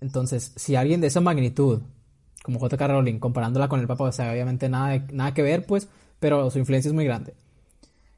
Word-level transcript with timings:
Entonces, 0.00 0.52
si 0.56 0.76
alguien 0.76 1.00
de 1.00 1.08
esa 1.08 1.20
magnitud, 1.20 1.82
como 2.42 2.58
J.K. 2.58 2.86
Rowling, 2.86 3.18
comparándola 3.18 3.68
con 3.68 3.80
el 3.80 3.86
Papa, 3.86 4.04
o 4.04 4.12
sea, 4.12 4.30
obviamente 4.30 4.68
nada, 4.68 5.04
nada 5.12 5.34
que 5.34 5.42
ver, 5.42 5.66
pues, 5.66 5.88
pero 6.20 6.50
su 6.50 6.58
influencia 6.58 6.88
es 6.88 6.94
muy 6.94 7.04
grande, 7.04 7.34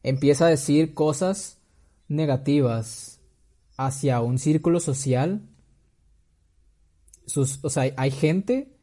empieza 0.03 0.47
a 0.47 0.51
decir 0.51 0.95
cosas 0.95 1.59
negativas 2.09 3.21
hacia 3.77 4.21
un 4.21 4.39
círculo 4.39 4.81
social, 4.81 5.43
sus, 7.27 7.61
o 7.63 7.71
sea, 7.71 7.93
hay 7.97 8.11
gente 8.11 8.75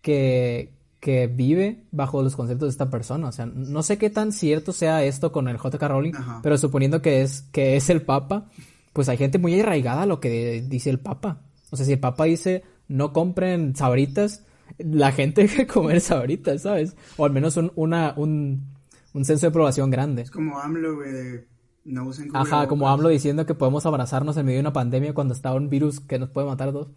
que, 0.00 0.72
que 1.02 1.26
vive 1.26 1.84
bajo 1.90 2.22
los 2.22 2.36
conceptos 2.36 2.66
de 2.68 2.70
esta 2.70 2.90
persona. 2.90 3.28
O 3.28 3.32
sea, 3.32 3.46
no 3.46 3.82
sé 3.82 3.98
qué 3.98 4.10
tan 4.10 4.32
cierto 4.32 4.72
sea 4.72 5.02
esto 5.02 5.32
con 5.32 5.48
el 5.48 5.56
J.K. 5.56 5.88
Rowling, 5.88 6.12
pero 6.42 6.58
suponiendo 6.58 7.02
que 7.02 7.22
es, 7.22 7.42
que 7.52 7.76
es 7.76 7.90
el 7.90 8.02
Papa, 8.02 8.48
pues 8.92 9.08
hay 9.08 9.16
gente 9.16 9.38
muy 9.38 9.58
arraigada 9.58 10.02
a 10.02 10.06
lo 10.06 10.20
que 10.20 10.62
dice 10.62 10.90
el 10.90 10.98
Papa. 11.00 11.40
O 11.72 11.76
sea, 11.76 11.86
si 11.86 11.92
el 11.92 12.00
Papa 12.00 12.24
dice 12.24 12.62
no 12.86 13.14
compren 13.14 13.74
sabritas, 13.74 14.44
la 14.78 15.10
gente 15.10 15.46
que 15.48 15.66
comer 15.66 16.02
sabritas, 16.02 16.62
¿sabes? 16.62 16.94
O 17.16 17.24
al 17.24 17.32
menos 17.32 17.56
un, 17.56 17.72
una, 17.74 18.12
un, 18.16 18.74
un 19.14 19.24
senso 19.24 19.46
de 19.46 19.50
aprobación 19.50 19.90
grande. 19.90 20.22
Es 20.22 20.30
como 20.30 20.60
AMLO, 20.60 20.96
güey, 20.96 21.12
de 21.12 21.48
no 21.84 22.04
usen 22.04 22.28
Ajá, 22.34 22.68
como 22.68 22.88
AMLO 22.88 23.08
diciendo 23.08 23.46
que 23.46 23.54
podemos 23.54 23.86
abrazarnos 23.86 24.36
en 24.36 24.44
medio 24.44 24.58
de 24.58 24.60
una 24.60 24.74
pandemia 24.74 25.14
cuando 25.14 25.32
está 25.32 25.54
un 25.54 25.70
virus 25.70 25.98
que 25.98 26.18
nos 26.18 26.28
puede 26.28 26.46
matar 26.46 26.68
a 26.68 26.72
todos. 26.72 26.90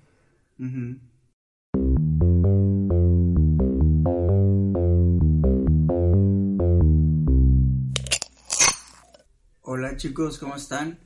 Hola 9.62 9.96
chicos, 9.96 10.38
¿cómo 10.38 10.56
están? 10.58 11.00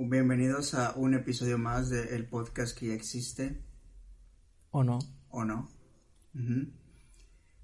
Bienvenidos 0.00 0.74
a 0.74 0.92
un 0.94 1.14
episodio 1.14 1.58
más 1.58 1.90
del 1.90 2.24
podcast 2.28 2.78
que 2.78 2.86
ya 2.86 2.94
existe. 2.94 3.60
¿O 4.70 4.84
no? 4.84 5.00
¿O 5.28 5.44
no? 5.44 5.68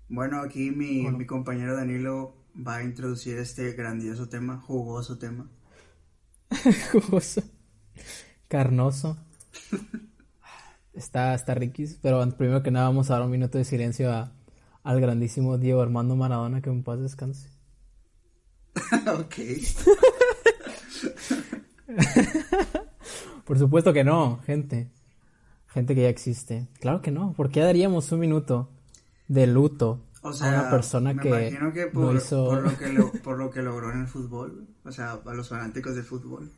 Bueno, 0.08 0.40
aquí 0.40 0.72
mi, 0.72 1.08
mi 1.12 1.26
compañero 1.26 1.76
Danilo 1.76 2.34
va 2.54 2.78
a 2.78 2.82
introducir 2.82 3.38
este 3.38 3.72
grandioso 3.74 4.28
tema, 4.28 4.58
jugoso 4.58 5.16
tema. 5.16 5.48
jugoso. 6.90 7.40
Carnoso. 8.48 9.16
está, 10.92 11.34
está 11.34 11.54
riquis, 11.54 12.00
pero 12.02 12.28
primero 12.36 12.64
que 12.64 12.72
nada 12.72 12.88
vamos 12.88 13.10
a 13.10 13.14
dar 13.14 13.22
un 13.22 13.30
minuto 13.30 13.58
de 13.58 13.64
silencio 13.64 14.10
a, 14.12 14.32
al 14.82 15.00
grandísimo 15.00 15.56
Diego 15.56 15.80
Armando 15.80 16.16
Maradona, 16.16 16.60
que 16.60 16.70
en 16.70 16.82
paz 16.82 16.98
descanse. 16.98 17.48
ok. 19.18 19.36
Por 23.44 23.58
supuesto 23.58 23.92
que 23.92 24.04
no, 24.04 24.38
gente. 24.46 24.90
Gente 25.68 25.94
que 25.94 26.02
ya 26.02 26.08
existe. 26.08 26.68
Claro 26.80 27.02
que 27.02 27.10
no. 27.10 27.32
¿Por 27.32 27.50
qué 27.50 27.60
daríamos 27.60 28.10
un 28.12 28.20
minuto 28.20 28.70
de 29.28 29.46
luto 29.46 30.00
o 30.22 30.32
sea, 30.32 30.48
a 30.48 30.60
una 30.60 30.70
persona 30.70 31.14
que, 31.16 31.28
imagino 31.28 31.72
que 31.72 31.86
por, 31.86 32.22
por, 32.28 32.62
lo 32.62 32.78
que 32.78 33.18
por 33.22 33.38
lo 33.38 33.50
que 33.50 33.62
logró 33.62 33.92
en 33.92 34.00
el 34.00 34.06
fútbol? 34.06 34.68
O 34.84 34.92
sea, 34.92 35.18
a 35.24 35.34
los 35.34 35.48
fanáticos 35.48 35.94
de 35.96 36.02
fútbol. 36.02 36.50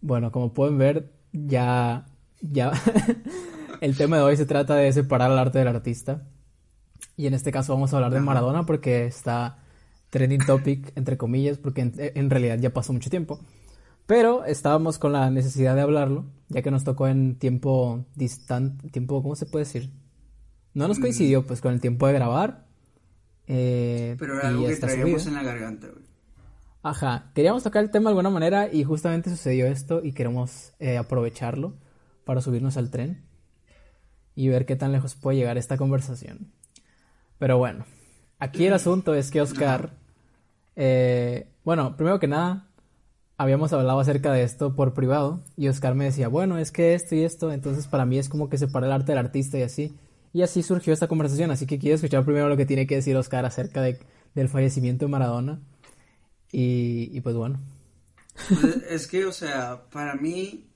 Bueno, 0.00 0.32
como 0.32 0.52
pueden 0.54 0.78
ver, 0.78 1.12
ya. 1.32 2.06
ya 2.40 2.72
el 3.80 3.96
tema 3.96 4.16
de 4.16 4.22
hoy 4.22 4.36
se 4.36 4.46
trata 4.46 4.76
de 4.76 4.92
separar 4.92 5.30
el 5.30 5.38
arte 5.38 5.58
del 5.58 5.68
artista. 5.68 6.26
Y 7.16 7.26
en 7.26 7.34
este 7.34 7.52
caso 7.52 7.72
vamos 7.72 7.92
a 7.92 7.96
hablar 7.96 8.12
de 8.12 8.20
Maradona 8.20 8.64
porque 8.66 9.06
está 9.06 9.58
trending 10.10 10.44
topic, 10.46 10.92
entre 10.96 11.16
comillas, 11.16 11.58
porque 11.58 11.80
en, 11.96 12.30
realidad 12.30 12.58
ya 12.58 12.72
pasó 12.72 12.92
mucho 12.92 13.10
tiempo. 13.10 13.40
Pero 14.06 14.44
estábamos 14.44 14.98
con 14.98 15.12
la 15.12 15.30
necesidad 15.30 15.74
de 15.74 15.80
hablarlo, 15.80 16.26
ya 16.48 16.62
que 16.62 16.70
nos 16.70 16.84
tocó 16.84 17.08
en 17.08 17.38
tiempo 17.38 18.04
distante, 18.14 18.88
tiempo, 18.90 19.22
¿cómo 19.22 19.34
se 19.34 19.46
puede 19.46 19.64
decir? 19.64 19.90
No 20.74 20.86
nos 20.86 21.00
coincidió, 21.00 21.46
pues, 21.46 21.60
con 21.60 21.72
el 21.72 21.80
tiempo 21.80 22.06
de 22.06 22.12
grabar. 22.12 22.66
Eh, 23.48 24.16
Pero 24.18 24.38
era 24.38 24.48
algo 24.48 24.66
que 24.66 24.76
traíamos 24.76 25.26
en 25.26 25.34
la 25.34 25.42
garganta, 25.42 25.88
güey. 25.88 26.04
Ajá, 26.82 27.32
queríamos 27.34 27.64
tocar 27.64 27.82
el 27.82 27.90
tema 27.90 28.10
de 28.10 28.12
alguna 28.12 28.30
manera 28.30 28.72
y 28.72 28.84
justamente 28.84 29.28
sucedió 29.28 29.66
esto 29.66 30.02
y 30.04 30.12
queremos 30.12 30.72
eh, 30.78 30.96
aprovecharlo 30.96 31.74
para 32.24 32.40
subirnos 32.40 32.76
al 32.76 32.90
tren 32.90 33.24
y 34.36 34.48
ver 34.48 34.66
qué 34.66 34.76
tan 34.76 34.92
lejos 34.92 35.16
puede 35.16 35.38
llegar 35.38 35.58
esta 35.58 35.76
conversación. 35.76 36.52
Pero 37.38 37.58
bueno, 37.58 37.86
aquí 38.38 38.66
el 38.66 38.72
asunto 38.72 39.14
es 39.14 39.32
que 39.32 39.40
Oscar, 39.40 39.94
eh, 40.76 41.48
bueno, 41.64 41.96
primero 41.96 42.20
que 42.20 42.28
nada, 42.28 42.68
habíamos 43.38 43.72
hablado 43.72 44.00
acerca 44.00 44.32
de 44.32 44.42
esto 44.42 44.74
por 44.74 44.94
privado 44.94 45.42
y 45.56 45.68
Oscar 45.68 45.94
me 45.94 46.04
decía, 46.04 46.28
bueno, 46.28 46.58
es 46.58 46.72
que 46.72 46.94
esto 46.94 47.14
y 47.14 47.22
esto, 47.22 47.52
entonces 47.52 47.86
para 47.86 48.06
mí 48.06 48.18
es 48.18 48.28
como 48.28 48.48
que 48.48 48.58
separa 48.58 48.86
el 48.86 48.92
arte 48.92 49.12
del 49.12 49.18
artista 49.18 49.58
y 49.58 49.62
así. 49.62 49.94
Y 50.32 50.42
así 50.42 50.62
surgió 50.62 50.92
esta 50.92 51.08
conversación, 51.08 51.50
así 51.50 51.66
que 51.66 51.78
quiero 51.78 51.96
escuchar 51.96 52.24
primero 52.24 52.48
lo 52.48 52.56
que 52.56 52.66
tiene 52.66 52.86
que 52.86 52.96
decir 52.96 53.16
Oscar 53.16 53.44
acerca 53.46 53.80
de, 53.80 53.98
del 54.34 54.48
fallecimiento 54.48 55.06
de 55.06 55.10
Maradona. 55.10 55.60
Y, 56.52 57.20
pues 57.20 57.34
bueno. 57.34 57.60
Pues, 58.48 58.76
es 58.90 59.06
que, 59.06 59.24
o 59.24 59.32
sea, 59.32 59.88
para 59.90 60.14
mí 60.14 60.70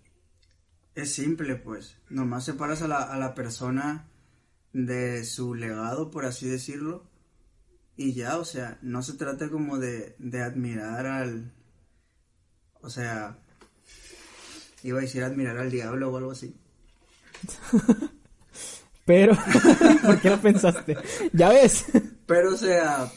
es 0.94 1.12
simple, 1.14 1.56
pues. 1.56 1.96
Nomás 2.08 2.44
separas 2.44 2.82
a 2.82 2.88
la, 2.88 3.02
a 3.02 3.18
la 3.18 3.34
persona 3.34 4.08
de 4.72 5.24
su 5.24 5.54
legado, 5.54 6.10
por 6.10 6.24
así 6.24 6.48
decirlo. 6.48 7.04
Y 7.96 8.14
ya, 8.14 8.38
o 8.38 8.44
sea, 8.44 8.78
no 8.82 9.02
se 9.02 9.14
trata 9.14 9.50
como 9.50 9.78
de, 9.78 10.16
de 10.18 10.42
admirar 10.42 11.06
al... 11.06 11.52
O 12.82 12.90
sea, 12.90 13.38
iba 14.82 14.98
a 14.98 15.02
decir 15.02 15.22
admirar 15.22 15.58
al 15.58 15.70
diablo 15.70 16.10
o 16.10 16.16
algo 16.16 16.32
así. 16.32 16.54
Pero, 19.04 19.36
¿por 20.06 20.20
qué 20.20 20.30
lo 20.30 20.40
pensaste? 20.40 20.96
Ya 21.32 21.48
ves. 21.48 21.86
Pero, 22.26 22.54
o 22.54 22.56
sea, 22.56 23.10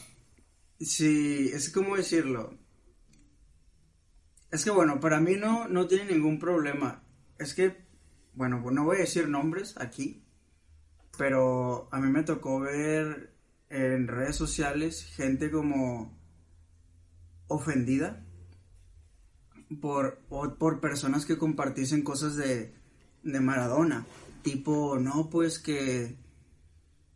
sí, 0.80 1.50
es 1.52 1.70
como 1.70 1.96
decirlo. 1.96 2.58
Es 4.50 4.64
que 4.64 4.70
bueno, 4.70 5.00
para 5.00 5.20
mí 5.20 5.36
no, 5.36 5.68
no 5.68 5.86
tiene 5.86 6.12
ningún 6.12 6.38
problema. 6.38 7.04
Es 7.38 7.54
que, 7.54 7.84
bueno, 8.34 8.62
no 8.70 8.84
voy 8.84 8.96
a 8.96 9.00
decir 9.00 9.28
nombres 9.28 9.74
aquí, 9.78 10.24
pero 11.16 11.88
a 11.92 12.00
mí 12.00 12.10
me 12.10 12.22
tocó 12.22 12.60
ver 12.60 13.32
en 13.68 14.08
redes 14.08 14.36
sociales 14.36 15.04
gente 15.04 15.50
como 15.50 16.18
ofendida 17.48 18.23
por, 19.80 20.18
por 20.58 20.80
personas 20.80 21.26
que 21.26 21.38
compartiesen 21.38 22.02
cosas 22.02 22.36
de, 22.36 22.72
de 23.22 23.40
Maradona. 23.40 24.06
Tipo, 24.42 24.98
no, 24.98 25.30
pues 25.30 25.58
que, 25.58 26.16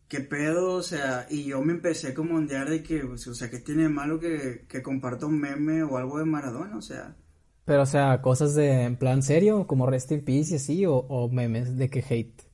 ¿qué 0.09 0.21
pedo? 0.21 0.73
O 0.73 0.83
sea, 0.83 1.27
y 1.29 1.45
yo 1.45 1.61
me 1.63 1.75
empecé 1.75 2.15
como 2.15 2.35
a 2.35 2.39
ondear 2.39 2.71
de 2.71 2.83
que, 2.83 3.03
o 3.03 3.17
sea, 3.17 3.51
¿qué 3.51 3.59
tiene 3.59 3.85
de 3.85 3.89
malo 3.89 4.19
que, 4.19 4.65
que 4.69 4.83
comparta 4.83 5.27
un 5.27 5.39
meme 5.39 5.83
o 5.83 5.97
algo 5.97 6.19
de 6.19 6.25
Maradona? 6.25 6.77
O 6.77 6.83
sea. 6.83 7.17
Pero, 7.65 7.83
o 7.83 7.87
sea, 7.87 8.23
cosas 8.23 8.55
de, 8.55 8.85
en 8.85 8.97
plan 8.97 9.23
serio, 9.23 9.67
como 9.67 9.87
Rest 9.87 10.11
in 10.13 10.25
Peace 10.25 10.53
y 10.53 10.57
así, 10.57 10.85
o 10.87 11.29
memes 11.31 11.77
de 11.77 11.91
que 11.91 12.05
hate. 12.09 12.49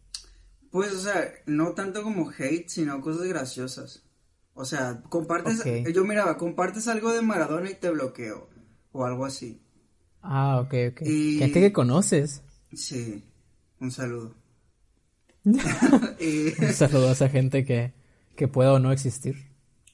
Pues, 0.71 0.93
o 0.93 0.99
sea, 0.99 1.33
no 1.47 1.71
tanto 1.71 2.03
como 2.03 2.31
hate, 2.37 2.69
sino 2.69 3.01
cosas 3.01 3.29
graciosas. 3.29 4.05
O 4.55 4.65
sea, 4.65 5.03
compartes, 5.09 5.63
yo 5.93 6.05
miraba, 6.05 6.37
compartes 6.37 6.87
algo 6.87 7.13
de 7.13 7.23
Maradona 7.23 7.71
y 7.71 7.75
te 7.75 7.91
bloqueo, 7.91 8.49
o 8.93 9.05
algo 9.05 9.25
así. 9.25 9.61
Ah, 10.27 10.61
ok, 10.61 10.75
ok. 10.93 11.07
Gente 11.39 11.61
que 11.61 11.73
conoces. 11.73 12.43
Sí, 12.73 13.23
un 13.79 13.91
saludo. 13.91 14.35
un 15.45 16.73
saludo 16.73 17.11
a 17.11 17.13
esa 17.13 17.29
gente 17.29 17.65
que, 17.67 17.93
que 18.35 18.49
pueda 18.49 18.73
o 18.73 18.79
no 18.79 18.91
existir. 18.91 19.37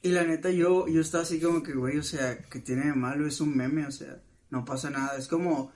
Y 0.02 0.10
la 0.10 0.24
neta, 0.24 0.50
yo, 0.50 0.86
yo 0.86 1.00
estaba 1.00 1.24
así 1.24 1.40
como 1.40 1.62
que, 1.64 1.72
güey, 1.72 1.98
o 1.98 2.02
sea, 2.04 2.38
que 2.38 2.60
tiene 2.60 2.86
de 2.86 2.94
malo, 2.94 3.26
es 3.26 3.40
un 3.40 3.56
meme, 3.56 3.86
o 3.86 3.90
sea, 3.90 4.22
no 4.50 4.64
pasa 4.64 4.88
nada. 4.88 5.18
Es 5.18 5.26
como, 5.26 5.72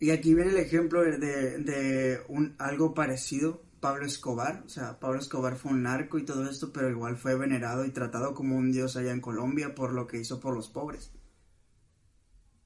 y 0.00 0.10
aquí 0.10 0.34
viene 0.34 0.50
el 0.50 0.56
ejemplo 0.56 1.02
de, 1.02 1.18
de 1.18 2.20
un, 2.28 2.56
algo 2.58 2.94
parecido 2.94 3.62
Pablo 3.80 4.06
Escobar, 4.06 4.62
o 4.64 4.68
sea, 4.70 4.98
Pablo 4.98 5.20
Escobar 5.20 5.56
fue 5.56 5.72
un 5.72 5.82
narco 5.82 6.18
y 6.18 6.24
todo 6.24 6.48
esto, 6.48 6.72
pero 6.72 6.88
igual 6.88 7.18
fue 7.18 7.36
venerado 7.36 7.84
y 7.84 7.90
tratado 7.90 8.34
como 8.34 8.56
un 8.56 8.72
dios 8.72 8.96
allá 8.96 9.12
en 9.12 9.20
Colombia 9.20 9.74
por 9.74 9.92
lo 9.92 10.06
que 10.06 10.18
hizo 10.18 10.40
por 10.40 10.54
los 10.54 10.68
pobres. 10.68 11.12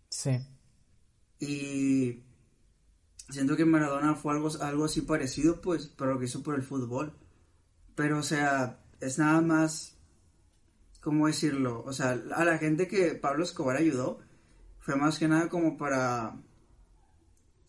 Sí. 0.08 0.38
Y 1.42 2.22
siento 3.28 3.56
que 3.56 3.64
Maradona 3.64 4.14
fue 4.14 4.32
algo, 4.32 4.48
algo 4.60 4.84
así 4.84 5.00
parecido, 5.00 5.60
pues, 5.60 5.88
pero 5.88 6.12
lo 6.12 6.20
que 6.20 6.26
hizo 6.26 6.44
por 6.44 6.54
el 6.54 6.62
fútbol. 6.62 7.14
Pero, 7.96 8.20
o 8.20 8.22
sea, 8.22 8.78
es 9.00 9.18
nada 9.18 9.40
más, 9.40 9.98
¿cómo 11.00 11.26
decirlo? 11.26 11.82
O 11.84 11.92
sea, 11.92 12.10
a 12.36 12.44
la 12.44 12.58
gente 12.58 12.86
que 12.86 13.16
Pablo 13.16 13.42
Escobar 13.42 13.76
ayudó, 13.76 14.20
fue 14.78 14.94
más 14.94 15.18
que 15.18 15.26
nada 15.26 15.48
como 15.48 15.76
para, 15.76 16.36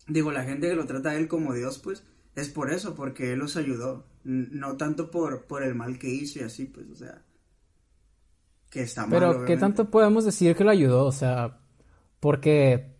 digo, 0.06 0.30
la 0.30 0.44
gente 0.44 0.68
que 0.68 0.76
lo 0.76 0.86
trata 0.86 1.10
a 1.10 1.16
él 1.16 1.26
como 1.26 1.52
Dios, 1.52 1.80
pues, 1.80 2.04
es 2.36 2.50
por 2.50 2.72
eso, 2.72 2.94
porque 2.94 3.32
él 3.32 3.40
los 3.40 3.56
ayudó. 3.56 4.06
No 4.22 4.76
tanto 4.76 5.10
por, 5.10 5.46
por 5.46 5.64
el 5.64 5.74
mal 5.74 5.98
que 5.98 6.08
hizo 6.08 6.38
y 6.38 6.42
así, 6.42 6.66
pues, 6.66 6.88
o 6.90 6.94
sea. 6.94 7.24
Que 8.70 8.82
está 8.82 9.04
mal. 9.04 9.18
Pero, 9.18 9.44
¿qué 9.44 9.56
tanto 9.56 9.90
podemos 9.90 10.24
decir 10.24 10.54
que 10.54 10.62
lo 10.62 10.70
ayudó? 10.70 11.06
O 11.06 11.12
sea, 11.12 11.58
porque 12.20 12.93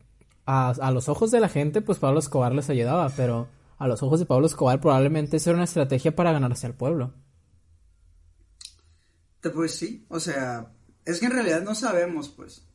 a, 0.46 0.90
los 0.92 1.08
ojos 1.08 1.30
de 1.30 1.40
la 1.40 1.48
gente, 1.48 1.80
pues 1.80 1.98
Pablo 1.98 2.18
Escobar 2.18 2.54
les 2.54 2.70
ayudaba, 2.70 3.08
pero 3.10 3.48
a 3.78 3.88
los 3.88 4.02
ojos 4.02 4.20
de 4.20 4.26
Pablo 4.26 4.46
Escobar 4.46 4.80
probablemente 4.80 5.38
eso 5.38 5.50
era 5.50 5.56
una 5.56 5.64
estrategia 5.64 6.14
para 6.14 6.32
ganarse 6.32 6.66
al 6.66 6.74
pueblo. 6.74 7.12
Pues 9.52 9.74
sí, 9.74 10.06
o 10.08 10.20
sea, 10.20 10.72
es 11.04 11.20
que 11.20 11.26
en 11.26 11.32
realidad 11.32 11.62
no 11.62 11.74
sabemos, 11.74 12.28
pues. 12.30 12.66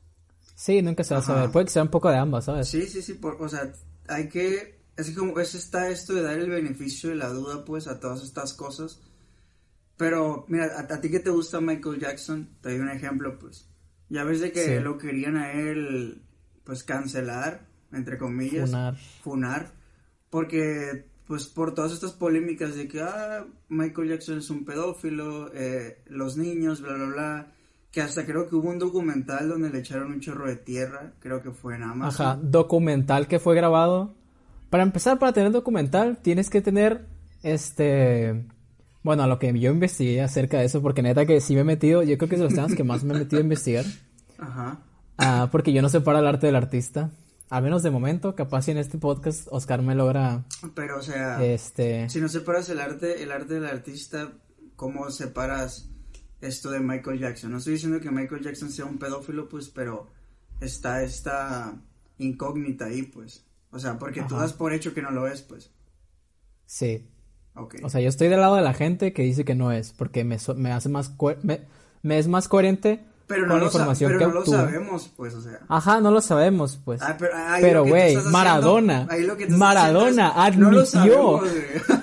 Sí, 0.56 0.82
nunca 0.82 1.04
se 1.04 1.14
va 1.14 1.22
a 1.22 1.24
saber. 1.24 1.52
Puede 1.52 1.66
que 1.66 1.72
sea 1.72 1.84
un 1.84 1.90
poco 1.90 2.10
de 2.10 2.18
ambas, 2.18 2.46
¿sabes? 2.46 2.68
Sí, 2.68 2.86
sí, 2.86 3.02
sí. 3.02 3.20
o 3.22 3.50
sea, 3.50 3.72
hay 4.08 4.28
que. 4.28 4.80
Es 4.98 5.12
como 5.12 5.40
es 5.40 5.56
está 5.56 5.90
esto 5.90 6.14
de 6.14 6.22
dar 6.22 6.38
el 6.38 6.50
beneficio 6.50 7.10
de 7.10 7.16
la 7.16 7.30
duda, 7.30 7.64
pues, 7.64 7.88
a 7.88 8.00
todas 8.00 8.22
estas 8.24 8.54
cosas. 8.54 9.00
Pero, 9.96 10.46
mira, 10.50 10.78
a, 10.78 11.02
ti 11.02 11.10
que 11.10 11.22
te 11.22 11.30
gusta 11.30 11.62
Michael 11.62 12.00
Jackson, 12.00 12.50
te 12.62 12.70
doy 12.70 12.80
un 12.80 12.90
ejemplo, 12.90 13.40
pues. 13.40 13.70
Ya 14.10 14.24
ves 14.24 14.42
de 14.42 14.52
que 14.52 14.82
lo 14.82 14.98
querían 14.98 15.38
a 15.38 15.54
él, 15.54 16.24
pues, 16.70 16.84
cancelar, 16.84 17.62
entre 17.92 18.20
comillas. 18.20 18.70
Funar. 18.70 18.96
Funar. 19.24 19.72
Porque, 20.30 21.06
pues, 21.26 21.48
por 21.48 21.74
todas 21.74 21.92
estas 21.94 22.12
polémicas 22.12 22.76
de 22.76 22.88
que, 22.88 23.02
ah, 23.02 23.44
Michael 23.70 24.10
Jackson 24.10 24.38
es 24.38 24.52
un 24.52 24.66
pedófilo, 24.66 25.52
eh, 25.56 26.04
los 26.06 26.38
niños, 26.38 26.82
bla, 26.82 26.94
bla, 26.94 27.06
bla 27.06 27.48
que 27.92 28.02
hasta 28.02 28.24
creo 28.24 28.48
que 28.48 28.56
hubo 28.56 28.70
un 28.70 28.78
documental 28.78 29.50
donde 29.50 29.72
le 29.72 29.80
echaron 29.80 30.12
un 30.12 30.20
chorro 30.20 30.48
de 30.48 30.58
tierra, 30.58 31.14
creo 31.20 31.42
que 31.42 31.50
fue 31.50 31.74
en 31.74 31.82
Amazon. 31.82 32.28
Ajá, 32.28 32.40
documental 32.40 33.28
que 33.28 33.40
fue 33.40 33.56
grabado. 33.56 34.14
Para 34.70 34.84
empezar, 34.84 35.18
para 35.18 35.34
tener 35.34 35.52
documental, 35.52 36.20
tienes 36.22 36.52
que 36.52 36.62
tener, 36.62 37.08
este, 37.42 38.46
bueno, 39.02 39.24
a 39.24 39.28
lo 39.28 39.40
que 39.40 39.52
yo 39.60 39.72
investigué 39.72 40.22
acerca 40.22 40.60
de 40.60 40.66
eso, 40.66 40.84
porque 40.84 41.02
neta 41.02 41.26
que 41.26 41.42
sí 41.42 41.56
me 41.56 41.62
he 41.62 41.64
metido, 41.64 42.04
yo 42.04 42.16
creo 42.20 42.30
que 42.30 42.36
es 42.36 42.42
de 42.42 42.46
los 42.46 42.54
temas 42.54 42.76
que 42.76 42.84
más 42.84 43.04
me 43.04 43.16
he 43.16 43.18
metido 43.18 43.40
a 43.40 43.44
investigar. 43.44 43.86
Ajá. 44.38 44.84
Ah, 45.20 45.50
porque 45.52 45.74
yo 45.74 45.82
no 45.82 45.90
separo 45.90 46.20
el 46.20 46.28
arte 46.28 46.48
del 46.48 46.56
artista. 46.56 47.12
Al 47.50 47.64
menos 47.64 47.84
de 47.84 47.92
momento, 47.92 48.36
capaz 48.36 48.64
si 48.64 48.72
en 48.72 48.78
este 48.78 48.98
podcast 48.98 49.48
Oscar 49.52 49.82
me 49.82 49.96
logra. 49.96 50.46
Pero, 50.76 51.00
o 51.00 51.02
sea, 51.02 51.44
este... 51.44 52.10
si 52.10 52.22
no 52.22 52.30
separas 52.30 52.70
el 52.70 52.80
arte, 52.80 53.24
el 53.24 53.32
arte 53.32 53.56
del 53.56 53.66
artista, 53.66 54.32
¿cómo 54.76 55.10
separas 55.12 55.90
esto 56.42 56.72
de 56.72 56.80
Michael 56.80 57.20
Jackson. 57.20 57.52
No 57.52 57.58
estoy 57.58 57.74
diciendo 57.74 58.00
que 58.00 58.12
Michael 58.12 58.44
Jackson 58.44 58.70
sea 58.70 58.86
un 58.86 58.98
pedófilo, 58.98 59.50
pues, 59.50 59.70
pero 59.70 60.08
está 60.62 61.04
esta 61.04 61.74
incógnita 62.18 62.86
ahí, 62.86 63.04
pues. 63.04 63.46
O 63.72 63.80
sea, 63.80 64.00
porque 64.00 64.24
tú 64.24 64.36
das 64.36 64.54
por 64.54 64.74
hecho 64.74 64.94
que 64.94 65.02
no 65.02 65.12
lo 65.12 65.28
es, 65.28 65.42
pues. 65.42 65.72
Sí. 66.66 67.08
Okay. 67.56 67.82
O 67.84 67.90
sea, 67.90 68.02
yo 68.02 68.10
estoy 68.10 68.30
del 68.30 68.40
lado 68.40 68.56
de 68.56 68.62
la 68.62 68.74
gente 68.74 69.12
que 69.12 69.24
dice 69.24 69.44
que 69.44 69.56
no 69.56 69.72
es, 69.72 69.92
porque 69.92 70.24
me, 70.24 70.38
me 70.56 70.72
hace 70.72 70.90
más... 70.90 71.14
Me, 71.44 71.62
me, 72.02 72.18
es 72.18 72.28
más 72.28 72.48
coherente 72.48 73.04
pero 73.30 73.46
no, 73.46 73.60
lo, 73.60 73.66
información 73.66 74.12
pero 74.12 74.28
no 74.28 74.34
lo 74.40 74.46
sabemos, 74.46 75.12
pues, 75.16 75.36
o 75.36 75.42
sea. 75.42 75.60
Ajá, 75.68 76.02
no 76.02 76.10
lo 76.10 76.20
sabemos, 76.20 76.80
pues. 76.84 77.00
Ah, 77.04 77.16
pero, 77.62 77.86
güey, 77.86 78.16
Maradona. 78.32 79.08
Maradona 79.50 80.30
admitió. 80.30 81.40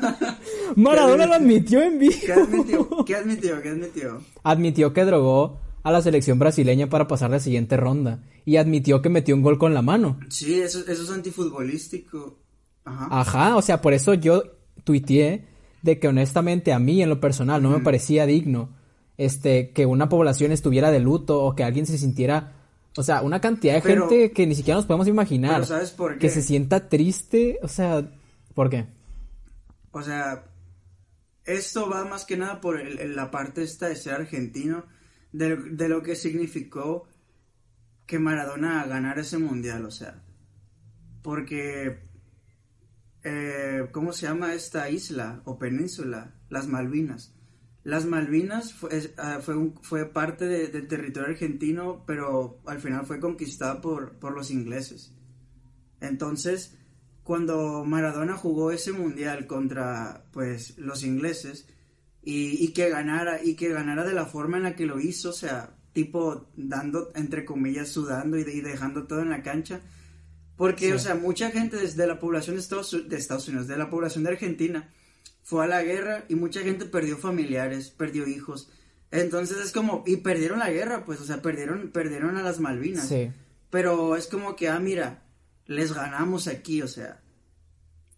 Maradona 0.76 1.26
lo 1.26 1.34
admitió 1.34 1.82
en 1.82 1.98
vivo. 1.98 2.14
¿Qué 2.24 2.32
admitió? 2.32 3.04
¿Qué 3.04 3.16
admitió? 3.16 3.60
¿Qué 3.60 3.68
admitió? 3.70 4.22
Admitió 4.44 4.92
que 4.92 5.04
drogó 5.04 5.58
a 5.82 5.90
la 5.90 6.00
selección 6.00 6.38
brasileña 6.38 6.88
para 6.88 7.08
pasar 7.08 7.30
la 7.30 7.40
siguiente 7.40 7.76
ronda. 7.76 8.22
Y 8.44 8.58
admitió 8.58 9.02
que 9.02 9.08
metió 9.08 9.34
un 9.34 9.42
gol 9.42 9.58
con 9.58 9.74
la 9.74 9.82
mano. 9.82 10.20
Sí, 10.28 10.60
eso, 10.60 10.78
eso 10.86 11.02
es 11.02 11.10
antifutbolístico. 11.10 12.38
Ajá. 12.84 13.08
Ajá, 13.10 13.56
o 13.56 13.62
sea, 13.62 13.82
por 13.82 13.94
eso 13.94 14.14
yo 14.14 14.44
tuiteé 14.84 15.48
de 15.82 15.98
que 15.98 16.06
honestamente 16.06 16.72
a 16.72 16.78
mí 16.78 17.02
en 17.02 17.08
lo 17.08 17.18
personal 17.18 17.60
no 17.60 17.70
me 17.70 17.80
parecía 17.80 18.26
digno 18.26 18.75
este 19.18 19.70
que 19.70 19.86
una 19.86 20.08
población 20.08 20.52
estuviera 20.52 20.90
de 20.90 21.00
luto 21.00 21.42
o 21.42 21.54
que 21.54 21.64
alguien 21.64 21.86
se 21.86 21.98
sintiera 21.98 22.52
o 22.96 23.02
sea, 23.02 23.22
una 23.22 23.40
cantidad 23.40 23.74
de 23.74 23.82
gente 23.82 24.32
que 24.32 24.46
ni 24.46 24.54
siquiera 24.54 24.76
nos 24.76 24.86
podemos 24.86 25.06
imaginar. 25.06 25.66
¿sabes 25.66 25.90
por 25.90 26.14
qué? 26.14 26.18
Que 26.18 26.30
se 26.30 26.42
sienta 26.42 26.88
triste, 26.88 27.58
o 27.62 27.68
sea, 27.68 28.10
¿por 28.54 28.70
qué? 28.70 28.86
O 29.90 30.02
sea, 30.02 30.44
esto 31.44 31.88
va 31.88 32.04
más 32.04 32.24
que 32.24 32.36
nada 32.36 32.60
por 32.60 32.82
la 32.82 33.30
parte 33.30 33.62
esta 33.62 33.88
de 33.88 33.96
ser 33.96 34.14
argentino, 34.14 34.84
de, 35.32 35.88
lo 35.88 36.02
que 36.02 36.16
significó 36.16 37.06
que 38.06 38.18
Maradona 38.18 38.86
ganara 38.86 39.20
ese 39.20 39.38
mundial, 39.38 39.84
o 39.84 39.90
sea, 39.90 40.22
porque, 41.22 42.00
eh, 43.24 43.88
¿cómo 43.92 44.12
se 44.12 44.26
llama 44.26 44.54
esta 44.54 44.88
isla 44.88 45.42
o 45.44 45.58
península? 45.58 46.34
Las 46.48 46.66
Malvinas. 46.66 47.35
Las 47.86 48.04
Malvinas 48.04 48.74
fue, 48.74 49.14
ah, 49.16 49.38
fue, 49.40 49.54
fue 49.80 50.06
parte 50.06 50.44
del 50.44 50.88
territorio 50.88 51.28
argentino, 51.28 52.02
pero 52.04 52.58
al 52.66 52.80
final 52.80 53.06
fue 53.06 53.20
conquistada 53.20 53.80
por, 53.80 54.18
por 54.18 54.34
los 54.34 54.50
ingleses. 54.50 55.14
Entonces, 56.00 56.76
cuando 57.22 57.84
Maradona 57.84 58.36
jugó 58.36 58.72
ese 58.72 58.90
mundial 58.90 59.46
contra 59.46 60.24
pues 60.32 60.76
los 60.78 61.04
ingleses 61.04 61.68
y, 62.24 62.72
que 62.72 62.90
ganara 62.90 63.40
y 63.44 63.54
que 63.54 63.68
ganara 63.68 64.02
de 64.02 64.14
la 64.14 64.26
forma 64.26 64.56
en 64.56 64.64
la 64.64 64.74
que 64.74 64.84
lo 64.84 64.98
hizo, 64.98 65.30
o 65.30 65.32
sea, 65.32 65.76
tipo 65.92 66.50
dando 66.56 67.12
entre 67.14 67.44
comillas 67.44 67.88
sudando 67.88 68.36
y, 68.36 68.42
dejando 68.42 69.06
todo 69.06 69.20
en 69.20 69.30
la 69.30 69.44
cancha, 69.44 69.80
porque 70.56 70.92
o 70.92 70.98
sea, 70.98 71.14
mucha 71.14 71.52
gente 71.52 71.76
desde 71.76 72.04
la 72.08 72.18
población 72.18 72.56
de 72.56 72.62
Estados, 72.62 73.08
de 73.08 73.16
Estados 73.16 73.46
Unidos, 73.46 73.68
de 73.68 73.78
la 73.78 73.88
población 73.90 74.24
de 74.24 74.30
Argentina 74.30 74.92
fue 75.46 75.62
a 75.62 75.68
la 75.68 75.80
guerra 75.84 76.24
y 76.28 76.34
mucha 76.34 76.60
gente 76.62 76.86
perdió 76.86 77.16
familiares, 77.16 77.90
perdió 77.90 78.26
hijos. 78.26 78.68
Entonces 79.12 79.58
es 79.58 79.70
como 79.70 80.02
y 80.04 80.16
perdieron 80.16 80.58
la 80.58 80.70
guerra, 80.70 81.04
pues, 81.04 81.20
o 81.20 81.24
sea, 81.24 81.40
perdieron 81.40 81.92
perdieron 81.92 82.36
a 82.36 82.42
las 82.42 82.58
Malvinas. 82.58 83.06
Sí. 83.06 83.30
Pero 83.70 84.16
es 84.16 84.26
como 84.26 84.56
que 84.56 84.68
ah, 84.68 84.80
mira, 84.80 85.22
les 85.66 85.92
ganamos 85.92 86.48
aquí, 86.48 86.82
o 86.82 86.88
sea. 86.88 87.20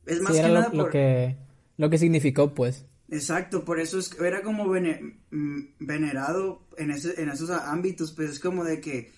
Es 0.06 0.22
más 0.22 0.32
que 0.32 0.42
nada 0.42 0.70
lo, 0.72 0.88
que 0.88 1.36
lo 1.76 1.90
que 1.90 1.98
significó, 1.98 2.54
pues. 2.54 2.86
Exacto, 3.10 3.62
por 3.62 3.78
eso 3.78 3.98
es, 3.98 4.18
era 4.18 4.40
como 4.40 4.64
mm, 4.64 5.58
venerado 5.80 6.66
en, 6.78 6.92
ese, 6.92 7.20
en 7.20 7.28
esos 7.28 7.50
ámbitos, 7.50 8.12
pues 8.12 8.30
es 8.30 8.40
como 8.40 8.64
de 8.64 8.80
que 8.80 9.12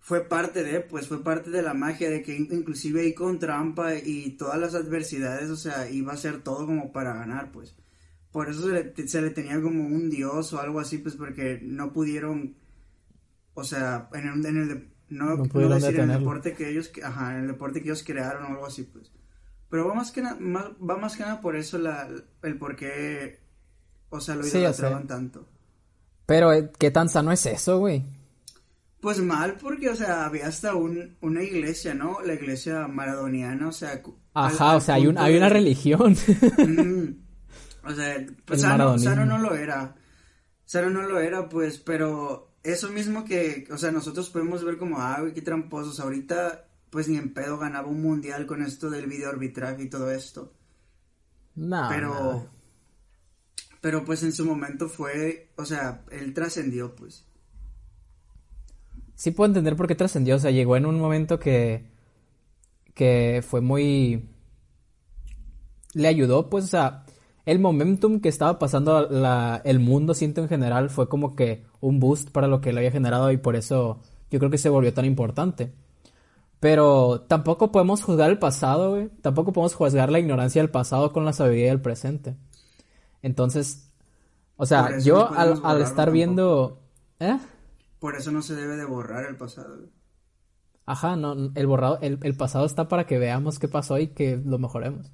fue 0.00 0.26
parte 0.26 0.64
de, 0.64 0.80
pues 0.80 1.06
fue 1.08 1.22
parte 1.22 1.50
de 1.50 1.62
la 1.62 1.74
magia, 1.74 2.08
de 2.10 2.22
que 2.22 2.34
inclusive 2.36 3.02
ahí 3.02 3.14
con 3.14 3.38
trampa 3.38 3.94
y 3.94 4.30
todas 4.30 4.58
las 4.58 4.74
adversidades, 4.74 5.50
o 5.50 5.56
sea, 5.56 5.90
iba 5.90 6.12
a 6.12 6.16
ser 6.16 6.42
todo 6.42 6.66
como 6.66 6.92
para 6.92 7.14
ganar, 7.14 7.52
pues. 7.52 7.74
Por 8.32 8.48
eso 8.48 8.62
se 8.62 9.20
le, 9.20 9.30
tenía 9.30 9.60
como 9.60 9.84
un 9.84 10.10
dios 10.10 10.52
o 10.52 10.60
algo 10.60 10.80
así, 10.80 10.98
pues 10.98 11.16
porque 11.16 11.60
no 11.62 11.92
pudieron, 11.92 12.56
o 13.54 13.64
sea, 13.64 14.08
en 14.12 14.28
el, 14.28 14.46
en 14.46 14.56
el 14.56 14.88
no, 15.08 15.36
no, 15.36 15.68
decir 15.68 15.98
en 16.00 16.10
el 16.10 16.18
deporte 16.18 16.52
que 16.52 16.68
ellos, 16.68 16.90
ajá, 17.02 17.34
en 17.34 17.42
el 17.42 17.48
deporte 17.48 17.80
que 17.80 17.88
ellos 17.88 18.04
crearon 18.04 18.44
o 18.44 18.48
algo 18.48 18.66
así, 18.66 18.84
pues. 18.84 19.10
Pero 19.70 19.88
va 19.88 19.94
más 19.94 20.12
que 20.12 20.22
nada, 20.22 20.38
va 20.38 20.96
más 20.96 21.16
que 21.16 21.22
nada 21.22 21.40
por 21.40 21.56
eso 21.56 21.78
la, 21.78 22.08
el 22.42 22.58
por 22.58 22.76
qué, 22.76 23.40
o 24.10 24.20
sea, 24.20 24.36
lo 24.36 24.46
idolatraban 24.46 25.06
tanto. 25.06 25.46
Pero, 26.26 26.52
eh, 26.52 26.70
¿qué 26.78 26.90
tan 26.90 27.08
sano 27.08 27.32
es 27.32 27.44
eso, 27.46 27.78
güey? 27.78 28.04
Pues 29.00 29.20
mal, 29.20 29.56
porque, 29.60 29.90
o 29.90 29.94
sea, 29.94 30.26
había 30.26 30.48
hasta 30.48 30.74
un, 30.74 31.16
una 31.20 31.42
iglesia, 31.42 31.94
¿no? 31.94 32.20
La 32.20 32.34
iglesia 32.34 32.88
maradoniana, 32.88 33.68
o 33.68 33.72
sea... 33.72 34.02
Ajá, 34.34 34.76
o 34.76 34.80
sea, 34.80 34.96
hay, 34.96 35.06
un, 35.06 35.18
hay 35.18 35.36
una 35.36 35.48
religión. 35.48 36.16
o 37.84 37.92
sea, 37.94 38.26
pues 38.44 38.60
sano, 38.60 38.98
sano 38.98 39.24
no 39.24 39.38
lo 39.38 39.54
era. 39.54 39.94
Sano 40.64 40.90
no 40.90 41.02
lo 41.02 41.20
era, 41.20 41.48
pues, 41.48 41.78
pero 41.78 42.54
eso 42.62 42.90
mismo 42.90 43.24
que, 43.24 43.68
o 43.70 43.78
sea, 43.78 43.90
nosotros 43.92 44.30
podemos 44.30 44.64
ver 44.64 44.78
como, 44.78 44.98
ah, 44.98 45.22
qué 45.34 45.42
tramposos, 45.42 46.00
ahorita 46.00 46.64
pues 46.90 47.08
ni 47.08 47.16
en 47.16 47.34
pedo 47.34 47.58
ganaba 47.58 47.88
un 47.88 48.02
mundial 48.02 48.46
con 48.46 48.62
esto 48.62 48.90
del 48.90 49.06
video 49.06 49.28
arbitraje 49.28 49.84
y 49.84 49.90
todo 49.90 50.10
esto. 50.10 50.52
No. 51.54 51.86
Pero, 51.88 52.48
pero 53.80 54.04
pues 54.04 54.22
en 54.22 54.32
su 54.32 54.44
momento 54.44 54.88
fue, 54.88 55.50
o 55.56 55.64
sea, 55.64 56.04
él 56.10 56.32
trascendió, 56.32 56.94
pues. 56.94 57.24
Sí 59.18 59.32
puedo 59.32 59.48
entender 59.48 59.74
por 59.74 59.88
qué 59.88 59.96
trascendió, 59.96 60.36
o 60.36 60.38
sea, 60.38 60.52
llegó 60.52 60.76
en 60.76 60.86
un 60.86 61.00
momento 61.00 61.40
que, 61.40 61.90
que 62.94 63.42
fue 63.44 63.60
muy... 63.60 64.28
Le 65.92 66.06
ayudó, 66.06 66.48
pues, 66.48 66.66
o 66.66 66.68
sea, 66.68 67.04
el 67.44 67.58
momentum 67.58 68.20
que 68.20 68.28
estaba 68.28 68.60
pasando 68.60 69.08
el 69.64 69.80
mundo, 69.80 70.14
siento 70.14 70.40
en 70.40 70.48
general, 70.48 70.88
fue 70.88 71.08
como 71.08 71.34
que 71.34 71.66
un 71.80 71.98
boost 71.98 72.30
para 72.30 72.46
lo 72.46 72.60
que 72.60 72.72
le 72.72 72.78
había 72.78 72.92
generado 72.92 73.32
y 73.32 73.38
por 73.38 73.56
eso 73.56 73.98
yo 74.30 74.38
creo 74.38 74.52
que 74.52 74.58
se 74.58 74.68
volvió 74.68 74.94
tan 74.94 75.04
importante. 75.04 75.72
Pero 76.60 77.22
tampoco 77.22 77.72
podemos 77.72 78.04
juzgar 78.04 78.30
el 78.30 78.38
pasado, 78.38 78.90
güey. 78.90 79.08
Tampoco 79.20 79.52
podemos 79.52 79.74
juzgar 79.74 80.12
la 80.12 80.20
ignorancia 80.20 80.62
del 80.62 80.70
pasado 80.70 81.12
con 81.12 81.24
la 81.24 81.32
sabiduría 81.32 81.70
del 81.70 81.80
presente. 81.80 82.36
Entonces, 83.20 83.90
o 84.56 84.64
sea, 84.64 85.00
yo 85.00 85.28
al, 85.28 85.82
estar 85.82 86.12
viendo... 86.12 86.82
¿Eh? 87.18 87.36
Por 87.98 88.16
eso 88.16 88.30
no 88.30 88.42
se 88.42 88.54
debe 88.54 88.76
de 88.76 88.84
borrar 88.84 89.26
el 89.26 89.36
pasado. 89.36 89.88
Ajá, 90.86 91.16
no, 91.16 91.52
el 91.54 91.66
borrado, 91.66 91.98
el, 92.00 92.18
el 92.22 92.36
pasado 92.36 92.64
está 92.64 92.88
para 92.88 93.06
que 93.06 93.18
veamos 93.18 93.58
qué 93.58 93.68
pasó 93.68 93.98
y 93.98 94.08
que 94.08 94.36
lo 94.36 94.58
mejoremos. 94.58 95.10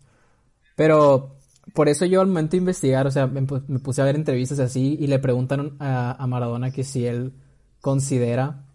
Pero 0.77 1.37
por 1.73 1.89
eso 1.89 2.05
yo 2.05 2.21
al 2.21 2.27
momento 2.27 2.53
de 2.53 2.59
investigar, 2.59 3.07
o 3.07 3.11
sea, 3.11 3.27
me, 3.27 3.43
puse 3.43 4.03
a 4.03 4.05
ver 4.05 4.17
entrevistas 4.17 4.61
así 4.61 4.97
y 5.01 5.07
le 5.07 5.19
preguntan 5.19 5.77
a, 5.81 6.25
Maradona 6.27 6.71
que 6.71 6.85
si 6.85 7.07
él 7.07 7.33
considera... 7.81 8.67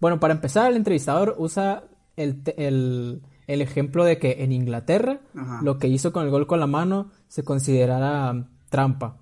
Bueno, 0.00 0.18
para 0.18 0.34
empezar, 0.34 0.70
el 0.70 0.76
entrevistador 0.76 1.36
usa 1.38 1.84
el, 2.16 3.22
el 3.46 3.60
ejemplo 3.60 4.04
de 4.04 4.18
que 4.18 4.42
en 4.42 4.52
Inglaterra 4.52 5.20
Ajá. 5.36 5.60
lo 5.62 5.78
que 5.78 5.88
hizo 5.88 6.12
con 6.12 6.24
el 6.24 6.30
gol 6.30 6.46
con 6.46 6.58
la 6.58 6.66
mano 6.66 7.10
se 7.28 7.44
considerara 7.44 8.48
trampa. 8.68 9.18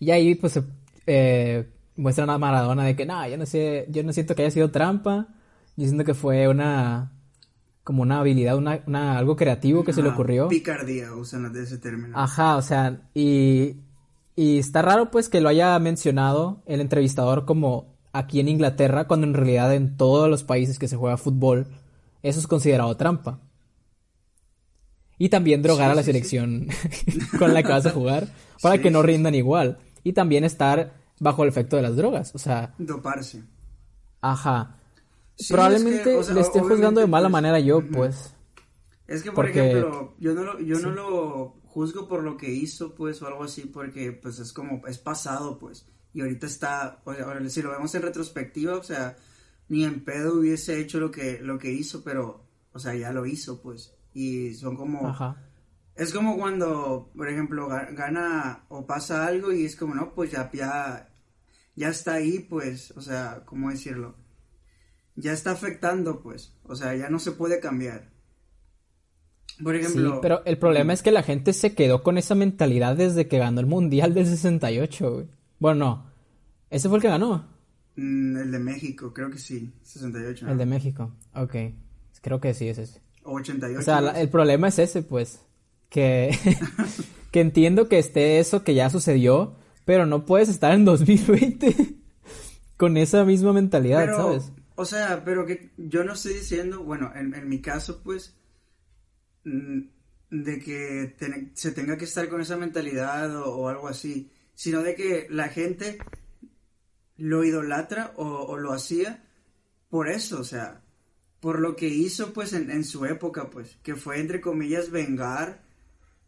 Y 0.00 0.10
ahí 0.10 0.34
pues 0.34 0.54
se 0.54 0.64
eh, 1.06 1.70
muestran 2.02 2.28
a 2.30 2.36
Maradona 2.38 2.84
de 2.84 2.94
que 2.96 3.06
no, 3.06 3.26
yo 3.28 3.38
no 3.38 3.46
sé, 3.46 3.86
yo 3.88 4.02
no 4.02 4.12
siento 4.12 4.34
que 4.34 4.42
haya 4.42 4.50
sido 4.50 4.70
trampa, 4.70 5.28
yo 5.76 5.86
siento 5.86 6.04
que 6.04 6.14
fue 6.14 6.48
una 6.48 7.12
como 7.84 8.02
una 8.02 8.20
habilidad, 8.20 8.56
una, 8.56 8.80
una- 8.86 9.18
algo 9.18 9.34
creativo 9.36 9.82
que 9.84 9.92
se 9.92 10.02
le 10.02 10.10
ocurrió. 10.10 10.48
Picardía, 10.48 11.14
usan 11.14 11.52
de 11.52 11.62
ese 11.64 11.78
término. 11.78 12.16
Ajá, 12.16 12.56
o 12.56 12.62
sea, 12.62 13.00
y, 13.14 13.76
y 14.36 14.58
está 14.58 14.82
raro 14.82 15.10
pues 15.10 15.28
que 15.28 15.40
lo 15.40 15.48
haya 15.48 15.76
mencionado 15.80 16.62
el 16.66 16.80
entrevistador 16.80 17.44
como 17.44 17.96
aquí 18.12 18.38
en 18.38 18.48
Inglaterra, 18.48 19.08
cuando 19.08 19.26
en 19.26 19.34
realidad 19.34 19.74
en 19.74 19.96
todos 19.96 20.28
los 20.28 20.44
países 20.44 20.78
que 20.78 20.86
se 20.86 20.96
juega 20.96 21.16
fútbol, 21.16 21.66
eso 22.22 22.38
es 22.38 22.46
considerado 22.46 22.96
trampa. 22.96 23.40
Y 25.18 25.28
también 25.28 25.62
drogar 25.62 25.86
Sí, 25.88 25.92
a 25.92 25.94
la 25.94 26.02
sí, 26.02 26.06
sí. 26.06 26.12
selección 26.12 26.68
con 27.38 27.54
la 27.54 27.62
que 27.62 27.68
vas 27.68 27.86
a 27.86 27.90
jugar 27.90 28.28
para 28.62 28.78
que 28.78 28.90
no 28.90 29.02
rindan 29.02 29.34
igual. 29.34 29.78
Y 30.04 30.12
también 30.14 30.44
estar 30.44 30.92
bajo 31.22 31.42
el 31.44 31.48
efecto 31.48 31.76
de 31.76 31.82
las 31.82 31.96
drogas. 31.96 32.34
O 32.34 32.38
sea, 32.38 32.74
Doparse. 32.78 33.42
ajá. 34.20 34.78
Sí, 35.36 35.52
Probablemente 35.52 35.96
es 35.98 36.02
que, 36.04 36.14
o 36.16 36.22
sea, 36.22 36.34
le 36.34 36.40
esté 36.42 36.60
juzgando 36.60 37.00
de 37.00 37.06
mala 37.06 37.24
pues, 37.28 37.32
manera 37.32 37.58
yo, 37.58 37.80
pues. 37.90 38.34
Es 39.06 39.22
que, 39.22 39.32
por 39.32 39.46
Porque- 39.46 39.70
ejemplo, 39.70 40.14
yo 40.18 40.34
no 40.34 40.44
lo, 40.44 40.60
yo 40.60 40.78
no 40.78 40.90
lo 40.90 41.48
juzgo 41.64 42.06
por 42.06 42.22
lo 42.22 42.36
que 42.36 42.50
hizo, 42.52 42.94
pues, 42.94 43.20
o 43.22 43.26
algo 43.26 43.44
así, 43.44 43.62
porque, 43.62 44.12
pues, 44.12 44.38
es 44.38 44.52
como, 44.52 44.86
es 44.86 44.98
pasado, 44.98 45.58
pues, 45.58 45.86
y 46.12 46.20
ahorita 46.20 46.46
está, 46.46 47.00
o 47.04 47.14
sea, 47.14 47.48
si 47.48 47.62
lo 47.62 47.70
vemos 47.70 47.94
en 47.94 48.02
retrospectiva, 48.02 48.76
o 48.76 48.82
sea, 48.82 49.16
ni 49.68 49.84
en 49.84 50.04
pedo 50.04 50.38
hubiese 50.38 50.78
hecho 50.78 51.00
lo 51.00 51.10
que, 51.10 51.38
lo 51.40 51.58
que 51.58 51.72
hizo, 51.72 52.04
pero, 52.04 52.44
o 52.74 52.78
sea, 52.78 52.94
ya 52.94 53.10
lo 53.12 53.24
hizo, 53.24 53.60
pues, 53.62 53.94
y 54.12 54.52
son 54.54 54.76
como, 54.76 55.08
Ajá. 55.08 55.36
es 55.96 56.12
como 56.12 56.36
cuando, 56.36 57.10
por 57.16 57.26
ejemplo, 57.28 57.68
ga- 57.70 57.94
gana 57.96 58.64
o 58.68 58.86
pasa 58.86 59.26
algo 59.26 59.50
y 59.50 59.64
es 59.64 59.76
como, 59.76 59.94
no, 59.94 60.12
pues, 60.14 60.30
ya, 60.30 60.50
ya, 60.52 61.08
ya 61.74 61.88
está 61.88 62.14
ahí, 62.14 62.38
pues, 62.38 62.92
o 62.96 63.00
sea, 63.00 63.42
¿cómo 63.44 63.70
decirlo? 63.70 64.16
Ya 65.16 65.32
está 65.32 65.52
afectando, 65.52 66.22
pues, 66.22 66.54
o 66.64 66.74
sea, 66.74 66.94
ya 66.94 67.08
no 67.08 67.18
se 67.18 67.32
puede 67.32 67.60
cambiar. 67.60 68.10
Por 69.62 69.76
ejemplo, 69.76 70.14
Sí, 70.14 70.18
pero 70.22 70.44
el 70.44 70.58
problema 70.58 70.92
es 70.92 71.02
que 71.02 71.12
la 71.12 71.22
gente 71.22 71.52
se 71.52 71.74
quedó 71.74 72.02
con 72.02 72.18
esa 72.18 72.34
mentalidad 72.34 72.96
desde 72.96 73.28
que 73.28 73.38
ganó 73.38 73.60
el 73.60 73.66
Mundial 73.66 74.14
del 74.14 74.26
68, 74.26 75.12
güey. 75.12 75.26
Bueno, 75.58 75.78
no. 75.78 76.12
Ese 76.70 76.88
fue 76.88 76.98
el 76.98 77.02
que 77.02 77.08
ganó, 77.08 77.46
mm, 77.96 78.36
el 78.38 78.50
de 78.50 78.58
México, 78.58 79.12
creo 79.12 79.30
que 79.30 79.38
sí, 79.38 79.74
68. 79.82 80.46
¿no? 80.46 80.52
el 80.52 80.58
de 80.58 80.66
México. 80.66 81.12
Ok. 81.34 81.54
Creo 82.22 82.40
que 82.40 82.54
sí 82.54 82.68
es 82.68 82.78
ese. 82.78 83.02
O 83.24 83.34
88. 83.34 83.78
O 83.78 83.82
sea, 83.82 84.20
el 84.20 84.28
problema 84.30 84.68
es 84.68 84.78
ese, 84.78 85.02
pues. 85.02 85.40
Que, 85.90 86.30
que 87.30 87.40
entiendo 87.40 87.88
que 87.88 87.98
esté 87.98 88.38
eso 88.38 88.64
que 88.64 88.74
ya 88.74 88.88
sucedió, 88.88 89.56
pero 89.84 90.06
no 90.06 90.26
puedes 90.26 90.48
estar 90.48 90.72
en 90.74 90.84
2020 90.84 91.96
con 92.76 92.96
esa 92.96 93.24
misma 93.24 93.52
mentalidad, 93.52 94.00
Pero, 94.00 94.16
¿sabes? 94.16 94.52
O 94.74 94.84
sea, 94.84 95.22
pero 95.24 95.46
que 95.46 95.70
yo 95.76 96.04
no 96.04 96.14
estoy 96.14 96.34
diciendo, 96.34 96.82
bueno, 96.82 97.12
en, 97.14 97.34
en 97.34 97.48
mi 97.48 97.60
caso, 97.60 98.02
pues, 98.02 98.36
mm, 99.44 99.80
de 100.30 100.58
que 100.58 101.14
se 101.54 101.72
tenga 101.72 101.96
que 101.96 102.04
estar 102.04 102.28
con 102.28 102.40
esa 102.40 102.56
mentalidad 102.56 103.36
o, 103.36 103.54
o 103.54 103.68
algo 103.68 103.88
así, 103.88 104.30
sino 104.54 104.82
de 104.82 104.94
que 104.94 105.26
la 105.30 105.48
gente 105.48 105.98
lo 107.16 107.44
idolatra 107.44 108.12
o, 108.16 108.24
o 108.24 108.58
lo 108.58 108.72
hacía 108.72 109.24
por 109.88 110.08
eso, 110.08 110.40
o 110.40 110.44
sea, 110.44 110.80
por 111.38 111.60
lo 111.60 111.76
que 111.76 111.88
hizo, 111.88 112.32
pues, 112.32 112.54
en, 112.54 112.70
en 112.70 112.84
su 112.84 113.04
época, 113.04 113.50
pues, 113.50 113.76
que 113.82 113.94
fue, 113.94 114.20
entre 114.20 114.40
comillas, 114.40 114.90
vengar 114.90 115.61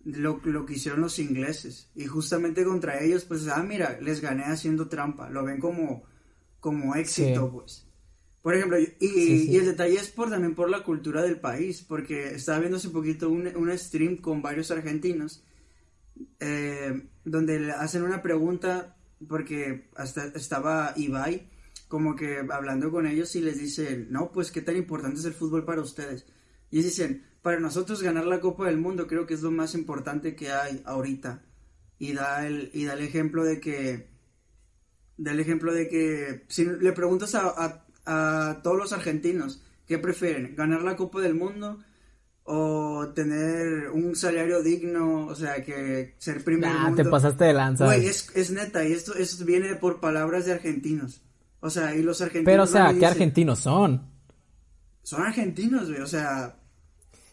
lo, 0.04 0.40
lo 0.44 0.66
que 0.66 0.74
hicieron 0.74 1.00
los 1.00 1.18
ingleses. 1.18 1.90
Y 1.94 2.06
justamente 2.06 2.64
contra 2.64 3.02
ellos, 3.02 3.24
pues, 3.24 3.46
ah, 3.48 3.62
mira, 3.62 3.98
les 4.00 4.20
gané 4.20 4.44
haciendo 4.44 4.88
trampa. 4.88 5.30
Lo 5.30 5.44
ven 5.44 5.58
como, 5.60 6.04
como 6.60 6.94
éxito, 6.94 7.46
Sí. 7.46 7.50
pues. 7.52 7.86
Por 8.42 8.54
ejemplo, 8.54 8.78
y, 8.78 8.86
Sí, 9.00 9.08
sí. 9.08 9.50
y 9.52 9.56
el 9.56 9.64
detalle 9.64 9.94
es 9.96 10.10
por 10.10 10.28
también 10.28 10.54
por 10.54 10.68
la 10.68 10.84
cultura 10.84 11.22
del 11.22 11.40
país, 11.40 11.80
porque 11.82 12.34
estaba 12.34 12.58
viendo 12.58 12.76
hace 12.76 12.90
poquito 12.90 13.30
un, 13.30 13.46
un 13.56 13.78
stream 13.78 14.18
con 14.18 14.42
varios 14.42 14.70
argentinos, 14.70 15.42
eh, 16.40 17.08
donde 17.24 17.58
le 17.60 17.72
hacen 17.72 18.02
una 18.02 18.20
pregunta, 18.22 18.96
porque 19.26 19.88
hasta 19.96 20.26
estaba 20.26 20.92
Ibai, 20.96 21.48
como 21.88 22.14
que 22.16 22.40
hablando 22.50 22.90
con 22.90 23.06
ellos 23.06 23.34
y 23.36 23.40
les 23.40 23.58
dicen, 23.58 24.08
no, 24.10 24.30
pues 24.30 24.50
qué 24.50 24.60
tan 24.60 24.76
importante 24.76 25.20
es 25.20 25.24
el 25.24 25.32
fútbol 25.32 25.64
para 25.64 25.80
ustedes. 25.80 26.26
Y 26.70 26.80
ellos 26.80 26.90
dicen, 26.90 27.24
para 27.44 27.60
nosotros 27.60 28.02
ganar 28.02 28.24
la 28.26 28.40
Copa 28.40 28.64
del 28.64 28.78
Mundo 28.78 29.06
creo 29.06 29.26
que 29.26 29.34
es 29.34 29.42
lo 29.42 29.50
más 29.50 29.74
importante 29.74 30.34
que 30.34 30.50
hay 30.50 30.82
ahorita. 30.86 31.42
Y 31.98 32.14
da 32.14 32.46
el, 32.46 32.70
y 32.72 32.86
da 32.86 32.94
el 32.94 33.02
ejemplo 33.02 33.44
de 33.44 33.60
que, 33.60 34.08
da 35.18 35.32
el 35.32 35.40
ejemplo 35.40 35.72
de 35.74 35.86
que, 35.88 36.44
si 36.48 36.64
le 36.64 36.92
preguntas 36.92 37.34
a, 37.34 37.82
a, 38.06 38.50
a 38.50 38.62
todos 38.62 38.78
los 38.78 38.92
argentinos, 38.94 39.62
¿qué 39.86 39.98
prefieren? 39.98 40.56
¿Ganar 40.56 40.82
la 40.82 40.96
Copa 40.96 41.20
del 41.20 41.34
Mundo? 41.34 41.78
O 42.44 43.08
tener 43.14 43.90
un 43.90 44.16
salario 44.16 44.62
digno, 44.62 45.26
o 45.26 45.34
sea, 45.34 45.62
que 45.62 46.14
ser 46.18 46.42
primer 46.42 46.70
Ah, 46.70 46.86
mundo. 46.88 47.02
te 47.02 47.08
pasaste 47.10 47.44
de 47.44 47.52
lanza. 47.52 47.84
Güey, 47.84 48.06
es, 48.06 48.30
es 48.34 48.50
neta, 48.52 48.86
y 48.86 48.92
esto, 48.92 49.14
esto 49.14 49.44
viene 49.44 49.74
por 49.76 50.00
palabras 50.00 50.46
de 50.46 50.52
argentinos. 50.52 51.20
O 51.60 51.68
sea, 51.70 51.94
y 51.94 52.02
los 52.02 52.20
argentinos. 52.22 52.46
Pero, 52.52 52.62
o 52.64 52.66
sea, 52.66 52.88
¿qué 52.88 52.94
dicen, 52.94 53.08
argentinos 53.10 53.58
son? 53.60 54.10
Son 55.02 55.22
argentinos, 55.22 55.88
güey, 55.90 56.00
o 56.00 56.06
sea. 56.06 56.56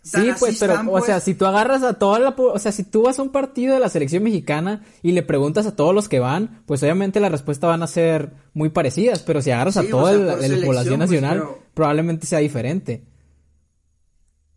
Sí, 0.03 0.31
pues, 0.39 0.57
pero, 0.59 0.73
están, 0.73 0.87
o 0.87 0.91
pues. 0.91 1.05
sea, 1.05 1.19
si 1.19 1.35
tú 1.35 1.45
agarras 1.45 1.83
a 1.83 1.93
toda 1.99 2.17
la, 2.19 2.29
o 2.29 2.57
sea, 2.57 2.71
si 2.71 2.83
tú 2.83 3.03
vas 3.03 3.19
a 3.19 3.21
un 3.21 3.29
partido 3.29 3.75
de 3.75 3.79
la 3.79 3.87
selección 3.89 4.23
mexicana 4.23 4.83
y 5.03 5.11
le 5.11 5.21
preguntas 5.21 5.67
a 5.67 5.75
todos 5.75 5.93
los 5.93 6.09
que 6.09 6.19
van, 6.19 6.63
pues 6.65 6.81
obviamente 6.81 7.19
la 7.19 7.29
respuesta 7.29 7.67
van 7.67 7.83
a 7.83 7.87
ser 7.87 8.31
muy 8.55 8.69
parecidas, 8.69 9.21
pero 9.21 9.43
si 9.43 9.51
agarras 9.51 9.75
Sí, 9.75 9.79
a 9.79 9.83
o 9.83 9.85
toda 9.89 10.11
sea, 10.39 10.47
la, 10.49 10.65
población 10.65 10.97
pues, 10.97 11.09
nacional, 11.11 11.37
pero- 11.39 11.59
probablemente 11.75 12.25
sea 12.25 12.39
diferente. 12.39 13.03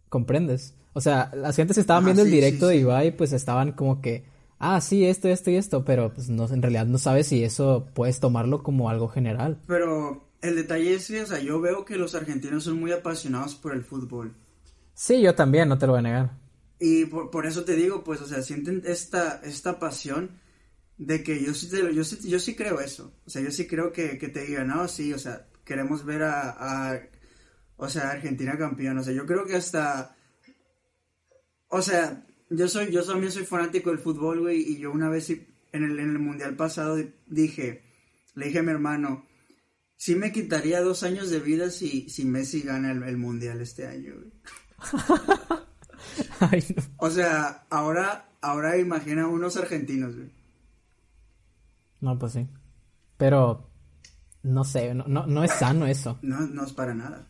¿Comprendes? 0.09 0.75
O 0.93 1.01
sea, 1.01 1.31
las 1.35 1.57
gentes 1.57 1.77
estaban 1.77 2.05
Ajá, 2.05 2.07
viendo 2.07 2.23
el 2.23 2.29
sí, 2.29 2.35
directo 2.35 2.69
sí, 2.69 2.75
de. 2.77 2.81
Ibai, 2.81 3.17
pues 3.17 3.33
estaban 3.33 3.73
como 3.73 4.01
que, 4.01 4.25
ah, 4.59 4.81
sí, 4.81 5.05
esto, 5.05 5.29
esto 5.29 5.51
y 5.51 5.57
esto, 5.57 5.85
pero 5.85 6.15
pues 6.15 6.29
no, 6.31 6.47
en 6.49 6.63
realidad 6.63 6.87
no 6.87 6.99
sabes 6.99 7.27
si 7.27 7.43
eso 7.43 7.87
puedes 7.95 8.21
tomarlo 8.21 8.63
como 8.63 8.89
algo 8.89 9.09
general. 9.09 9.59
Pero 9.67 10.25
el 10.41 10.55
detalle 10.57 10.95
es 10.95 11.09
que, 11.09 11.23
o 11.23 11.27
sea, 11.27 11.41
yo 11.41 11.61
veo 11.61 11.85
que 11.85 11.97
los 11.97 12.15
argentinos 12.15 12.65
son 12.65 12.79
muy 12.79 12.93
apasionados 12.93 13.57
por 13.57 13.75
el 13.75 13.83
fútbol. 13.83 14.35
Sí, 14.95 15.21
yo 15.21 15.35
también, 15.35 15.69
no 15.69 15.77
te 15.77 15.87
lo 15.87 15.93
voy 15.93 16.01
a 16.01 16.03
negar. 16.03 16.31
Y 16.79 17.07
por, 17.07 17.31
por 17.31 17.47
eso 17.47 17.65
te 17.65 17.75
digo, 17.75 18.05
pues, 18.05 18.21
o 18.21 18.27
sea, 18.27 18.43
sienten 18.43 18.83
esta, 18.85 19.41
esta 19.45 19.79
pasión 19.79 20.41
de 20.97 21.23
que 21.23 21.43
yo 21.43 21.55
sí, 21.55 21.69
te 21.69 21.95
yo 21.95 22.05
sí, 22.05 22.29
yo 22.29 22.39
sí 22.39 22.55
creo 22.55 22.81
eso. 22.81 23.13
O 23.27 23.31
sea, 23.31 23.43
yo 23.43 23.51
sí 23.51 23.67
creo 23.67 23.93
que, 23.93 24.19
que 24.19 24.29
te 24.29 24.45
digan, 24.45 24.69
no, 24.69 24.87
sí, 24.89 25.13
o 25.13 25.19
sea, 25.19 25.47
queremos 25.65 26.05
ver 26.05 26.23
a, 26.23 27.01
o 27.77 27.89
sea, 27.89 28.11
Argentina 28.11 28.57
campeón. 28.57 28.99
O 28.99 29.03
sea, 29.03 29.13
yo 29.13 29.27
creo 29.27 29.45
que 29.47 29.57
hasta, 29.57 30.17
o 31.69 31.83
sea, 31.83 32.25
yo 32.51 32.69
soy, 32.69 32.91
yo 32.91 33.05
también 33.05 33.33
soy 33.33 33.45
fanático 33.45 33.91
del 33.91 33.99
fútbol, 33.99 34.41
güey, 34.41 34.61
y 34.61 34.79
yo 34.79 34.93
una 34.93 35.09
vez 35.09 35.31
en 35.31 35.45
el, 35.73 35.99
en 35.99 36.11
el 36.11 36.19
mundial 36.19 36.57
pasado 36.57 36.99
dije, 37.27 37.83
le 38.35 38.47
dije 38.47 38.61
a 38.61 38.63
mi 38.63 38.71
hermano, 38.71 39.27
sí 39.97 40.15
me 40.15 40.33
quitaría 40.33 40.81
dos 40.83 41.03
años 41.03 41.31
de 41.31 41.41
vida 41.41 41.71
si, 41.71 42.09
si 42.09 42.25
Messi 42.25 42.61
gana 42.63 42.93
el, 42.93 43.03
el 43.03 43.17
mundial 43.17 43.61
este 43.61 43.87
año, 43.87 44.15
güey. 44.17 44.33
Ay, 46.41 46.65
no. 46.77 46.83
O 46.99 47.11
sea, 47.11 47.65
ahora, 47.71 48.29
ahora 48.41 48.77
imagina 48.77 49.27
unos 49.27 49.57
argentinos, 49.57 50.17
güey. 50.17 50.31
No, 52.01 52.19
pues 52.19 52.33
sí. 52.33 52.49
Pero, 53.17 53.71
no 54.43 54.65
sé, 54.65 54.95
no, 54.95 55.05
no, 55.07 55.27
no 55.27 55.43
es 55.43 55.53
sano 55.53 55.87
eso. 55.87 56.19
No, 56.23 56.41
no 56.41 56.65
es 56.65 56.73
para 56.73 56.95
nada. 56.95 57.27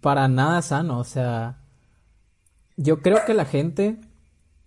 Para 0.00 0.28
nada 0.28 0.60
sano, 0.62 0.98
o 0.98 1.04
sea, 1.04 1.62
yo 2.76 3.00
creo 3.00 3.24
que 3.24 3.34
la 3.34 3.44
gente 3.44 3.98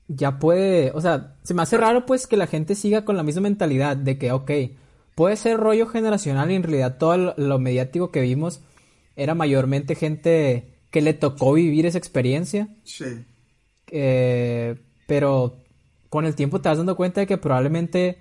ya 0.08 0.40
puede, 0.40 0.92
o 0.92 1.02
sea, 1.02 1.36
se 1.44 1.54
me 1.54 1.62
hace 1.62 1.78
raro 1.78 2.06
pues 2.06 2.26
que 2.26 2.38
la 2.38 2.48
gente 2.48 2.74
siga 2.74 3.06
con 3.06 3.16
la 3.18 3.24
misma 3.24 3.42
mentalidad 3.42 3.96
de 3.96 4.18
que, 4.18 4.32
ok, 4.32 4.52
puede 5.14 5.36
ser 5.36 5.58
rollo 5.58 5.88
generacional 5.88 6.50
y 6.50 6.56
en 6.56 6.64
realidad 6.64 6.98
todo 6.98 7.18
lo, 7.18 7.34
lo 7.38 7.60
mediático 7.60 8.12
que 8.12 8.22
vimos 8.22 8.62
era 9.16 9.36
mayormente 9.36 9.94
gente 9.94 10.79
que 10.92 11.02
le 11.02 11.14
tocó 11.14 11.54
vivir 11.54 11.86
esa 11.86 11.98
experiencia, 11.98 12.68
Sí. 12.84 13.06
eh, 13.92 14.76
pero 15.08 15.56
con 16.10 16.26
el 16.26 16.36
tiempo 16.36 16.62
te 16.62 16.70
vas 16.70 16.78
dando 16.78 16.96
cuenta 16.96 17.22
de 17.22 17.28
que 17.28 17.38
probablemente 17.38 18.18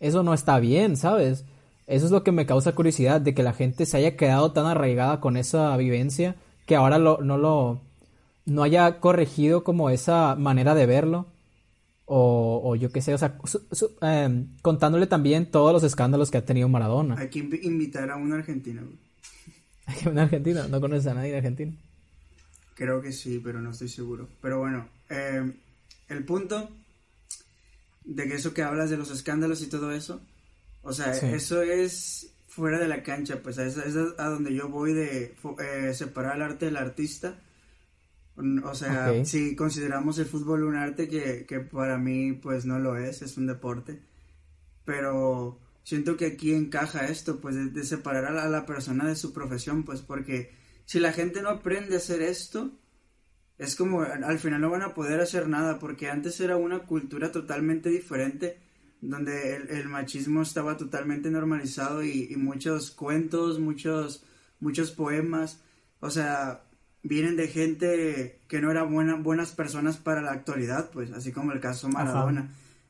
eso 0.00 0.22
no 0.22 0.34
está 0.34 0.58
bien, 0.58 0.96
¿sabes? 0.96 1.44
Eso 1.86 2.04
es 2.06 2.10
lo 2.12 2.22
que 2.22 2.32
me 2.32 2.46
causa 2.46 2.74
curiosidad, 2.74 3.20
de 3.20 3.34
que 3.34 3.42
la 3.42 3.52
gente 3.54 3.86
se 3.86 3.96
haya 3.96 4.16
quedado 4.16 4.52
tan 4.52 4.66
arraigada 4.66 5.20
con 5.20 5.36
esa 5.36 5.76
vivencia 5.76 6.36
que 6.66 6.76
ahora 6.76 6.98
lo, 6.98 7.18
no 7.22 7.38
lo, 7.38 7.80
no 8.44 8.62
haya 8.62 9.00
corregido 9.00 9.64
como 9.64 9.88
esa 9.90 10.34
manera 10.36 10.74
de 10.74 10.86
verlo. 10.86 11.26
O, 12.10 12.62
o 12.64 12.74
yo 12.74 12.90
qué 12.90 13.02
sé, 13.02 13.12
o 13.12 13.18
sea, 13.18 13.36
su- 13.44 13.66
su- 13.70 13.90
em, 14.00 14.48
contándole 14.62 15.06
también 15.06 15.50
todos 15.50 15.72
los 15.74 15.82
escándalos 15.82 16.30
que 16.30 16.38
ha 16.38 16.44
tenido 16.44 16.66
Maradona. 16.68 17.16
Hay 17.18 17.28
que 17.28 17.40
invi- 17.44 17.60
invitar 17.62 18.10
a 18.10 18.16
un 18.16 18.32
argentino, 18.32 18.82
güey. 18.82 18.96
Un 20.12 20.18
argentino, 20.18 20.66
no 20.68 20.80
conoces 20.80 21.06
a 21.06 21.14
nadie 21.14 21.32
de 21.32 21.36
Argentina. 21.38 21.72
Creo 22.78 23.02
que 23.02 23.12
sí, 23.12 23.40
pero 23.42 23.60
no 23.60 23.70
estoy 23.70 23.88
seguro. 23.88 24.28
Pero 24.40 24.60
bueno, 24.60 24.88
eh, 25.10 25.52
el 26.08 26.24
punto 26.24 26.70
de 28.04 28.28
que 28.28 28.36
eso 28.36 28.54
que 28.54 28.62
hablas 28.62 28.88
de 28.88 28.96
los 28.96 29.10
escándalos 29.10 29.62
y 29.62 29.66
todo 29.66 29.90
eso, 29.90 30.22
o 30.82 30.92
sea, 30.92 31.10
eso 31.10 31.60
es 31.60 32.32
fuera 32.46 32.78
de 32.78 32.86
la 32.86 33.02
cancha, 33.02 33.42
pues 33.42 33.58
es, 33.58 33.76
es 33.78 33.96
a 33.96 34.28
donde 34.28 34.54
yo 34.54 34.68
voy 34.68 34.92
de 34.92 35.34
eh, 35.58 35.92
separar 35.92 36.36
el 36.36 36.42
arte 36.42 36.66
del 36.66 36.76
artista. 36.76 37.40
O 38.62 38.74
sea, 38.76 39.24
si 39.24 39.56
consideramos 39.56 40.16
el 40.20 40.26
fútbol 40.26 40.62
un 40.62 40.76
arte 40.76 41.08
que, 41.08 41.46
que 41.46 41.58
para 41.58 41.98
mí 41.98 42.32
pues 42.34 42.64
no 42.64 42.78
lo 42.78 42.96
es, 42.96 43.22
es 43.22 43.36
un 43.38 43.48
deporte. 43.48 43.98
Pero 44.84 45.58
siento 45.82 46.16
que 46.16 46.26
aquí 46.26 46.54
encaja 46.54 47.08
esto, 47.08 47.40
pues 47.40 47.74
de, 47.74 47.82
separar 47.82 48.36
a 48.36 48.48
la, 48.48 48.66
persona 48.66 49.08
de 49.08 49.16
su 49.16 49.32
profesión, 49.32 49.82
pues 49.82 50.00
porque 50.00 50.52
si 50.88 51.00
la 51.00 51.12
gente 51.12 51.42
no 51.42 51.50
aprende 51.50 51.96
a 51.96 51.98
hacer 51.98 52.22
esto, 52.22 52.70
es 53.58 53.76
como 53.76 54.00
al 54.00 54.38
final 54.38 54.62
no 54.62 54.70
van 54.70 54.80
a 54.80 54.94
poder 54.94 55.20
hacer 55.20 55.46
nada, 55.46 55.78
porque 55.78 56.08
antes 56.08 56.40
era 56.40 56.56
una 56.56 56.78
cultura 56.78 57.30
totalmente 57.30 57.90
diferente, 57.90 58.56
donde 59.02 59.56
el, 59.56 59.86
machismo 59.90 60.40
estaba 60.40 60.78
totalmente 60.78 61.30
normalizado 61.30 62.02
y, 62.02 62.34
muchos 62.36 62.90
cuentos, 62.90 63.60
muchos, 63.60 64.24
muchos 64.60 64.90
poemas, 64.90 65.60
o 66.00 66.08
sea, 66.08 66.62
vienen 67.02 67.36
de 67.36 67.48
gente 67.48 68.40
que 68.48 68.62
no 68.62 68.70
eran 68.70 68.90
buena, 68.90 69.16
buenas 69.16 69.52
personas 69.52 69.98
para 69.98 70.22
la 70.22 70.32
actualidad, 70.32 70.88
pues 70.90 71.12
así 71.12 71.32
como 71.32 71.52
el 71.52 71.60
caso 71.60 71.90
Maradona. 71.90 72.48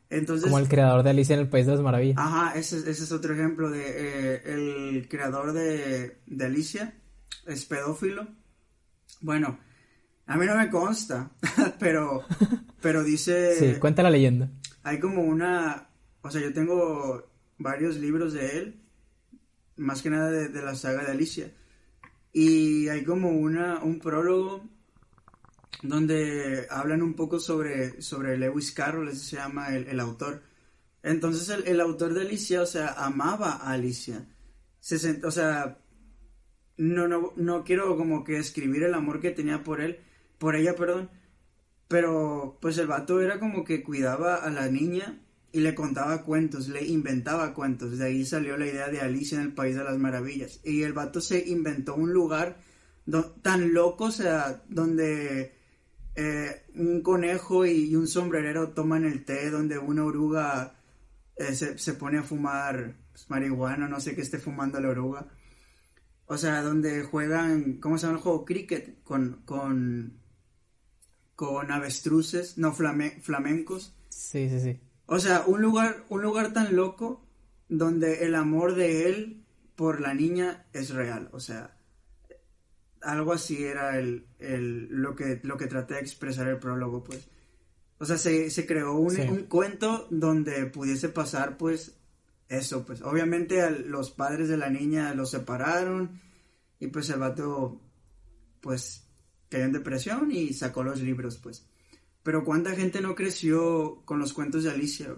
Entonces, 0.08 0.44
Como 0.44 0.60
el 0.60 0.68
creador 0.68 1.02
de 1.02 1.10
Alicia 1.10 1.34
en 1.34 1.40
el 1.40 1.48
País 1.48 1.66
de 1.66 1.72
las 1.72 1.80
Maravillas. 1.80 2.16
Ajá, 2.16 2.56
ese, 2.56 2.78
ese 2.78 3.02
es 3.02 3.10
otro 3.10 3.34
ejemplo 3.34 3.70
de 3.70 3.82
eh, 3.88 4.42
el 4.44 5.08
creador 5.08 5.52
de, 5.52 6.16
de, 6.26 6.44
Alicia 6.44 6.94
es 7.48 7.64
pedófilo. 7.64 8.28
Bueno, 9.20 9.58
a 10.26 10.36
mí 10.36 10.46
no 10.46 10.56
me 10.56 10.70
consta, 10.70 11.32
pero, 11.80 12.24
pero 12.80 13.02
dice... 13.02 13.56
Sí, 13.56 13.80
cuenta 13.80 14.02
la 14.02 14.10
leyenda. 14.10 14.50
Hay 14.82 15.00
como 15.00 15.22
una... 15.22 15.88
O 16.22 16.30
sea, 16.30 16.40
yo 16.40 16.52
tengo 16.52 17.30
varios 17.58 17.96
libros 17.96 18.32
de 18.32 18.58
él, 18.58 18.80
más 19.76 20.02
que 20.02 20.10
nada 20.10 20.30
de, 20.30 20.48
de 20.48 20.62
la 20.62 20.74
saga 20.74 21.04
de 21.04 21.12
Alicia. 21.12 21.52
Y 22.32 22.88
hay 22.88 23.04
como 23.04 23.30
una, 23.30 23.82
un 23.82 23.98
prólogo 23.98 24.62
donde 25.82 26.66
hablan 26.70 27.02
un 27.02 27.14
poco 27.14 27.38
sobre, 27.38 28.02
sobre 28.02 28.36
Lewis 28.36 28.72
Carroll, 28.72 29.08
ese 29.08 29.24
se 29.24 29.36
llama 29.36 29.74
el, 29.74 30.00
autor. 30.00 30.42
Entonces 31.02 31.48
el, 31.64 31.80
autor 31.80 32.14
de 32.14 32.22
Alicia, 32.22 32.62
o 32.62 32.66
sea, 32.66 32.92
amaba 32.92 33.52
a 33.52 33.72
Alicia. 33.72 34.26
Se 34.80 35.24
o 35.24 35.30
sea, 35.30 35.78
no, 36.78 37.08
no, 37.08 37.32
no 37.36 37.64
quiero 37.64 37.96
como 37.96 38.24
que 38.24 38.38
escribir 38.38 38.84
el 38.84 38.94
amor 38.94 39.20
que 39.20 39.30
tenía 39.30 39.62
por 39.62 39.80
él, 39.80 39.98
por 40.38 40.56
ella, 40.56 40.74
perdón, 40.74 41.10
pero 41.88 42.58
pues 42.60 42.78
el 42.78 42.86
vato 42.86 43.20
era 43.20 43.38
como 43.38 43.64
que 43.64 43.82
cuidaba 43.82 44.36
a 44.36 44.50
la 44.50 44.68
niña 44.68 45.20
y 45.52 45.60
le 45.60 45.74
contaba 45.74 46.22
cuentos, 46.22 46.68
le 46.68 46.84
inventaba 46.84 47.54
cuentos. 47.54 47.98
De 47.98 48.04
ahí 48.04 48.24
salió 48.24 48.56
la 48.56 48.66
idea 48.66 48.88
de 48.88 49.00
Alicia 49.00 49.38
en 49.38 49.44
el 49.44 49.52
País 49.54 49.76
de 49.76 49.84
las 49.84 49.98
Maravillas. 49.98 50.60
Y 50.64 50.82
el 50.82 50.92
vato 50.92 51.20
se 51.20 51.48
inventó 51.48 51.94
un 51.94 52.12
lugar 52.12 52.58
tan 53.42 53.72
loco, 53.72 54.04
o 54.04 54.10
sea, 54.10 54.62
donde 54.68 55.54
eh, 56.14 56.62
un 56.74 57.00
conejo 57.00 57.64
y, 57.64 57.94
un 57.96 58.06
sombrerero 58.06 58.70
toman 58.70 59.04
el 59.04 59.24
té, 59.24 59.50
donde 59.50 59.78
una 59.78 60.04
oruga 60.04 60.74
eh, 61.36 61.54
se, 61.54 61.94
pone 61.94 62.18
a 62.18 62.22
fumar 62.22 62.96
marihuana, 63.28 63.88
no 63.88 64.00
sé 64.00 64.14
qué 64.14 64.20
esté 64.20 64.38
fumando 64.38 64.78
la 64.80 64.90
oruga. 64.90 65.26
O 66.28 66.36
sea, 66.36 66.62
donde 66.62 67.02
juegan, 67.02 67.80
¿cómo 67.80 67.98
se 67.98 68.06
llama 68.06 68.18
el 68.18 68.22
juego? 68.22 68.44
Cricket, 68.44 69.02
con, 69.02 69.42
con, 69.44 70.20
con 71.34 71.72
avestruces, 71.72 72.58
no 72.58 72.74
flamencos. 72.74 73.96
Sí, 74.10 74.48
sí, 74.50 74.60
sí. 74.60 74.80
O 75.06 75.18
sea, 75.18 75.44
un 75.46 75.62
lugar, 75.62 76.04
un 76.10 76.20
lugar 76.20 76.52
tan 76.52 76.76
loco 76.76 77.24
donde 77.68 78.26
el 78.26 78.34
amor 78.34 78.74
de 78.74 79.08
él 79.08 79.44
por 79.74 80.02
la 80.02 80.12
niña 80.12 80.66
es 80.74 80.90
real. 80.90 81.30
O 81.32 81.40
sea, 81.40 81.78
algo 83.00 83.32
así 83.32 83.64
era 83.64 83.98
el, 83.98 84.26
lo, 84.90 85.16
que, 85.16 85.40
lo 85.42 85.56
que 85.56 85.66
traté 85.66 85.94
de 85.94 86.00
expresar 86.00 86.46
el 86.48 86.58
prólogo, 86.58 87.04
pues. 87.04 87.28
O 87.98 88.04
sea, 88.04 88.18
se, 88.18 88.66
creó 88.66 88.94
un, 88.94 89.16
cuento 89.48 90.06
donde 90.10 90.66
pudiese 90.66 91.08
pasar, 91.08 91.56
pues, 91.56 91.97
eso, 92.48 92.84
pues. 92.84 93.02
Obviamente 93.02 93.70
los 93.70 94.10
padres 94.10 94.48
de 94.48 94.56
la 94.56 94.70
niña 94.70 95.14
los 95.14 95.30
separaron 95.30 96.20
y 96.80 96.88
pues 96.88 97.10
el 97.10 97.20
vato, 97.20 97.80
pues, 98.60 99.04
cayó 99.48 99.64
en 99.64 99.72
depresión 99.72 100.30
y 100.30 100.52
sacó 100.52 100.82
los 100.82 101.00
libros, 101.00 101.38
pues. 101.38 101.66
Pero 102.22 102.44
cuánta 102.44 102.74
gente 102.74 103.00
no 103.00 103.14
creció 103.14 104.02
con 104.04 104.18
los 104.18 104.32
cuentos 104.32 104.64
de 104.64 104.70
Alicia, 104.70 105.14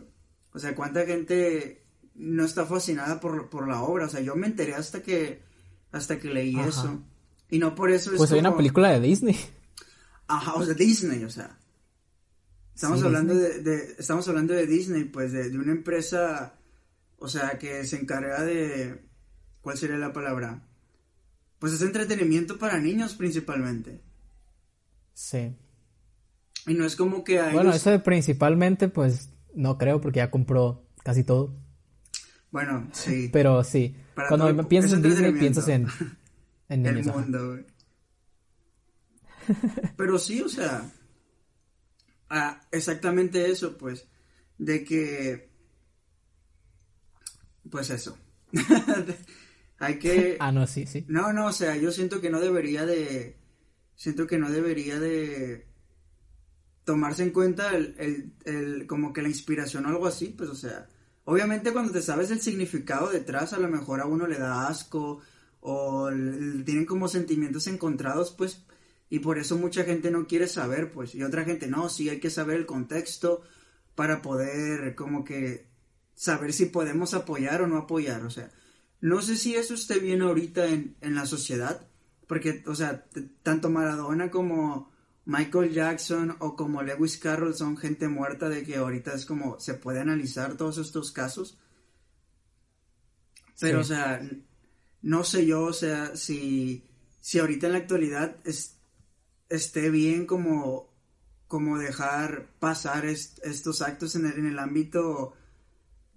o 0.52 0.58
sea, 0.58 0.74
cuánta 0.74 1.06
gente 1.06 1.84
no 2.14 2.44
está 2.44 2.66
fascinada 2.66 3.20
por, 3.20 3.68
la 3.68 3.82
obra, 3.82 4.06
o 4.06 4.08
sea, 4.08 4.20
yo 4.20 4.34
me 4.36 4.46
enteré 4.46 4.74
hasta 4.74 5.02
que, 5.02 5.42
hasta 5.92 6.18
que 6.18 6.32
leí 6.32 6.58
eso. 6.58 7.02
Y 7.48 7.58
no 7.58 7.74
por 7.74 7.90
eso 7.90 8.12
es 8.12 8.18
Pues 8.18 8.30
hay 8.32 8.40
una 8.40 8.56
película 8.56 8.90
de 8.90 9.00
Disney. 9.00 9.36
Ajá, 10.28 10.54
o 10.54 10.64
sea, 10.64 10.74
Disney, 10.74 11.24
o 11.24 11.30
sea. 11.30 11.58
Estamos 12.74 13.02
hablando 13.02 13.34
de, 13.34 13.94
estamos 13.98 14.26
hablando 14.28 14.54
de 14.54 14.66
Disney, 14.66 15.04
pues 15.04 15.32
de, 15.32 15.48
una 15.58 15.72
empresa, 15.72 16.54
o 17.20 17.28
sea, 17.28 17.58
que 17.58 17.84
se 17.84 17.96
encarga 17.96 18.42
de, 18.42 19.02
¿cuál 19.60 19.78
sería 19.78 19.96
la 19.96 20.12
palabra? 20.12 20.66
Pues 21.58 21.74
es 21.74 21.82
entretenimiento 21.82 22.58
para 22.58 22.80
niños 22.80 23.14
principalmente. 23.14 24.02
Sí. 25.12 25.54
Y 26.66 26.74
no 26.74 26.84
es 26.84 26.96
como 26.96 27.22
que 27.22 27.38
hay... 27.38 27.52
Bueno, 27.52 27.72
eso 27.72 27.90
de 27.90 28.00
principalmente, 28.00 28.88
pues 28.88 29.30
no 29.54 29.78
creo, 29.78 30.00
porque 30.00 30.18
ya 30.18 30.30
compró 30.30 30.86
casi 31.04 31.22
todo. 31.22 31.54
Bueno, 32.50 32.88
sí. 32.92 33.28
Pero 33.32 33.62
sí, 33.62 33.94
cuando 34.28 34.66
piensas 34.66 34.94
en 34.94 35.02
Disney 35.02 35.32
piensas 35.32 35.68
en 35.68 35.86
el 36.68 37.04
mundo, 37.04 37.58
Pero 39.96 40.18
sí, 40.18 40.40
o 40.40 40.48
sea, 40.48 40.90
ah, 42.30 42.60
exactamente 42.70 43.50
eso, 43.50 43.76
pues, 43.76 44.06
de 44.58 44.84
que, 44.84 45.49
pues 47.70 47.90
eso. 47.90 48.18
Hay 49.78 49.98
que... 49.98 50.36
ah, 50.40 50.52
no, 50.52 50.66
sí, 50.66 50.86
sí. 50.86 51.04
No, 51.08 51.32
no, 51.32 51.46
o 51.46 51.52
sea, 51.52 51.76
yo 51.76 51.90
siento 51.90 52.20
que 52.20 52.30
no 52.30 52.40
debería 52.40 52.84
de... 52.84 53.36
Siento 53.96 54.26
que 54.26 54.38
no 54.38 54.50
debería 54.50 54.98
de 54.98 55.66
tomarse 56.84 57.22
en 57.22 57.30
cuenta 57.30 57.76
el, 57.76 58.32
el, 58.44 58.86
como 58.86 59.12
que 59.12 59.22
la 59.22 59.28
inspiración 59.28 59.86
o 59.86 59.90
algo 59.90 60.06
así, 60.06 60.34
pues, 60.36 60.50
o 60.50 60.54
sea, 60.54 60.88
obviamente 61.24 61.72
cuando 61.72 61.92
te 61.92 62.02
sabes 62.02 62.30
el 62.30 62.40
significado 62.40 63.10
detrás, 63.10 63.52
a 63.52 63.58
lo 63.58 63.68
mejor 63.68 64.00
a 64.00 64.06
uno 64.06 64.26
le 64.26 64.38
da 64.38 64.66
asco 64.66 65.20
o 65.60 66.08
tienen 66.64 66.86
como 66.86 67.06
sentimientos 67.06 67.66
encontrados, 67.68 68.32
pues, 68.32 68.64
y 69.08 69.20
por 69.20 69.38
eso 69.38 69.56
mucha 69.56 69.84
gente 69.84 70.10
no 70.10 70.26
quiere 70.26 70.48
saber, 70.48 70.90
pues, 70.90 71.14
y 71.14 71.22
otra 71.22 71.44
gente 71.44 71.68
no, 71.68 71.88
sí 71.88 72.08
hay 72.08 72.18
que 72.18 72.30
saber 72.30 72.56
el 72.56 72.66
contexto 72.66 73.42
para 73.94 74.22
poder 74.22 74.94
como 74.94 75.24
que 75.24 75.69
saber 76.20 76.52
si 76.52 76.66
podemos 76.66 77.14
apoyar 77.14 77.62
o 77.62 77.66
no 77.66 77.78
apoyar, 77.78 78.22
o 78.26 78.30
sea, 78.30 78.50
no 79.00 79.22
sé 79.22 79.38
si 79.38 79.56
eso 79.56 79.72
esté 79.72 79.98
bien 80.00 80.20
ahorita 80.20 80.66
en, 80.66 80.94
en 81.00 81.14
la 81.14 81.24
sociedad, 81.24 81.88
porque, 82.26 82.62
o 82.66 82.74
sea, 82.74 83.06
tanto 83.42 83.70
Maradona 83.70 84.30
como 84.30 84.92
Michael 85.24 85.72
Jackson 85.72 86.36
o 86.40 86.56
como 86.56 86.82
Lewis 86.82 87.16
Carroll 87.16 87.54
son 87.54 87.78
gente 87.78 88.06
muerta 88.08 88.50
de 88.50 88.64
que 88.64 88.76
ahorita 88.76 89.14
es 89.14 89.24
como 89.24 89.58
se 89.60 89.72
puede 89.72 90.00
analizar 90.00 90.58
todos 90.58 90.76
estos 90.76 91.10
casos. 91.10 91.58
Pero, 93.58 93.80
o 93.80 93.84
sea, 93.84 94.20
no 95.00 95.24
sé 95.24 95.46
yo, 95.46 95.62
o 95.62 95.72
sea, 95.72 96.16
si, 96.16 96.84
si 97.22 97.38
ahorita 97.38 97.68
en 97.68 97.72
la 97.72 97.78
actualidad 97.78 98.36
esté 99.48 99.88
bien 99.88 100.26
como, 100.26 100.92
como 101.48 101.78
dejar 101.78 102.50
pasar 102.58 103.06
estos 103.06 103.80
actos 103.80 104.16
en 104.16 104.26
el, 104.26 104.32
en 104.34 104.46
el 104.46 104.58
ámbito 104.58 105.32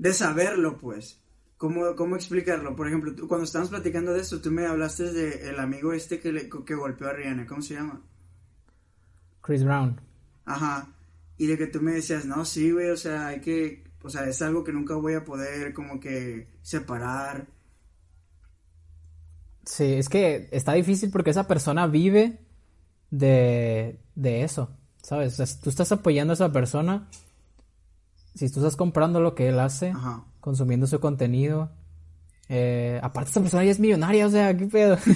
de 0.04 0.14
saberlo, 0.14 0.78
pues. 0.78 1.22
¿Cómo, 1.56 1.96
¿Cómo 1.96 2.18
explicarlo? 2.18 2.76
Por 2.76 2.90
ejemplo, 2.90 3.16
tú, 3.16 3.26
cuando 3.30 3.46
estábamos 3.46 3.70
platicando 3.70 4.12
de 4.12 4.20
esto, 4.20 4.42
tú 4.42 4.52
me 4.52 4.66
hablaste 4.66 5.14
de 5.14 5.50
el 5.50 5.60
amigo 5.62 5.94
este 5.94 6.20
que, 6.20 6.34
le, 6.34 6.50
que 6.50 6.76
golpeó 6.76 7.08
a 7.08 7.14
Rihanna, 7.14 7.48
¿cómo 7.48 7.62
se 7.62 7.76
llama? 7.76 8.02
Chris 9.42 9.64
Brown. 9.64 10.02
Ajá. 10.44 10.90
Y 11.38 11.48
de 11.48 11.58
que 11.58 11.68
tú 11.68 11.82
me 11.82 11.94
decías, 11.94 12.26
no, 12.26 12.44
sí, 12.44 12.72
güey, 12.72 12.90
o 12.90 12.98
sea, 12.98 13.28
hay 13.28 13.40
que, 13.40 13.86
o 14.04 14.10
sea, 14.10 14.28
es 14.28 14.42
algo 14.42 14.66
que 14.66 14.74
nunca 14.74 14.96
voy 14.96 15.14
a 15.14 15.24
poder 15.24 15.74
como 15.74 16.02
que 16.02 16.50
separar. 16.62 17.48
Sí, 19.66 19.94
es 19.94 20.10
que 20.10 20.50
está 20.52 20.74
difícil 20.74 21.12
porque 21.12 21.30
esa 21.30 21.48
persona 21.48 21.88
vive 21.88 22.40
de, 23.10 24.02
de 24.16 24.44
eso, 24.44 24.70
¿sabes? 25.02 25.40
O 25.40 25.46
sea, 25.46 25.62
tú 25.62 25.70
estás 25.70 25.94
apoyando 25.94 26.34
a 26.34 26.36
esa 26.36 26.52
persona, 26.52 27.08
si 28.36 28.50
tú 28.50 28.60
estás 28.60 28.76
comprando 28.76 29.22
lo 29.22 29.36
que 29.36 29.50
él 29.50 29.60
hace, 29.60 29.94
consumiendo 30.40 30.88
su 30.88 31.00
contenido, 31.00 31.72
eh, 32.50 33.00
aparte 33.02 33.30
esta 33.30 33.42
persona 33.42 33.64
ya 33.64 33.72
es 33.72 33.80
millonaria, 33.80 34.28
o 34.28 34.30
sea, 34.30 34.56
qué 34.56 34.68
pedo. 34.68 34.98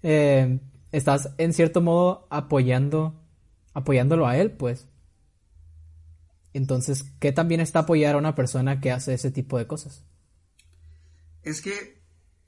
Eh, 0.00 0.60
estás 0.92 1.30
en 1.38 1.52
cierto 1.52 1.80
modo 1.80 2.28
apoyando, 2.30 3.20
apoyándolo 3.74 4.28
a 4.28 4.36
él, 4.36 4.52
pues. 4.52 4.86
Entonces, 6.52 7.04
¿qué 7.18 7.32
también 7.32 7.60
está 7.60 7.80
apoyar 7.80 8.14
a 8.14 8.18
una 8.18 8.36
persona 8.36 8.80
que 8.80 8.92
hace 8.92 9.14
ese 9.14 9.32
tipo 9.32 9.58
de 9.58 9.66
cosas? 9.66 10.04
Es 11.42 11.60
que 11.60 12.00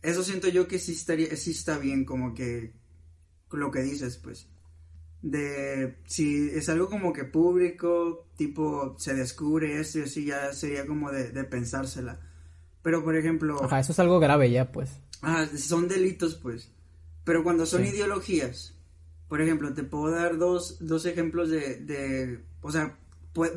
eso 0.02 0.22
siento 0.22 0.48
yo 0.48 0.68
que 0.68 0.78
sí, 0.78 0.92
estaría, 0.92 1.34
sí 1.36 1.50
está 1.50 1.76
bien, 1.78 2.04
como 2.04 2.34
que 2.34 2.72
lo 3.50 3.70
que 3.70 3.82
dices, 3.82 4.18
pues. 4.18 4.48
De 5.22 5.98
si 6.06 6.48
es 6.50 6.68
algo 6.68 6.88
como 6.88 7.12
que 7.12 7.24
público, 7.24 8.26
tipo 8.36 8.94
se 8.98 9.14
descubre 9.14 9.78
esto 9.78 9.98
y 9.98 10.02
así, 10.02 10.24
ya 10.24 10.52
sería 10.52 10.86
como 10.86 11.10
de, 11.10 11.30
de 11.30 11.44
pensársela. 11.44 12.20
Pero 12.82 13.04
por 13.04 13.16
ejemplo. 13.16 13.62
Ajá, 13.62 13.80
eso 13.80 13.92
es 13.92 13.98
algo 13.98 14.18
grave 14.20 14.50
ya, 14.50 14.72
pues. 14.72 15.00
Ah, 15.22 15.46
son 15.56 15.88
delitos, 15.88 16.36
pues. 16.36 16.72
Pero 17.24 17.44
cuando 17.44 17.66
son 17.66 17.84
ideologías, 17.84 18.74
por 19.28 19.40
ejemplo, 19.40 19.72
te 19.74 19.84
puedo 19.84 20.10
dar 20.14 20.38
dos, 20.38 20.78
dos 20.80 21.06
ejemplos 21.06 21.50
de, 21.50 21.76
de. 21.76 22.40
O 22.62 22.72
sea, 22.72 22.96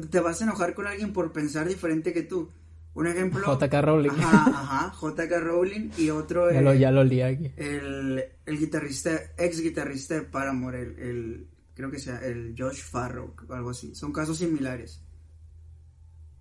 te 0.10 0.20
vas 0.20 0.42
a 0.42 0.44
enojar 0.44 0.74
con 0.74 0.88
alguien 0.88 1.14
por 1.14 1.32
pensar 1.32 1.68
diferente 1.68 2.14
que 2.14 2.24
tú. 2.24 2.52
Un 2.94 3.08
ejemplo. 3.08 3.58
JK 3.58 3.74
Rowling. 3.82 4.12
Ajá, 4.12 4.46
ajá, 4.46 4.94
JK 5.02 5.32
Rowling 5.42 5.90
y 5.98 6.12
otro. 6.12 6.52
ya, 6.52 6.62
lo, 6.62 6.74
ya 6.74 6.92
lo 6.92 7.02
aquí. 7.02 7.52
El, 7.58 8.24
el 8.46 8.60
guitarrista, 8.60 9.20
ex 9.38 9.62
guitarrista 9.62 10.16
de 10.16 10.22
Paramore, 10.22 10.82
el, 10.82 11.00
el, 11.00 11.48
creo 11.74 11.92
que 11.92 12.00
sea 12.00 12.20
el 12.20 12.56
Josh 12.58 12.82
Farrow 12.82 13.34
o 13.48 13.54
algo 13.54 13.72
así. 13.72 13.96
Son 13.96 14.12
casos 14.12 14.38
similares. 14.38 15.02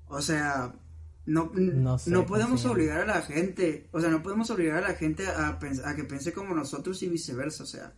O 0.07 0.21
sea, 0.21 0.75
no, 1.25 1.53
no, 1.55 2.27
podemos 2.27 2.65
obligar 2.67 3.03
a 3.03 3.07
la 3.07 3.23
gente, 3.23 3.89
o 3.93 4.01
sea, 4.01 4.11
no 4.11 4.23
podemos 4.23 4.51
obligar 4.51 4.85
a 4.85 4.89
la 4.89 4.95
gente 4.95 5.27
a, 5.27 5.59
a 5.85 5.97
que 5.97 6.05
piense 6.05 6.33
como 6.33 6.55
nosotros 6.55 7.03
y 7.03 7.09
viceversa, 7.09 7.63
o 7.63 7.67
sea. 7.67 7.95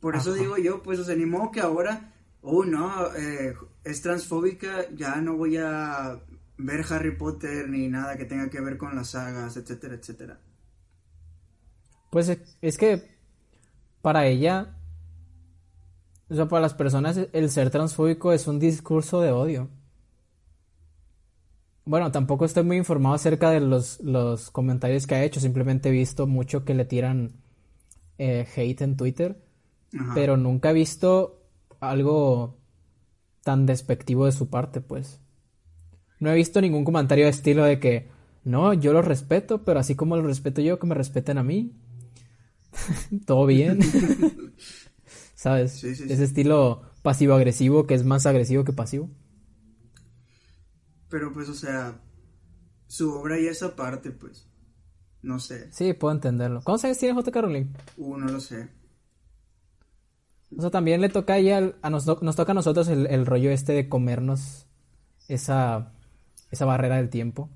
Por 0.00 0.14
eso 0.14 0.34
digo 0.34 0.58
yo, 0.58 0.82
pues, 0.82 0.98
o 0.98 1.04
sea, 1.04 1.16
ni 1.16 1.26
modo 1.26 1.50
que 1.50 1.60
ahora, 1.60 2.12
oh, 2.42 2.64
no, 2.64 3.12
eh, 3.16 3.56
es 3.82 4.02
transfóbica, 4.02 4.88
ya 4.94 5.16
no 5.16 5.36
voy 5.36 5.56
a 5.56 6.20
ver 6.58 6.84
Harry 6.90 7.16
Potter 7.16 7.68
ni 7.68 7.88
nada 7.88 8.16
que 8.16 8.24
tenga 8.24 8.48
que 8.50 8.60
ver 8.60 8.76
con 8.76 8.94
las 8.94 9.10
sagas, 9.10 9.56
etcétera, 9.56 9.94
etcétera. 9.94 10.38
Pues 12.10 12.38
es 12.60 12.78
que 12.78 13.16
para 14.02 14.26
ella, 14.26 14.76
o 16.28 16.34
sea, 16.34 16.46
para 16.48 16.62
las 16.62 16.74
personas 16.74 17.20
el 17.32 17.50
ser 17.50 17.70
transfóbico 17.70 18.32
es 18.32 18.46
un 18.46 18.58
discurso 18.58 19.20
de 19.20 19.32
odio. 19.32 19.68
Bueno, 21.84 22.10
tampoco 22.10 22.44
estoy 22.44 22.64
muy 22.64 22.76
informado 22.78 23.14
acerca 23.14 23.50
de 23.50 23.60
los, 23.60 24.00
los 24.00 24.50
comentarios 24.50 25.06
que 25.06 25.14
ha 25.14 25.22
hecho, 25.22 25.38
simplemente 25.38 25.88
he 25.88 25.92
visto 25.92 26.26
mucho 26.26 26.64
que 26.64 26.74
le 26.74 26.84
tiran 26.84 27.36
eh, 28.18 28.44
hate 28.56 28.82
en 28.82 28.96
Twitter, 28.96 29.40
pero 30.14 30.36
nunca 30.36 30.70
he 30.70 30.74
visto 30.74 31.44
algo 31.78 32.58
tan 33.44 33.66
despectivo 33.66 34.26
de 34.26 34.32
su 34.32 34.50
parte, 34.50 34.80
pues. 34.80 35.20
No 36.18 36.30
he 36.30 36.34
visto 36.34 36.60
ningún 36.60 36.84
comentario 36.84 37.26
de 37.26 37.30
estilo 37.30 37.62
de 37.62 37.78
que, 37.78 38.08
no, 38.42 38.74
yo 38.74 38.92
lo 38.92 39.02
respeto, 39.02 39.62
pero 39.64 39.78
así 39.78 39.94
como 39.94 40.16
lo 40.16 40.22
respeto 40.22 40.60
yo, 40.60 40.80
que 40.80 40.86
me 40.88 40.94
respeten 40.96 41.38
a 41.38 41.44
mí. 41.44 41.72
Todo 43.26 43.46
bien. 43.46 43.78
¿Sabes? 45.36 45.84
Ese 45.84 46.24
estilo 46.24 46.82
pasivo-agresivo 47.02 47.86
que 47.86 47.94
es 47.94 48.04
más 48.04 48.26
agresivo 48.26 48.64
que 48.64 48.72
pasivo. 48.72 49.08
Pero 51.08 51.32
pues, 51.32 51.48
o 51.48 51.54
sea, 51.54 52.00
su 52.88 53.12
obra 53.12 53.38
y 53.38 53.46
esa 53.46 53.76
parte, 53.76 54.10
pues, 54.10 54.48
no 55.22 55.38
sé. 55.38 55.70
Sí, 55.72 55.92
puedo 55.92 56.12
entenderlo. 56.14 56.62
¿Cuántos 56.64 56.86
años 56.86 56.98
tiene 56.98 57.14
J. 57.14 57.30
Caroline? 57.30 57.70
Uh, 57.98 58.16
no 58.16 58.26
lo 58.26 58.40
sé. 58.40 58.68
O 60.56 60.60
sea, 60.60 60.70
también 60.70 61.00
le 61.00 61.10
toca 61.10 61.34
a 61.34 61.90
nos, 61.90 62.06
nos 62.22 62.36
toca 62.36 62.52
a 62.52 62.54
nosotros 62.54 62.88
el, 62.88 63.06
el 63.06 63.26
rollo 63.26 63.50
este 63.50 63.72
de 63.72 63.88
comernos 63.88 64.66
esa 65.28 65.92
esa 66.50 66.64
barrera 66.64 66.96
del 66.96 67.10
tiempo. 67.10 67.50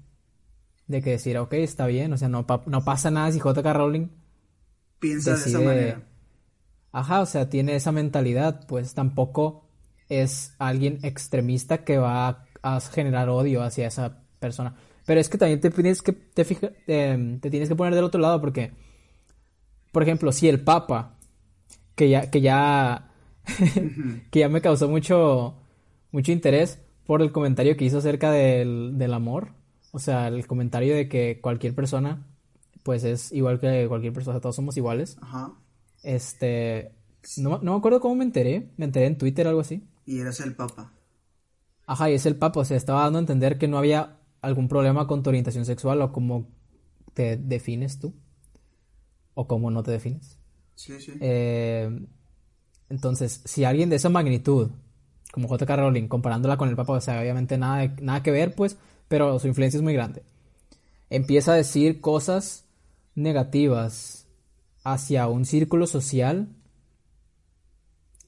De 0.86 1.02
que 1.02 1.10
decir, 1.10 1.38
ok, 1.38 1.54
está 1.54 1.86
bien, 1.86 2.12
o 2.12 2.18
sea, 2.18 2.28
no, 2.28 2.46
no 2.66 2.84
pasa 2.84 3.10
nada 3.10 3.32
si 3.32 3.38
J.K. 3.38 3.72
Rowling 3.72 4.08
piensa 4.98 5.30
de 5.30 5.36
esa 5.36 5.60
manera. 5.60 6.09
Ajá, 6.92 7.20
o 7.20 7.26
sea, 7.26 7.48
tiene 7.48 7.76
esa 7.76 7.92
mentalidad, 7.92 8.66
pues 8.66 8.94
tampoco 8.94 9.64
es 10.08 10.54
alguien 10.58 10.98
extremista 11.02 11.84
que 11.84 11.98
va 11.98 12.46
a, 12.62 12.80
generar 12.80 13.28
odio 13.28 13.62
hacia 13.62 13.86
esa 13.86 14.22
persona. 14.38 14.74
Pero 15.06 15.20
es 15.20 15.28
que 15.28 15.38
también 15.38 15.60
te 15.60 15.70
tienes 15.70 16.02
que, 16.02 16.12
te, 16.12 16.44
fija, 16.44 16.70
te 16.86 17.50
tienes 17.50 17.68
que 17.68 17.76
poner 17.76 17.94
del 17.94 18.04
otro 18.04 18.20
lado 18.20 18.40
porque, 18.40 18.72
por 19.92 20.02
ejemplo, 20.02 20.32
si 20.32 20.48
el 20.48 20.60
Papa, 20.60 21.16
que 21.94 22.10
ya, 22.10 22.30
que 22.30 22.40
ya, 22.40 23.12
que 24.30 24.38
ya 24.40 24.48
me 24.48 24.60
causó 24.60 24.88
mucho, 24.88 25.54
mucho 26.10 26.32
interés, 26.32 26.80
por 27.06 27.22
el 27.22 27.32
comentario 27.32 27.76
que 27.76 27.84
hizo 27.84 27.98
acerca 27.98 28.30
del, 28.30 28.98
del 28.98 29.14
amor. 29.14 29.52
O 29.92 29.98
sea, 29.98 30.28
el 30.28 30.46
comentario 30.46 30.94
de 30.94 31.08
que 31.08 31.40
cualquier 31.40 31.74
persona, 31.74 32.26
pues 32.82 33.04
es 33.04 33.32
igual 33.32 33.58
que 33.58 33.86
cualquier 33.88 34.12
persona, 34.12 34.40
todos 34.40 34.56
somos 34.56 34.76
iguales. 34.76 35.16
Ajá. 35.20 35.52
Este, 36.02 36.92
no, 37.36 37.58
no 37.62 37.72
me 37.72 37.78
acuerdo 37.78 38.00
cómo 38.00 38.14
me 38.14 38.24
enteré, 38.24 38.70
me 38.76 38.84
enteré 38.86 39.06
en 39.06 39.18
Twitter 39.18 39.46
o 39.46 39.50
algo 39.50 39.60
así. 39.60 39.84
Y 40.06 40.20
eres 40.20 40.40
el 40.40 40.54
Papa. 40.54 40.92
Ajá, 41.86 42.10
y 42.10 42.14
es 42.14 42.26
el 42.26 42.36
Papa, 42.36 42.60
o 42.60 42.64
sea, 42.64 42.76
estaba 42.76 43.02
dando 43.02 43.18
a 43.18 43.20
entender 43.20 43.58
que 43.58 43.68
no 43.68 43.78
había 43.78 44.18
algún 44.40 44.68
problema 44.68 45.06
con 45.06 45.22
tu 45.22 45.30
orientación 45.30 45.64
sexual 45.64 46.00
o 46.02 46.12
cómo 46.12 46.48
te 47.14 47.36
defines 47.36 47.98
tú. 47.98 48.14
O 49.34 49.46
cómo 49.46 49.70
no 49.70 49.82
te 49.82 49.90
defines. 49.90 50.38
Sí, 50.74 51.00
sí. 51.00 51.12
Eh, 51.20 51.90
entonces, 52.88 53.42
si 53.44 53.64
alguien 53.64 53.90
de 53.90 53.96
esa 53.96 54.08
magnitud 54.08 54.70
como 55.32 55.48
J.K. 55.48 55.76
Rowling, 55.76 56.08
comparándola 56.08 56.56
con 56.56 56.68
el 56.68 56.76
Papa, 56.76 56.94
o 56.94 57.00
sea, 57.00 57.20
obviamente 57.20 57.56
nada, 57.56 57.94
nada 58.00 58.22
que 58.22 58.30
ver, 58.30 58.54
pues, 58.54 58.76
pero 59.08 59.38
su 59.38 59.46
influencia 59.46 59.78
es 59.78 59.82
muy 59.82 59.92
grande. 59.92 60.22
Empieza 61.08 61.52
a 61.52 61.56
decir 61.56 62.00
cosas 62.00 62.64
negativas 63.14 64.19
hacia 64.84 65.28
un 65.28 65.44
círculo 65.44 65.86
social. 65.86 66.48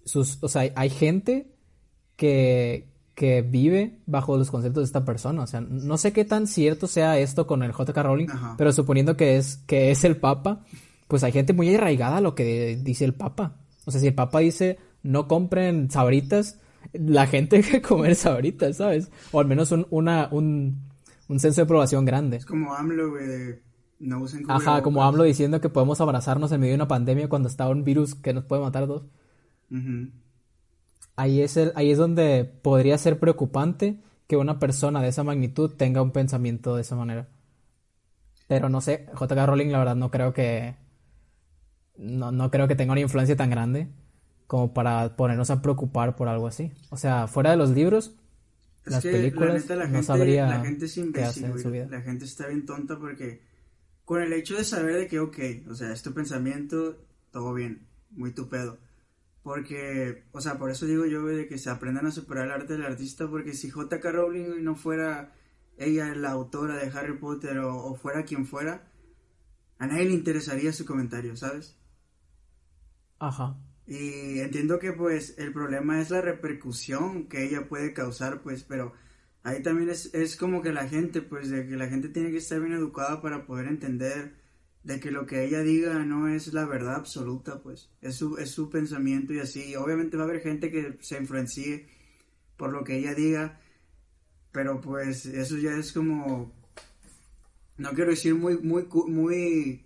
Sus, 0.04 0.38
o 0.42 0.48
sea, 0.48 0.70
hay 0.74 0.90
gente 0.90 1.52
que, 2.16 2.88
que 3.14 3.42
vive 3.42 4.00
bajo 4.06 4.36
los 4.36 4.50
conceptos 4.50 4.82
de 4.82 4.86
esta 4.86 5.04
persona. 5.04 5.42
O 5.42 5.46
sea, 5.46 5.60
no 5.60 5.98
sé 5.98 6.12
qué 6.12 6.24
tan 6.24 6.46
cierto 6.46 6.86
sea 6.86 7.18
esto 7.18 7.46
con 7.46 7.62
el 7.62 7.72
J.K. 7.72 8.02
Rowling, 8.02 8.28
pero 8.58 8.72
suponiendo 8.72 9.16
que 9.16 9.36
es, 9.36 9.58
que 9.66 9.90
es 9.90 10.04
el 10.04 10.16
Papa, 10.16 10.64
pues 11.08 11.24
hay 11.24 11.32
gente 11.32 11.52
muy 11.52 11.74
arraigada 11.74 12.18
a 12.18 12.20
lo 12.20 12.34
que 12.34 12.78
dice 12.82 13.04
el 13.04 13.14
Papa. 13.14 13.56
O 13.84 13.90
sea, 13.90 14.00
si 14.00 14.08
el 14.08 14.14
Papa 14.14 14.40
dice 14.40 14.78
no 15.02 15.26
compren 15.28 15.90
sabritas, 15.90 16.58
la 16.92 17.26
gente 17.26 17.60
que 17.62 17.82
comer 17.82 18.16
ahorita, 18.24 18.72
¿sabes? 18.72 19.10
O 19.30 19.40
al 19.40 19.46
menos 19.46 19.72
un, 19.72 19.86
una, 19.90 20.28
un, 20.30 20.90
un 21.28 21.40
censo 21.40 21.60
de 21.60 21.64
aprobación 21.64 22.04
grande. 22.04 22.38
Es 22.38 22.46
como 22.46 22.74
AMLO, 22.74 23.10
güey, 23.10 23.56
no 24.02 24.20
usen 24.20 24.44
Ajá, 24.48 24.82
como 24.82 25.04
AMLO 25.04 25.22
diciendo 25.22 25.60
que 25.60 25.68
podemos 25.68 26.00
abrazarnos 26.00 26.50
en 26.52 26.60
medio 26.60 26.72
de 26.72 26.76
una 26.76 26.88
pandemia 26.88 27.28
cuando 27.28 27.48
está 27.48 27.68
un 27.68 27.84
virus 27.84 28.14
que 28.14 28.34
nos 28.34 28.44
puede 28.44 28.62
matar 28.62 28.82
a 28.82 28.86
todos. 28.86 29.04
ahí, 31.16 31.40
es 31.40 31.56
el, 31.56 31.72
ahí 31.76 31.90
es 31.90 31.98
donde 31.98 32.44
podría 32.44 32.98
ser 32.98 33.18
preocupante 33.18 34.00
que 34.26 34.36
una 34.36 34.58
persona 34.58 35.00
de 35.00 35.08
esa 35.08 35.22
magnitud 35.22 35.70
tenga 35.70 36.02
un 36.02 36.10
pensamiento 36.10 36.74
de 36.74 36.82
esa 36.82 36.96
manera. 36.96 37.28
Pero 38.48 38.68
no 38.68 38.80
sé, 38.80 39.06
JK 39.18 39.46
Rowling 39.46 39.70
la 39.70 39.78
verdad 39.78 39.96
no 39.96 40.10
creo 40.10 40.32
que... 40.32 40.76
No, 41.96 42.32
no 42.32 42.50
creo 42.50 42.66
que 42.66 42.74
tenga 42.74 42.92
una 42.92 43.00
influencia 43.00 43.36
tan 43.36 43.50
grande 43.50 43.88
como 44.46 44.74
para 44.74 45.16
ponernos 45.16 45.50
a 45.50 45.62
preocupar 45.62 46.16
por 46.16 46.28
algo 46.28 46.46
así. 46.46 46.72
O 46.90 46.96
sea, 46.96 47.28
fuera 47.28 47.50
de 47.50 47.56
los 47.56 47.70
libros, 47.70 48.14
las 48.84 49.02
películas, 49.02 49.68
la 49.68 49.86
no 49.86 50.02
sabría 50.02 50.46
la 50.46 50.60
gente 50.60 50.86
es 50.86 50.96
imbécil, 50.98 51.44
en 51.44 51.58
su 51.58 51.70
vida. 51.70 51.86
La 51.88 52.00
gente 52.00 52.24
está 52.24 52.48
bien 52.48 52.66
tonta 52.66 52.98
porque 52.98 53.40
con 54.04 54.22
el 54.22 54.32
hecho 54.32 54.56
de 54.56 54.64
saber 54.64 54.96
de 54.96 55.06
que, 55.06 55.20
ok, 55.20 55.38
o 55.68 55.74
sea, 55.74 55.92
es 55.92 56.02
tu 56.02 56.12
pensamiento, 56.12 57.04
todo 57.30 57.54
bien, 57.54 57.86
muy 58.10 58.32
tu 58.32 58.48
pedo. 58.48 58.78
Porque, 59.42 60.24
o 60.32 60.40
sea, 60.40 60.58
por 60.58 60.70
eso 60.70 60.86
digo 60.86 61.04
yo, 61.06 61.24
de 61.26 61.48
que 61.48 61.58
se 61.58 61.70
aprendan 61.70 62.06
a 62.06 62.12
superar 62.12 62.46
el 62.46 62.52
arte 62.52 62.74
del 62.74 62.84
artista, 62.86 63.28
porque 63.28 63.54
si 63.54 63.70
J.K. 63.70 64.12
Rowling 64.12 64.62
no 64.62 64.76
fuera 64.76 65.32
ella 65.78 66.14
la 66.14 66.30
autora 66.30 66.76
de 66.76 66.96
Harry 66.96 67.18
Potter 67.18 67.58
o 67.58 67.94
fuera 67.96 68.24
quien 68.24 68.46
fuera, 68.46 68.92
a 69.78 69.86
nadie 69.88 70.04
le 70.04 70.12
interesaría 70.12 70.72
su 70.72 70.84
comentario, 70.84 71.36
¿sabes? 71.36 71.76
Ajá. 73.18 73.56
Y 73.86 74.38
entiendo 74.38 74.78
que 74.78 74.92
pues 74.92 75.36
el 75.38 75.52
problema 75.52 76.00
es 76.00 76.10
la 76.10 76.20
repercusión 76.20 77.28
que 77.28 77.44
ella 77.44 77.68
puede 77.68 77.92
causar, 77.92 78.42
pues, 78.42 78.62
pero 78.62 78.92
ahí 79.42 79.62
también 79.62 79.90
es, 79.90 80.12
es 80.14 80.36
como 80.36 80.62
que 80.62 80.72
la 80.72 80.88
gente, 80.88 81.22
pues, 81.22 81.50
de 81.50 81.66
que 81.66 81.76
la 81.76 81.88
gente 81.88 82.08
tiene 82.08 82.30
que 82.30 82.38
estar 82.38 82.60
bien 82.60 82.72
educada 82.72 83.20
para 83.20 83.46
poder 83.46 83.66
entender 83.66 84.34
de 84.84 84.98
que 85.00 85.10
lo 85.10 85.26
que 85.26 85.44
ella 85.44 85.60
diga 85.62 86.04
no 86.04 86.28
es 86.28 86.52
la 86.52 86.64
verdad 86.66 86.96
absoluta, 86.96 87.62
pues, 87.62 87.90
es 88.00 88.16
su, 88.16 88.36
es 88.38 88.50
su 88.50 88.70
pensamiento 88.70 89.32
y 89.32 89.40
así. 89.40 89.76
Obviamente 89.76 90.16
va 90.16 90.24
a 90.24 90.26
haber 90.26 90.40
gente 90.40 90.70
que 90.70 90.98
se 91.00 91.18
influencie 91.18 91.86
por 92.56 92.72
lo 92.72 92.84
que 92.84 92.98
ella 92.98 93.14
diga, 93.14 93.60
pero 94.52 94.80
pues 94.80 95.26
eso 95.26 95.56
ya 95.56 95.72
es 95.76 95.92
como, 95.92 96.52
no 97.78 97.90
quiero 97.90 98.10
decir 98.10 98.34
muy, 98.34 98.58
muy, 98.58 98.86
muy 99.08 99.84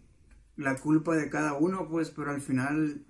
la 0.57 0.77
culpa 0.77 1.15
de 1.17 1.31
cada 1.31 1.55
uno, 1.55 1.89
pues, 1.89 2.11
pero 2.11 2.31
al 2.31 2.41
final... 2.41 3.05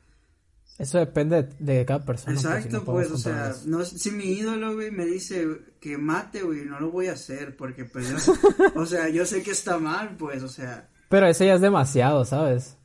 Eso 0.78 0.98
depende 0.98 1.48
de, 1.58 1.86
cada 1.86 2.04
persona. 2.04 2.34
Pues, 2.34 2.44
Exacto, 2.44 2.84
pues, 2.84 3.10
o 3.10 3.16
sea, 3.16 3.54
no, 3.64 3.82
si 3.84 4.10
mi 4.10 4.24
ídolo, 4.24 4.74
güey, 4.74 4.90
me 4.90 5.06
dice 5.06 5.46
que 5.80 5.96
mate, 5.96 6.42
güey, 6.42 6.66
no 6.66 6.78
lo 6.80 6.90
voy 6.90 7.06
a 7.06 7.12
hacer, 7.12 7.56
porque, 7.56 7.86
pues, 7.86 8.10
yo, 8.10 8.16
o 8.74 8.84
sea, 8.84 9.08
yo 9.08 9.24
sé 9.24 9.42
que 9.42 9.52
está 9.52 9.78
mal, 9.78 10.16
pues, 10.18 10.42
o 10.42 10.48
sea... 10.48 10.90
Pero 11.08 11.28
ese 11.28 11.46
ya 11.46 11.54
es 11.54 11.62
demasiado, 11.62 12.24
¿sabes? 12.26 12.76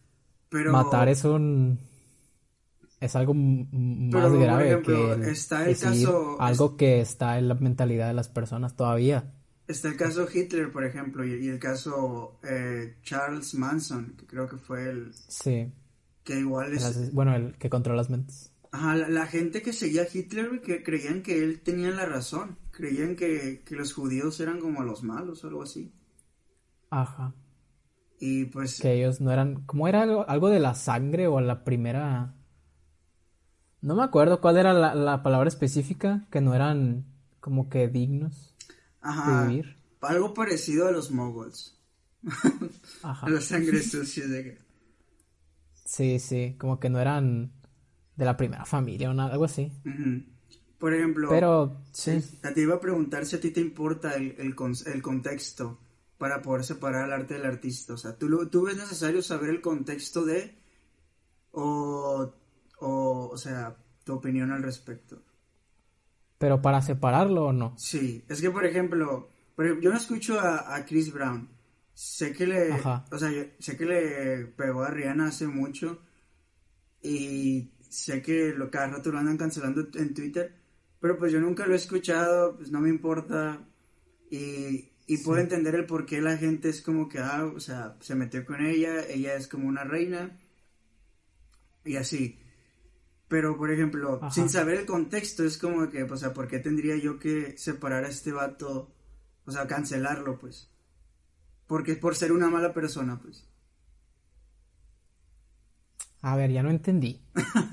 Pero... 0.49 0.71
Matar 0.71 1.09
es 1.09 1.25
un... 1.25 1.79
Es 3.01 3.15
algo 3.15 3.33
más 3.33 4.31
grave 4.31 4.81
que 4.83 5.31
está 5.31 5.67
el 5.67 5.77
caso... 5.77 6.39
algo 6.39 6.77
que 6.77 7.01
está 7.01 7.39
en 7.39 7.47
la 7.47 7.55
mentalidad 7.55 8.07
de 8.07 8.13
las 8.13 8.29
personas 8.29 8.75
todavía. 8.75 9.33
Está 9.67 9.87
el 9.89 9.97
caso 9.97 10.27
Hitler, 10.31 10.71
por 10.71 10.85
ejemplo, 10.85 11.25
y, 11.25 11.47
el 11.47 11.59
caso 11.59 12.39
eh, 12.43 12.97
Charles 13.03 13.53
Manson, 13.55 14.13
que 14.17 14.27
creo 14.27 14.47
que 14.47 14.57
fue 14.57 14.89
el... 14.89 15.11
Sí. 15.27 15.73
Que 16.23 16.39
igual 16.39 16.73
es... 16.73 17.13
bueno, 17.13 17.35
el 17.35 17.57
que 17.57 17.69
controla 17.69 17.97
las 17.97 18.09
mentes. 18.09 18.51
Ajá, 18.71 18.95
la, 18.95 19.27
gente 19.27 19.61
que 19.61 19.73
seguía 19.73 20.03
a 20.03 20.07
Hitler, 20.11 20.61
que 20.61 20.81
creían 20.81 21.23
que 21.23 21.43
él 21.43 21.61
tenía 21.61 21.91
la 21.91 22.05
razón. 22.05 22.57
Creían 22.71 23.15
que, 23.15 23.63
que 23.65 23.75
los 23.75 23.93
judíos 23.93 24.39
eran 24.39 24.59
como 24.59 24.83
los 24.83 25.03
malos 25.03 25.43
o 25.43 25.47
algo 25.47 25.63
así. 25.63 25.91
Ajá. 26.89 27.33
Y 28.19 28.45
pues... 28.45 28.79
Que 28.79 28.93
ellos 28.93 29.19
no 29.19 29.31
eran... 29.31 29.63
¿Cómo 29.65 29.87
era 29.87 30.03
algo, 30.03 30.29
algo 30.29 30.49
de 30.49 30.59
la 30.59 30.75
sangre 30.75 31.27
o 31.27 31.41
la 31.41 31.63
primera... 31.63 32.35
No 33.81 33.95
me 33.95 34.03
acuerdo 34.03 34.39
cuál 34.39 34.57
era 34.57 34.73
la, 34.73 34.93
la 34.93 35.23
palabra 35.23 35.49
específica, 35.49 36.27
que 36.29 36.39
no 36.39 36.53
eran 36.53 37.05
como 37.39 37.67
que 37.67 37.87
dignos 37.87 38.53
Ajá, 39.01 39.41
de 39.41 39.47
vivir. 39.47 39.77
Algo 40.01 40.33
parecido 40.33 40.87
a 40.87 40.91
los 40.91 41.11
moguls. 41.11 41.77
Ajá. 43.03 43.25
a 43.25 43.29
la 43.29 43.41
sangre 43.41 43.81
sucia 43.81 44.27
de... 44.27 44.59
Sí, 45.91 46.19
sí, 46.19 46.55
como 46.57 46.79
que 46.79 46.89
no 46.89 47.01
eran 47.01 47.51
de 48.15 48.23
la 48.23 48.37
primera 48.37 48.63
familia 48.63 49.09
o 49.09 49.13
nada, 49.13 49.33
algo 49.33 49.43
así. 49.43 49.73
Por 50.77 50.93
ejemplo, 50.93 51.27
pero 51.29 51.81
sí. 51.91 52.23
Te 52.41 52.61
iba 52.61 52.75
a 52.75 52.79
preguntar 52.79 53.25
si 53.25 53.35
a 53.35 53.41
ti 53.41 53.51
te 53.51 53.59
importa 53.59 54.13
el, 54.13 54.33
el, 54.37 54.55
el 54.85 55.01
contexto 55.01 55.79
para 56.17 56.41
poder 56.41 56.63
separar 56.63 57.07
el 57.07 57.11
arte 57.11 57.33
del 57.33 57.45
artista. 57.45 57.93
O 57.93 57.97
sea, 57.97 58.17
¿tú, 58.17 58.47
tú 58.47 58.63
ves 58.63 58.77
necesario 58.77 59.21
saber 59.21 59.49
el 59.49 59.59
contexto 59.59 60.23
de... 60.23 60.57
O, 61.51 62.33
o, 62.79 63.29
o 63.29 63.37
sea, 63.37 63.75
tu 64.05 64.13
opinión 64.13 64.49
al 64.53 64.63
respecto. 64.63 65.21
¿Pero 66.37 66.61
para 66.61 66.81
separarlo 66.81 67.47
o 67.47 67.51
no? 67.51 67.75
Sí, 67.77 68.23
es 68.29 68.39
que 68.39 68.49
por 68.49 68.65
ejemplo, 68.65 69.27
yo 69.57 69.91
no 69.91 69.97
escucho 69.97 70.39
a, 70.39 70.85
Chris 70.85 71.11
Brown. 71.11 71.49
Sé 72.03 72.33
que 72.33 72.47
le, 72.47 72.71
o 72.71 73.17
sea, 73.19 73.29
sé 73.59 73.77
que 73.77 73.85
le 73.85 74.45
pegó 74.45 74.81
a 74.83 74.89
Rihanna 74.89 75.27
hace 75.27 75.45
mucho 75.45 76.01
y 77.01 77.71
sé 77.89 78.21
que 78.21 78.53
lo 78.53 78.71
cada 78.71 78.87
rato 78.87 79.11
lo 79.11 79.19
andan 79.19 79.37
cancelando 79.37 79.87
en 79.93 80.13
Twitter, 80.13 80.51
pero 80.99 81.19
pues 81.19 81.31
yo 81.31 81.39
nunca 81.39 81.67
lo 81.67 81.73
he 81.73 81.77
escuchado, 81.77 82.57
pues 82.57 82.71
no 82.71 82.79
me 82.79 82.89
importa 82.89 83.67
y 84.31 84.91
y 85.11 85.17
puedo 85.17 85.41
entender 85.41 85.75
el 85.75 85.85
por 85.85 86.05
qué 86.05 86.21
la 86.21 86.37
gente 86.37 86.69
es 86.69 86.81
como 86.81 87.09
que, 87.09 87.19
ah, 87.19 87.43
o 87.43 87.59
sea, 87.59 87.97
se 87.99 88.15
metió 88.15 88.45
con 88.45 88.65
ella, 88.65 89.05
ella 89.09 89.35
es 89.35 89.47
como 89.47 89.67
una 89.67 89.83
reina. 89.83 90.39
Y 91.83 91.97
así. 91.97 92.39
Pero, 93.27 93.57
por 93.57 93.71
ejemplo, 93.71 94.21
sin 94.31 94.47
saber 94.47 94.79
el 94.79 94.85
contexto, 94.85 95.43
es 95.43 95.57
como 95.57 95.89
que, 95.89 96.03
o 96.03 96.15
sea, 96.15 96.33
¿por 96.33 96.47
qué 96.47 96.59
tendría 96.59 96.95
yo 96.95 97.19
que 97.19 97.57
separar 97.57 98.05
a 98.05 98.07
este 98.07 98.31
vato? 98.31 98.93
O 99.43 99.51
sea, 99.51 99.67
cancelarlo, 99.67 100.39
pues. 100.39 100.71
Porque 101.71 101.93
es 101.93 101.97
por 101.97 102.15
ser 102.15 102.31
una 102.33 102.49
mala 102.49 102.73
persona, 102.73 103.19
pues. 103.21 103.47
A 106.21 106.35
ver, 106.35 106.51
ya 106.51 106.63
no 106.63 106.69
entendí. 106.69 107.21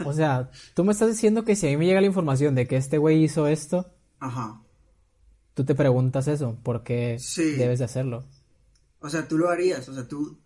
O 0.04 0.12
sea, 0.12 0.50
tú 0.74 0.84
me 0.84 0.92
estás 0.92 1.08
diciendo 1.08 1.44
que 1.44 1.56
si 1.56 1.66
a 1.66 1.70
mí 1.70 1.76
me 1.76 1.86
llega 1.86 2.00
la 2.00 2.06
información 2.06 2.54
de 2.54 2.68
que 2.68 2.76
este 2.76 2.98
güey 2.98 3.24
hizo 3.24 3.48
esto. 3.48 3.92
Ajá 4.20 4.62
tú 5.58 5.64
te 5.64 5.74
preguntas 5.74 6.28
eso, 6.28 6.56
¿por 6.62 6.84
qué 6.84 7.18
debes 7.36 7.80
de 7.80 7.84
hacerlo? 7.84 8.24
O 9.00 9.10
sea, 9.10 9.26
tú 9.26 9.36
lo 9.36 9.50
harías, 9.50 9.88
o 9.88 9.92
sea, 9.92 10.06
tú, 10.06 10.38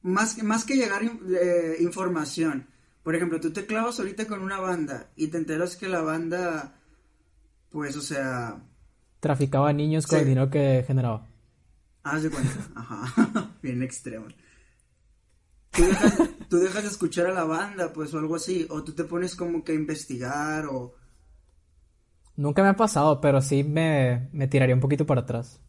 más, 0.00 0.42
más 0.42 0.64
que 0.64 0.76
llegar 0.76 1.02
eh, 1.02 1.76
información, 1.80 2.66
por 3.02 3.14
ejemplo, 3.14 3.38
tú 3.38 3.52
te 3.52 3.66
clavas 3.66 4.00
ahorita 4.00 4.26
con 4.26 4.40
una 4.40 4.58
banda 4.58 5.10
y 5.14 5.26
te 5.26 5.36
enteras 5.36 5.76
que 5.76 5.88
la 5.88 6.00
banda, 6.00 6.80
pues, 7.68 7.96
o 7.96 8.00
sea... 8.00 8.62
Traficaba 9.20 9.74
niños 9.74 10.06
con 10.06 10.20
el 10.20 10.24
dinero 10.24 10.48
que 10.48 10.82
generaba. 10.86 11.28
Haz 12.04 12.22
de 12.22 12.30
cuenta, 12.30 12.70
ajá, 12.76 13.50
bien 13.62 13.82
extremo. 13.82 14.26
Tú 15.70 15.82
dejas, 15.82 16.14
tú 16.48 16.58
dejas 16.58 16.82
de 16.84 16.88
escuchar 16.88 17.26
a 17.26 17.32
la 17.32 17.44
banda, 17.44 17.92
pues, 17.92 18.14
o 18.14 18.18
algo 18.18 18.36
así, 18.36 18.66
o 18.70 18.84
tú 18.84 18.92
te 18.92 19.04
pones 19.04 19.34
como 19.34 19.64
que 19.64 19.72
a 19.72 19.74
investigar, 19.74 20.66
o 20.66 20.94
Nunca 22.36 22.62
me 22.62 22.68
ha 22.68 22.76
pasado, 22.76 23.20
pero 23.20 23.40
sí 23.40 23.62
me, 23.62 24.28
me 24.32 24.48
tiraría 24.48 24.74
un 24.74 24.80
poquito 24.80 25.06
para 25.06 25.22
atrás. 25.22 25.60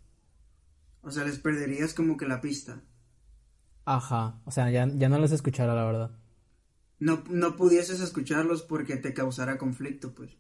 O 1.01 1.11
sea, 1.11 1.23
les 1.23 1.39
perderías 1.39 1.93
como 1.93 2.17
que 2.17 2.27
la 2.27 2.41
pista. 2.41 2.81
Ajá, 3.85 4.41
o 4.45 4.51
sea, 4.51 4.69
ya, 4.71 4.87
ya 4.87 5.09
no 5.09 5.19
les 5.19 5.31
escuchara, 5.31 5.75
la 5.75 5.85
verdad. 5.85 6.11
No, 6.99 7.23
no 7.29 7.55
pudieses 7.55 7.99
escucharlos 8.01 8.63
porque 8.63 8.97
te 8.97 9.13
causara 9.13 9.57
conflicto, 9.57 10.13
pues. 10.13 10.31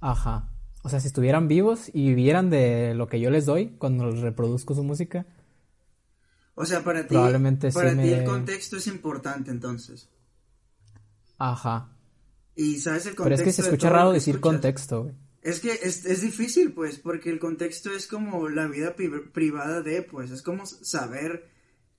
Ajá. 0.00 0.50
O 0.88 0.90
sea, 0.90 1.00
si 1.00 1.08
estuvieran 1.08 1.48
vivos 1.48 1.90
y 1.92 2.08
vivieran 2.08 2.48
de 2.48 2.94
lo 2.94 3.08
que 3.08 3.20
yo 3.20 3.28
les 3.28 3.44
doy 3.44 3.76
cuando 3.76 4.10
reproduzco 4.10 4.74
su 4.74 4.82
música. 4.82 5.26
O 6.54 6.64
sea, 6.64 6.82
para 6.82 7.02
ti, 7.02 7.08
probablemente 7.08 7.70
para 7.72 7.92
ti 7.92 8.08
el 8.10 8.24
contexto 8.24 8.78
es 8.78 8.86
importante, 8.86 9.50
entonces. 9.50 10.08
Ajá. 11.36 11.90
Y 12.54 12.78
sabes 12.78 13.04
el 13.04 13.16
contexto. 13.16 13.24
Pero 13.24 13.34
es 13.34 13.42
que 13.42 13.52
se 13.52 13.68
escucha 13.68 13.90
raro 13.90 14.12
decir 14.12 14.40
contexto, 14.40 15.02
güey. 15.02 15.14
Es 15.42 15.60
que 15.60 15.72
es, 15.72 16.06
es, 16.06 16.22
difícil, 16.22 16.72
pues, 16.72 16.98
porque 16.98 17.28
el 17.28 17.38
contexto 17.38 17.90
es 17.92 18.06
como 18.06 18.48
la 18.48 18.66
vida 18.66 18.96
privada 18.96 19.82
de, 19.82 20.00
pues, 20.00 20.30
es 20.30 20.40
como 20.40 20.64
saber 20.64 21.50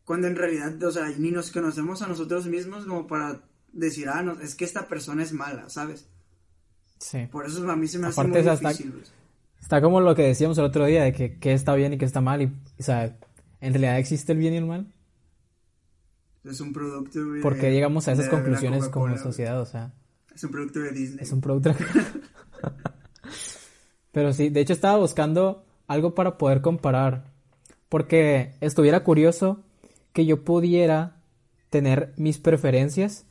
cuando 0.04 0.26
en 0.26 0.36
realidad, 0.36 0.82
o 0.82 0.92
sea, 0.92 1.10
ni 1.16 1.30
nos 1.30 1.52
conocemos 1.52 2.02
a 2.02 2.08
nosotros 2.08 2.48
mismos 2.48 2.86
como 2.86 3.06
para 3.06 3.44
decir, 3.72 4.10
ah, 4.10 4.24
no, 4.24 4.42
es 4.42 4.56
que 4.56 4.66
esta 4.66 4.88
persona 4.88 5.22
es 5.22 5.32
mala, 5.32 5.70
¿sabes? 5.70 6.08
Sí. 7.00 7.28
Por 7.32 7.46
eso 7.46 7.70
a 7.70 7.76
mí 7.76 7.88
se 7.88 7.98
me 7.98 8.08
hace 8.08 8.22
muy 8.24 8.42
difícil. 8.42 8.54
Está, 8.54 8.70
pues. 8.94 9.12
está, 9.62 9.82
como 9.82 10.02
lo 10.02 10.16
que 10.16 10.24
decíamos 10.24 10.58
el 10.58 10.66
otro 10.66 10.86
día, 10.86 11.04
de 11.04 11.14
que, 11.14 11.40
que 11.40 11.54
está 11.54 11.74
bien 11.76 11.94
y 11.94 11.98
que 11.98 12.06
está 12.06 12.22
mal, 12.22 12.42
y, 12.42 12.46
o 12.46 12.84
sea, 12.84 13.18
¿en 13.62 13.74
realidad 13.74 13.98
existe 13.98 14.34
el 14.34 14.38
bien 14.38 14.54
y 14.54 14.58
el 14.58 14.66
mal? 14.66 14.94
Es 16.44 16.62
un 16.62 16.74
producto, 16.74 17.26
güey. 17.26 17.42
¿Por 17.42 17.58
qué 17.58 17.72
llegamos 17.72 18.08
a 18.08 18.14
esas 18.14 18.30
conclusiones 18.30 18.88
como 18.90 19.18
sociedad, 19.18 19.60
o 19.60 19.66
sea? 19.66 19.94
Es 20.34 20.44
un 20.44 20.52
producto 20.52 20.80
de 20.80 20.92
Disney. 20.92 21.20
Es 21.22 21.32
un 21.32 21.42
producto 21.42 21.74
Pero 24.12 24.34
sí, 24.34 24.50
de 24.50 24.62
hecho 24.62 24.74
estaba 24.74 24.98
buscando 24.98 25.66
algo 25.88 26.16
para 26.16 26.38
poder 26.38 26.62
comparar. 26.62 27.26
Porque 27.90 28.54
estuviera 28.62 29.04
curioso 29.04 29.64
que 30.14 30.26
yo 30.26 30.44
pudiera 30.44 31.22
tener 31.70 32.14
mis 32.18 32.40
preferencias. 32.40 33.26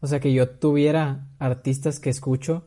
O 0.00 0.06
sea, 0.06 0.20
que 0.20 0.32
yo 0.32 0.48
tuviera 0.48 1.28
artistas 1.38 2.00
que 2.00 2.10
escucho 2.10 2.66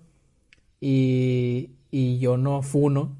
y, 0.79 1.71
y 1.91 2.19
yo 2.19 2.37
no 2.37 2.61
funo, 2.61 3.17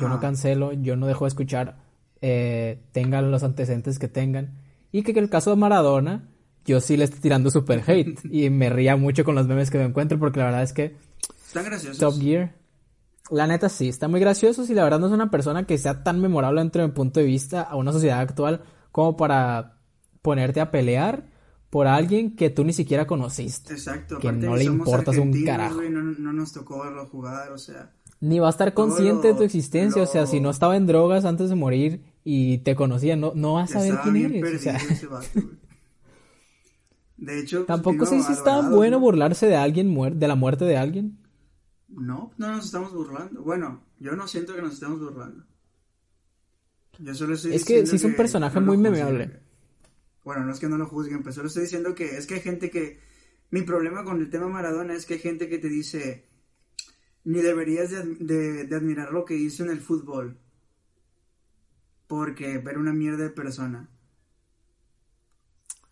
yo 0.00 0.08
no 0.08 0.20
cancelo, 0.20 0.72
yo 0.72 0.96
no 0.96 1.06
dejo 1.06 1.24
de 1.24 1.28
escuchar, 1.28 1.78
eh, 2.20 2.82
tengan 2.92 3.30
los 3.30 3.42
antecedentes 3.42 3.98
que 3.98 4.08
tengan. 4.08 4.58
Y 4.92 5.02
que, 5.02 5.18
el 5.18 5.30
caso 5.30 5.50
de 5.50 5.56
Maradona, 5.56 6.28
yo 6.64 6.80
sí 6.80 6.96
le 6.96 7.04
estoy 7.04 7.20
tirando 7.20 7.50
super 7.50 7.82
hate. 7.86 8.18
y 8.30 8.50
me 8.50 8.70
ría 8.70 8.96
mucho 8.96 9.24
con 9.24 9.34
los 9.34 9.46
memes 9.46 9.70
que 9.70 9.78
me 9.78 9.84
encuentro 9.84 10.18
porque 10.18 10.38
la 10.38 10.46
verdad 10.46 10.62
es 10.62 10.72
que... 10.72 10.96
Están 11.46 11.64
graciosos. 11.64 11.98
Top 11.98 12.20
Gear 12.20 12.62
la 13.32 13.46
neta 13.46 13.68
sí, 13.68 13.88
está 13.88 14.08
muy 14.08 14.20
gracioso 14.20 14.64
y 14.68 14.74
la 14.74 14.84
verdad 14.84 14.98
no 14.98 15.06
es 15.06 15.12
una 15.12 15.30
persona 15.30 15.64
que 15.64 15.78
sea 15.78 16.02
tan 16.02 16.20
memorable 16.20 16.60
dentro 16.60 16.82
de 16.82 16.88
mi 16.88 16.94
punto 16.94 17.20
de 17.20 17.26
vista 17.26 17.62
a 17.62 17.76
una 17.76 17.92
sociedad 17.92 18.20
actual 18.20 18.62
como 18.90 19.16
para 19.16 19.78
ponerte 20.20 20.60
a 20.60 20.70
pelear 20.70 21.24
por 21.72 21.86
alguien 21.86 22.36
que 22.36 22.50
tú 22.50 22.64
ni 22.64 22.74
siquiera 22.74 23.06
conociste. 23.06 23.72
Exacto. 23.72 24.18
Que 24.18 24.30
no 24.30 24.56
le 24.56 24.64
importas 24.64 25.16
un 25.16 25.32
carajo. 25.42 25.80
no, 25.80 26.32
nos 26.34 26.52
tocó 26.52 26.82
verlo 26.82 27.06
jugar, 27.06 27.50
o 27.50 27.56
sea. 27.56 27.90
Ni 28.20 28.38
va 28.38 28.48
a 28.48 28.50
estar 28.50 28.74
consciente 28.74 29.28
de 29.28 29.34
tu 29.34 29.42
existencia, 29.42 30.02
o 30.02 30.06
sea, 30.06 30.26
si 30.26 30.38
no 30.38 30.50
estaba 30.50 30.76
en 30.76 30.86
drogas 30.86 31.24
antes 31.24 31.48
de 31.48 31.54
morir 31.54 32.04
y 32.24 32.58
te 32.58 32.76
conocía, 32.76 33.16
no, 33.16 33.32
no 33.34 33.54
vas 33.54 33.70
a 33.70 33.80
saber 33.80 34.00
quién 34.02 34.16
eres. 34.16 34.66
de 37.16 37.40
hecho, 37.40 37.64
tampoco 37.64 38.04
sé 38.04 38.22
si 38.22 38.32
está 38.34 38.68
bueno 38.68 39.00
burlarse 39.00 39.46
de 39.46 39.56
alguien, 39.56 39.96
de 40.18 40.28
la 40.28 40.34
muerte 40.34 40.66
de 40.66 40.76
alguien. 40.76 41.20
No, 41.88 42.32
no 42.36 42.48
nos 42.48 42.66
estamos 42.66 42.92
burlando. 42.92 43.40
Bueno, 43.40 43.82
yo 43.98 44.14
no 44.14 44.28
siento 44.28 44.54
que 44.54 44.60
nos 44.60 44.74
estemos 44.74 45.00
burlando. 45.00 45.42
Yo 46.98 47.14
solo 47.14 47.32
estoy 47.32 47.54
Es 47.54 47.64
que 47.64 47.86
sí 47.86 47.96
es 47.96 48.04
un 48.04 48.14
personaje 48.14 48.60
muy 48.60 48.76
memeable. 48.76 49.41
Bueno, 50.24 50.44
no 50.44 50.52
es 50.52 50.60
que 50.60 50.68
no 50.68 50.78
lo 50.78 50.86
juzguen, 50.86 51.22
pero 51.22 51.32
solo 51.32 51.48
estoy 51.48 51.64
diciendo 51.64 51.94
que 51.94 52.16
es 52.16 52.26
que 52.26 52.34
hay 52.34 52.40
gente 52.40 52.70
que... 52.70 53.00
Mi 53.50 53.62
problema 53.62 54.04
con 54.04 54.20
el 54.20 54.30
tema 54.30 54.48
Maradona 54.48 54.94
es 54.94 55.04
que 55.04 55.14
hay 55.14 55.20
gente 55.20 55.48
que 55.48 55.58
te 55.58 55.68
dice, 55.68 56.24
ni 57.24 57.40
deberías 57.40 57.90
de, 57.90 58.68
admirar 58.74 59.12
lo 59.12 59.24
que 59.24 59.34
hizo 59.34 59.62
en 59.62 59.70
el 59.70 59.80
fútbol, 59.80 60.38
porque 62.06 62.58
ver 62.58 62.78
una 62.78 62.92
mierda 62.92 63.24
de 63.24 63.30
persona. 63.30 63.88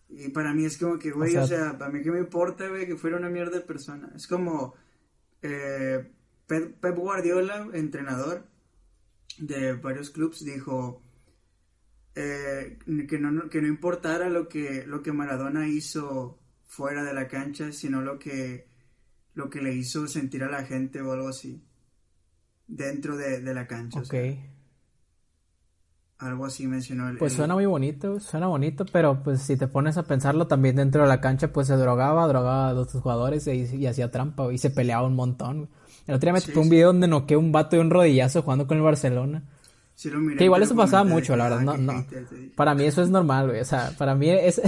Y 0.09 0.29
para 0.29 0.53
mí 0.53 0.65
es 0.65 0.77
como 0.77 0.97
que, 0.97 1.11
güey, 1.11 1.37
o 1.37 1.47
sea, 1.47 1.77
para 1.77 1.91
mí 1.91 2.01
que 2.01 2.11
me 2.11 2.19
importa, 2.19 2.67
güey, 2.67 2.85
que 2.85 2.97
fuera 2.97 3.17
una 3.17 3.29
mierda 3.29 3.59
de 3.59 3.65
persona. 3.65 4.11
Es 4.15 4.27
como 4.27 4.73
eh, 5.41 6.11
Pep, 6.47 6.97
Guardiola, 6.97 7.69
entrenador 7.73 8.45
de 9.37 9.73
varios 9.73 10.09
clubes, 10.09 10.43
dijo 10.43 11.01
eh, 12.15 12.77
que, 13.07 13.19
no, 13.19 13.49
que 13.49 13.61
no 13.61 13.67
importara 13.67 14.29
lo 14.29 14.47
que, 14.47 14.85
lo 14.85 15.01
que 15.01 15.13
Maradona 15.13 15.67
hizo 15.67 16.39
fuera 16.65 17.03
de 17.03 17.13
la 17.13 17.27
cancha, 17.27 17.71
sino 17.71 18.01
lo 18.01 18.19
que, 18.19 18.67
lo 19.33 19.49
que 19.49 19.61
le 19.61 19.73
hizo 19.73 20.07
sentir 20.07 20.43
a 20.43 20.49
la 20.49 20.63
gente 20.63 21.01
o 21.01 21.13
algo 21.13 21.29
así, 21.29 21.63
dentro 22.67 23.15
de, 23.15 23.41
la 23.41 23.65
cancha. 23.65 23.99
Ok. 23.99 24.13
algo 26.17 26.45
así 26.45 26.67
mencionó 26.67 27.09
el, 27.09 27.17
Pues 27.17 27.33
suena 27.33 27.53
muy 27.53 27.65
bonito, 27.65 28.19
suena 28.19 28.47
bonito, 28.47 28.85
pero 28.91 29.23
pues 29.23 29.41
si 29.41 29.55
te 29.55 29.67
pones 29.67 29.97
a 29.97 30.03
pensarlo 30.03 30.47
también 30.47 30.75
dentro 30.75 31.03
de 31.03 31.07
la 31.07 31.21
cancha, 31.21 31.53
pues 31.53 31.67
se 31.67 31.75
drogaba, 31.75 32.27
drogaba 32.27 32.69
a 32.69 32.73
los 32.73 32.91
jugadores 32.91 33.47
y, 33.47 33.85
hacía 33.85 34.11
trampa 34.11 34.51
y 34.51 34.57
se 34.57 34.69
peleaba 34.69 35.07
un 35.07 35.15
montón. 35.15 35.69
El 36.07 36.15
otro 36.15 36.27
día 36.27 36.33
me 36.33 36.41
tocó 36.41 36.59
un 36.59 36.69
video 36.69 36.87
donde 36.87 37.07
noqué 37.07 37.37
un 37.37 37.53
vato 37.53 37.77
de 37.77 37.81
un 37.81 37.89
rodillazo 37.89 38.41
jugando 38.41 38.67
con 38.67 38.77
el 38.77 38.83
Barcelona 38.83 39.43
que 40.37 40.45
igual 40.45 40.63
eso 40.63 40.75
pasaba 40.75 41.03
mucho, 41.03 41.35
la 41.35 41.49
verdad. 41.49 41.61
No, 41.61 41.77
no. 41.77 42.05
Para 42.55 42.73
mí 42.73 42.85
eso 42.85 43.03
es 43.03 43.09
normal, 43.09 43.49
güey. 43.49 43.59
O 43.59 43.65
sea, 43.65 43.93
para 43.97 44.15
mí 44.15 44.29
es. 44.29 44.61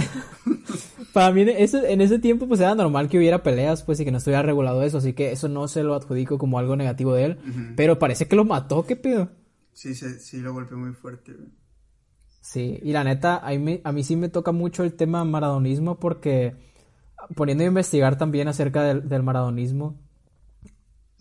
para 1.12 1.32
mí 1.32 1.42
en 1.42 2.00
ese 2.00 2.18
tiempo, 2.18 2.46
pues 2.46 2.60
era 2.60 2.74
normal 2.74 3.08
que 3.08 3.18
hubiera 3.18 3.42
peleas, 3.42 3.82
pues, 3.82 3.98
y 4.00 4.04
que 4.04 4.12
no 4.12 4.18
estuviera 4.18 4.42
regulado 4.42 4.82
eso. 4.82 4.98
Así 4.98 5.12
que 5.12 5.32
eso 5.32 5.48
no 5.48 5.66
se 5.66 5.82
lo 5.82 5.94
adjudico 5.94 6.38
como 6.38 6.58
algo 6.58 6.76
negativo 6.76 7.14
de 7.14 7.24
él. 7.24 7.38
Pero 7.76 7.98
parece 7.98 8.28
que 8.28 8.36
lo 8.36 8.44
mató, 8.44 8.86
¿qué 8.86 8.96
pedo? 8.96 9.30
Sí, 9.72 9.94
sí, 9.94 10.06
sí, 10.20 10.40
lo 10.40 10.52
golpeó 10.52 10.78
muy 10.78 10.92
fuerte, 10.92 11.32
güey. 11.32 11.48
Sí, 12.40 12.78
y 12.82 12.92
la 12.92 13.02
neta, 13.04 13.38
a 13.38 13.50
mí, 13.52 13.80
a 13.82 13.90
mí 13.90 14.04
sí 14.04 14.16
me 14.16 14.28
toca 14.28 14.52
mucho 14.52 14.84
el 14.84 14.92
tema 14.94 15.24
maradonismo 15.24 15.98
porque 15.98 16.54
poniendo 17.34 17.64
a 17.64 17.68
investigar 17.68 18.18
también 18.18 18.48
acerca 18.48 18.82
del, 18.82 19.08
del 19.08 19.22
maradonismo, 19.22 19.98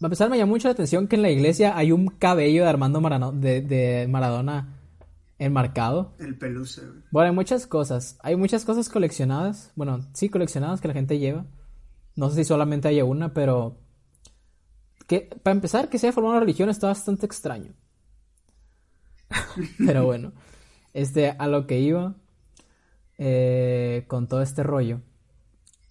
a 0.08 0.10
pesar 0.10 0.30
me 0.30 0.38
llamó 0.38 0.52
mucho 0.52 0.68
la 0.68 0.74
atención 0.74 1.08
que 1.08 1.16
en 1.16 1.22
la 1.22 1.30
iglesia 1.30 1.78
hay 1.78 1.92
un 1.92 2.08
cabello 2.08 2.63
de 2.63 2.70
Armando 2.70 3.00
de, 3.34 4.08
Maradona 4.10 4.80
enmarcado. 5.39 6.13
El 6.20 6.38
peluche. 6.38 6.82
Bueno, 7.12 7.30
hay 7.30 7.36
muchas 7.36 7.68
cosas. 7.68 8.18
Hay 8.22 8.36
muchas 8.36 8.66
cosas 8.66 8.89
coleccionadas. 8.89 9.72
Bueno, 9.76 10.02
sí, 10.13 10.30
coleccionadas 10.30 10.82
que 10.82 10.88
la 10.88 10.94
gente 10.94 11.20
lleva. 11.20 11.46
No 12.16 12.30
sé 12.30 12.38
si 12.38 12.44
solamente 12.46 12.88
hay 12.88 13.02
una, 13.02 13.34
pero... 13.34 13.78
Que, 15.08 15.30
para 15.44 15.54
empezar, 15.54 15.89
que 15.89 16.00
se 16.00 16.08
haya 16.08 16.13
formado 16.13 16.34
una 16.34 16.39
religión 16.39 16.70
está 16.70 16.88
bastante 16.88 17.26
extraño. 17.26 17.74
pero 19.86 20.06
bueno. 20.06 20.34
Este, 20.94 21.30
a 21.32 21.48
lo 21.48 21.68
que 21.68 21.80
iba 21.80 22.16
eh, 23.18 24.06
con 24.08 24.28
todo 24.28 24.42
este 24.42 24.63
rollo. 24.63 25.02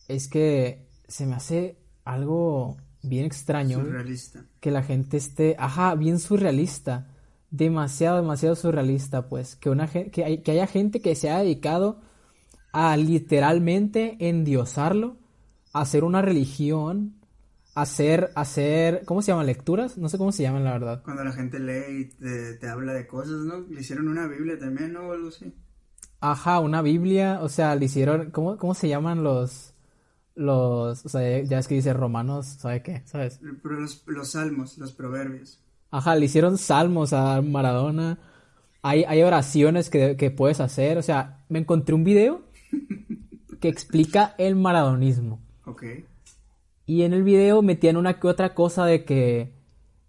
Es 0.09 0.29
que 0.29 0.89
se 1.09 1.27
me 1.27 1.35
hace 1.35 1.79
algo 2.05 2.77
bien 3.03 3.25
extraño. 3.25 3.81
Surrealista. 3.81 4.45
Que 4.61 4.71
la 4.71 4.83
gente 4.83 5.17
esté, 5.17 5.57
ajá, 5.59 5.95
bien 5.95 6.19
surrealista. 6.19 7.09
Demasiado, 7.51 8.17
demasiado 8.17 8.55
surrealista, 8.55 9.29
pues. 9.29 9.57
Que, 9.57 9.69
una, 9.71 9.87
que, 9.89 10.25
hay, 10.25 10.39
que 10.39 10.53
haya 10.53 10.67
gente 10.67 11.01
que 11.01 11.15
se 11.15 11.31
ha 11.31 11.39
dedicado 11.39 12.01
a 12.73 12.97
literalmente 12.97 14.17
endiosarlo, 14.21 15.19
a 15.73 15.83
hacer 15.83 16.05
una 16.05 16.23
religión, 16.23 17.17
a 17.75 17.83
hacer, 17.83 18.31
hacer, 18.35 19.03
¿cómo 19.05 19.21
se 19.21 19.33
llaman? 19.33 19.47
¿Lecturas? 19.47 19.99
No 19.99 20.09
sé 20.09 20.17
cómo 20.17 20.33
se 20.33 20.43
llaman, 20.43 20.65
la 20.65 20.73
verdad. 20.73 21.03
Cuando 21.05 21.25
la 21.25 21.33
gente 21.33 21.59
lee 21.59 22.01
y 22.01 22.59
te, 22.59 22.69
habla 22.69 22.95
de 22.95 23.07
cosas, 23.07 23.41
¿no? 23.45 23.61
Le 23.69 23.81
hicieron 23.81 24.09
una 24.09 24.27
Biblia 24.27 24.59
también, 24.59 24.95
¿no? 24.95 25.09
O 25.09 25.13
algo 25.13 25.29
así. 25.29 25.53
Ajá, 26.21 26.61
una 26.61 26.83
Biblia, 26.83 27.41
o 27.43 27.49
sea, 27.49 27.75
le 27.75 27.87
hicieron, 27.87 28.31
¿cómo, 28.31 28.57
cómo 28.57 28.75
se 28.75 28.89
llaman 28.89 29.23
los, 29.23 29.72
los, 30.35 31.05
o 31.05 31.09
sea, 31.09 31.43
ya 31.43 31.59
es 31.59 31.69
que 31.69 31.75
dice 31.75 31.93
romanos, 31.93 32.47
¿sabe 32.47 32.83
qué? 32.83 33.03
¿Sabes? 33.05 33.41
Los, 33.43 34.31
salmos, 34.31 34.79
los 34.79 34.93
proverbios. 34.93 35.61
Ajá, 35.91 36.17
le 36.17 36.27
hicieron 36.27 36.59
salmos 36.59 37.13
a 37.13 37.43
Maradona. 37.43 38.19
Hay, 38.83 39.05
hay 39.05 39.23
oraciones 39.23 39.91
que, 39.91 40.17
que 40.17 40.31
puedes 40.31 40.61
hacer. 40.61 40.99
O 40.99 41.03
sea, 41.03 41.45
me 41.49 41.59
encontré 41.59 41.95
un 41.95 42.05
video 42.05 42.43
que 43.61 43.69
explica 43.69 44.35
el 44.39 44.57
maradonismo. 44.57 45.41
Ok. 45.67 45.85
Y 46.87 47.03
en 47.03 47.13
el 47.13 47.23
video 47.23 47.63
metían 47.63 47.97
una 47.97 48.19
que 48.19 48.27
otra 48.27 48.55
cosa 48.55 48.87
de 48.87 49.05
que 49.05 49.53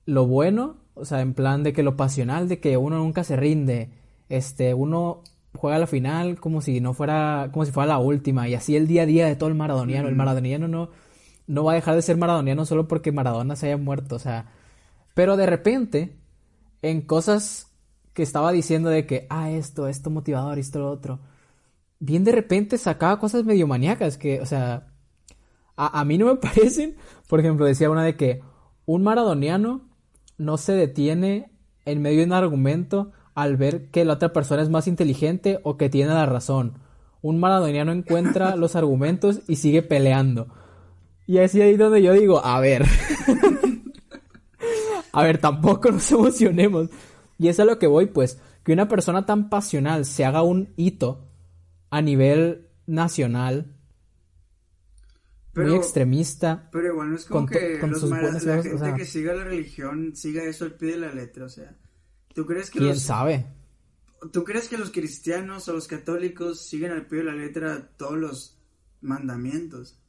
lo 0.05 0.25
bueno, 0.25 0.77
o 0.95 1.05
sea, 1.05 1.21
en 1.21 1.33
plan 1.33 1.63
de 1.63 1.73
que 1.73 1.83
lo 1.83 1.95
pasional, 1.95 2.47
de 2.47 2.59
que 2.59 2.77
uno 2.77 2.97
nunca 2.97 3.23
se 3.23 3.35
rinde. 3.35 3.91
Este, 4.29 4.73
uno 4.73 5.21
juega 5.63 5.79
la 5.79 5.87
final 5.87 6.41
como 6.41 6.59
si 6.59 6.81
no 6.81 6.93
fuera, 6.93 7.47
como 7.53 7.63
si 7.63 7.71
fuera 7.71 7.87
la 7.87 7.97
última, 7.97 8.49
y 8.49 8.53
así 8.53 8.75
el 8.75 8.85
día 8.85 9.03
a 9.03 9.05
día 9.05 9.27
de 9.27 9.37
todo 9.37 9.47
el 9.47 9.55
maradoniano. 9.55 10.09
El 10.09 10.15
maradoniano 10.17 10.67
no, 10.67 10.89
no 11.47 11.63
va 11.63 11.71
a 11.71 11.75
dejar 11.75 11.95
de 11.95 12.01
ser 12.01 12.17
maradoniano 12.17 12.65
solo 12.65 12.89
porque 12.89 13.13
Maradona 13.13 13.55
se 13.55 13.67
haya 13.67 13.77
muerto, 13.77 14.17
o 14.17 14.19
sea. 14.19 14.51
Pero 15.13 15.37
de 15.37 15.45
repente, 15.45 16.17
en 16.81 16.99
cosas 16.99 17.71
que 18.11 18.23
estaba 18.23 18.51
diciendo 18.51 18.89
de 18.89 19.05
que, 19.05 19.25
ah, 19.29 19.51
esto, 19.51 19.87
esto 19.87 20.09
motivador, 20.09 20.59
esto, 20.59 20.79
lo 20.79 20.91
otro, 20.91 21.21
bien 21.99 22.25
de 22.25 22.33
repente 22.33 22.77
sacaba 22.77 23.17
cosas 23.17 23.45
medio 23.45 23.65
maníacas 23.65 24.17
que, 24.17 24.41
o 24.41 24.45
sea, 24.45 24.91
a, 25.77 26.01
a 26.01 26.03
mí 26.03 26.17
no 26.17 26.25
me 26.25 26.35
parecen. 26.41 26.97
Por 27.29 27.39
ejemplo, 27.39 27.65
decía 27.65 27.89
una 27.89 28.03
de 28.03 28.17
que 28.17 28.41
un 28.85 29.01
maradoniano 29.01 29.87
no 30.37 30.57
se 30.57 30.73
detiene 30.73 31.53
en 31.85 32.01
medio 32.01 32.19
de 32.19 32.25
un 32.25 32.33
argumento 32.33 33.13
al 33.35 33.57
ver 33.57 33.89
que 33.89 34.05
la 34.05 34.13
otra 34.13 34.33
persona 34.33 34.61
es 34.61 34.69
más 34.69 34.87
inteligente 34.87 35.59
o 35.63 35.77
que 35.77 35.89
tiene 35.89 36.13
la 36.13 36.25
razón. 36.25 36.79
Un 37.21 37.39
maradoniano 37.39 37.91
encuentra 37.91 38.55
los 38.57 38.75
argumentos 38.75 39.41
y 39.47 39.55
sigue 39.55 39.81
peleando. 39.81 40.47
Y 41.25 41.37
así 41.37 41.61
ahí 41.61 41.77
donde 41.77 42.01
yo 42.01 42.13
digo, 42.13 42.43
a 42.43 42.59
ver. 42.59 42.85
a 45.11 45.23
ver, 45.23 45.37
tampoco 45.37 45.91
nos 45.91 46.11
emocionemos. 46.11 46.89
Y 47.37 47.47
es 47.47 47.59
a 47.59 47.65
lo 47.65 47.79
que 47.79 47.87
voy, 47.87 48.07
pues, 48.07 48.39
que 48.63 48.73
una 48.73 48.87
persona 48.87 49.25
tan 49.25 49.49
pasional 49.49 50.05
se 50.05 50.25
haga 50.25 50.41
un 50.41 50.73
hito 50.75 51.29
a 51.89 52.01
nivel 52.01 52.67
nacional, 52.85 53.73
muy 55.55 55.75
extremista. 55.75 56.69
Pero 56.71 56.87
igual 56.87 57.11
no 57.11 57.15
es 57.15 57.25
como 57.25 57.45
que 57.47 57.79
la 57.79 58.63
gente 58.63 58.93
que 58.97 59.05
siga 59.05 59.33
la 59.33 59.43
religión 59.43 60.15
siga 60.15 60.43
eso 60.43 60.65
al 60.65 60.73
pie 60.73 60.91
de 60.93 60.97
la 60.97 61.13
letra, 61.13 61.45
o 61.45 61.49
sea. 61.49 61.75
¿Tú 62.33 62.45
crees 62.45 62.69
que 62.69 62.79
¿Quién 62.79 62.99
sabe? 62.99 63.45
¿Tú 64.31 64.43
crees 64.43 64.67
que 64.67 64.77
los 64.77 64.91
cristianos 64.91 65.67
o 65.67 65.73
los 65.73 65.87
católicos 65.87 66.61
siguen 66.61 66.91
al 66.91 67.05
pie 67.05 67.19
de 67.19 67.25
la 67.25 67.33
letra 67.33 67.89
todos 67.97 68.17
los 68.17 68.57
mandamientos? 69.01 69.99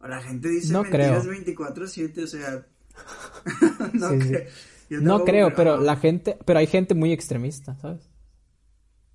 O 0.00 0.08
la 0.08 0.22
gente 0.22 0.48
dice 0.48 0.72
no 0.72 0.82
mentiras 0.82 1.26
24/7, 1.26 2.24
o 2.24 2.26
sea, 2.26 2.66
no, 3.92 4.08
creo. 4.18 4.48
no 5.02 5.24
creo, 5.24 5.54
pero 5.54 5.78
la 5.78 5.96
gente, 5.96 6.38
pero 6.44 6.58
hay 6.58 6.66
gente 6.66 6.94
muy 6.94 7.12
extremista, 7.12 7.76
¿sabes? 7.76 8.08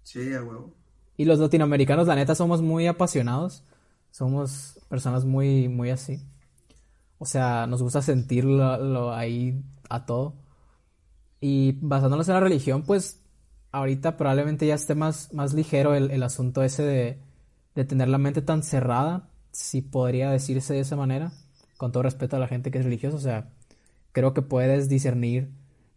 Sí, 0.04 0.34
a 0.34 0.44
huevo. 0.44 0.76
Y 1.17 1.26
los 1.26 1.39
latinoamericanos, 1.39 2.08
la 2.08 2.15
neta, 2.15 2.36
somos 2.36 2.62
muy 2.62 2.88
apasionados. 2.88 3.63
Somos 4.12 4.80
personas 4.89 5.24
muy, 5.24 5.70
muy 5.70 5.89
así. 5.89 6.20
O 7.17 7.26
sea, 7.26 7.67
nos 7.67 7.82
gusta 7.82 8.02
sentirlo 8.02 9.13
ahí 9.13 9.63
a 9.89 10.06
todo. 10.06 10.41
Y 11.42 11.74
basándonos 11.82 12.28
en 12.30 12.36
la 12.36 12.40
religión, 12.40 12.84
pues 12.84 13.20
ahorita 13.72 14.16
probablemente 14.16 14.68
ya 14.68 14.76
esté 14.76 14.96
más, 14.96 15.34
más 15.34 15.54
ligero 15.54 15.96
el, 15.96 16.24
asunto 16.24 16.64
ese 16.64 16.84
de, 16.84 17.20
de, 17.76 17.86
tener 17.86 18.08
la 18.08 18.18
mente 18.20 18.42
tan 18.42 18.64
cerrada, 18.64 19.30
si 19.52 19.82
podría 19.82 20.32
decirse 20.32 20.74
de 20.74 20.82
esa 20.82 20.96
manera, 20.96 21.34
con 21.78 21.92
todo 21.92 22.04
respeto 22.04 22.36
a 22.36 22.40
la 22.40 22.48
gente 22.48 22.70
que 22.72 22.78
es 22.78 22.86
religiosa. 22.86 23.18
O 23.18 23.20
sea, 23.20 23.50
creo 24.12 24.34
que 24.34 24.44
puedes 24.44 24.88
discernir 24.88 25.50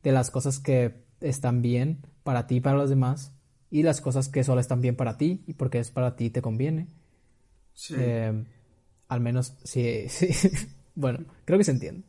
de 0.03 0.13
las 0.13 0.31
cosas 0.31 0.59
que 0.59 1.05
están 1.21 1.63
bien 1.63 2.01
para 2.23 2.47
ti 2.47 2.57
y 2.57 2.61
para 2.61 2.77
los 2.77 2.91
demás 2.91 3.33
y 3.71 3.83
las 3.83 4.01
cosas 4.01 4.29
que 4.29 4.45
solo 4.45 4.61
están 4.61 4.81
bien 4.81 4.97
para 4.97 5.19
ti 5.19 5.43
y 5.47 5.55
porque 5.55 5.79
es 5.79 5.91
para 5.91 6.17
ti 6.17 6.31
te 6.31 6.43
conviene. 6.43 6.89
Sí. 7.75 7.95
Eh, 7.99 8.45
al 9.09 9.21
menos, 9.21 9.57
sí, 9.65 10.05
sí. 10.09 10.29
bueno, 10.95 11.25
creo 11.45 11.59
que 11.59 11.65
se 11.65 11.73
entiende. 11.73 12.05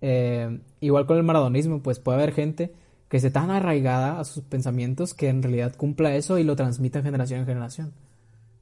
Eh, 0.00 0.60
igual 0.80 1.06
con 1.06 1.16
el 1.16 1.22
maradonismo, 1.22 1.82
pues 1.82 1.98
puede 1.98 2.18
haber 2.18 2.32
gente 2.32 2.72
que 3.08 3.16
esté 3.16 3.30
tan 3.30 3.50
arraigada 3.50 4.20
a 4.20 4.24
sus 4.24 4.44
pensamientos 4.44 5.14
que 5.14 5.28
en 5.28 5.42
realidad 5.42 5.74
cumpla 5.76 6.14
eso 6.14 6.38
y 6.38 6.44
lo 6.44 6.56
transmita 6.56 7.02
generación 7.02 7.40
en 7.40 7.46
generación. 7.46 7.92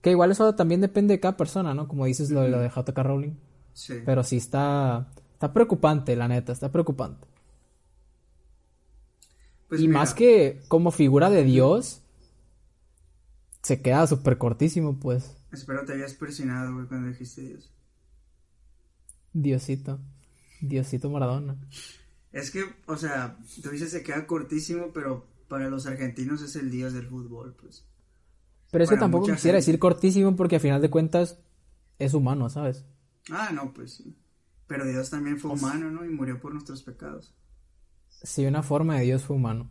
Que 0.00 0.10
igual 0.10 0.30
eso 0.30 0.54
también 0.54 0.80
depende 0.80 1.14
de 1.14 1.20
cada 1.20 1.36
persona, 1.36 1.74
¿no? 1.74 1.88
Como 1.88 2.06
dices 2.06 2.30
lo 2.30 2.42
de 2.42 2.48
lo 2.48 2.60
de 2.60 2.68
JK 2.68 2.96
Rowling. 2.98 3.34
Sí. 3.72 3.94
Pero 4.04 4.22
sí 4.22 4.36
está, 4.36 5.08
está 5.32 5.52
preocupante, 5.52 6.14
la 6.14 6.28
neta, 6.28 6.52
está 6.52 6.70
preocupante. 6.70 7.26
Pues 9.68 9.80
y 9.80 9.88
más 9.88 10.14
que 10.14 10.62
como 10.68 10.92
figura 10.92 11.28
de 11.28 11.42
Dios, 11.42 12.02
se 13.62 13.82
queda 13.82 14.06
súper 14.06 14.38
cortísimo, 14.38 15.00
pues. 15.00 15.36
Espero 15.50 15.84
te 15.84 15.94
hayas 15.94 16.14
presionado, 16.14 16.72
güey, 16.72 16.86
cuando 16.86 17.08
dijiste 17.08 17.42
Dios. 17.42 17.72
Diosito. 19.32 19.98
Diosito 20.60 21.10
Maradona. 21.10 21.56
Es 22.32 22.50
que, 22.50 22.64
o 22.86 22.96
sea, 22.96 23.38
tú 23.62 23.70
dices 23.70 23.90
se 23.90 24.02
queda 24.02 24.26
cortísimo, 24.26 24.92
pero 24.92 25.26
para 25.48 25.70
los 25.70 25.86
argentinos 25.86 26.42
es 26.42 26.56
el 26.56 26.70
dios 26.70 26.92
del 26.92 27.06
fútbol, 27.06 27.54
pues. 27.60 27.86
Pero 28.70 28.84
es 28.84 28.90
que 28.90 28.96
para 28.96 29.04
tampoco 29.06 29.26
quisiera 29.26 29.56
gente. 29.58 29.70
decir 29.70 29.78
cortísimo 29.78 30.36
porque 30.36 30.56
a 30.56 30.60
final 30.60 30.82
de 30.82 30.90
cuentas 30.90 31.38
es 31.98 32.14
humano, 32.14 32.50
¿sabes? 32.50 32.84
Ah, 33.30 33.50
no, 33.52 33.72
pues 33.72 33.94
sí. 33.94 34.16
Pero 34.66 34.84
Dios 34.84 35.10
también 35.10 35.38
fue 35.38 35.52
humano, 35.52 35.90
¿no? 35.90 36.04
Y 36.04 36.08
murió 36.08 36.40
por 36.40 36.52
nuestros 36.52 36.82
pecados. 36.82 37.34
Sí, 38.08 38.44
una 38.44 38.62
forma 38.62 38.98
de 38.98 39.04
Dios 39.04 39.24
fue 39.24 39.36
humano. 39.36 39.70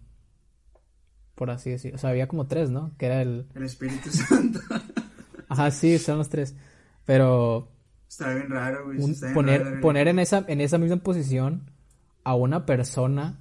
Por 1.36 1.52
así 1.52 1.72
decirlo. 1.72 1.98
O 1.98 2.00
sea, 2.00 2.12
había 2.12 2.28
como 2.28 2.48
tres, 2.48 2.70
¿no? 2.70 2.96
Que 2.98 3.08
era 3.08 3.22
el... 3.22 3.48
El 3.54 3.64
Espíritu 3.64 4.10
Santo. 4.12 4.60
Ajá, 5.50 5.70
sí, 5.72 6.00
son 6.00 6.18
los 6.18 6.30
tres. 6.30 6.56
Pero 7.06 7.75
Está 8.08 8.34
bien 8.34 8.50
raro, 8.50 8.86
güey. 8.86 8.98
un- 9.00 9.12
está 9.12 9.28
bien 9.28 9.34
poner, 9.36 9.64
raro 9.64 9.82
poner 9.82 10.08
en 10.08 10.20
esa, 10.20 10.46
en 10.48 10.62
esa 10.62 10.78
misma 10.78 10.98
posición 10.98 11.70
a 12.24 12.36
una 12.36 12.66
persona 12.66 13.40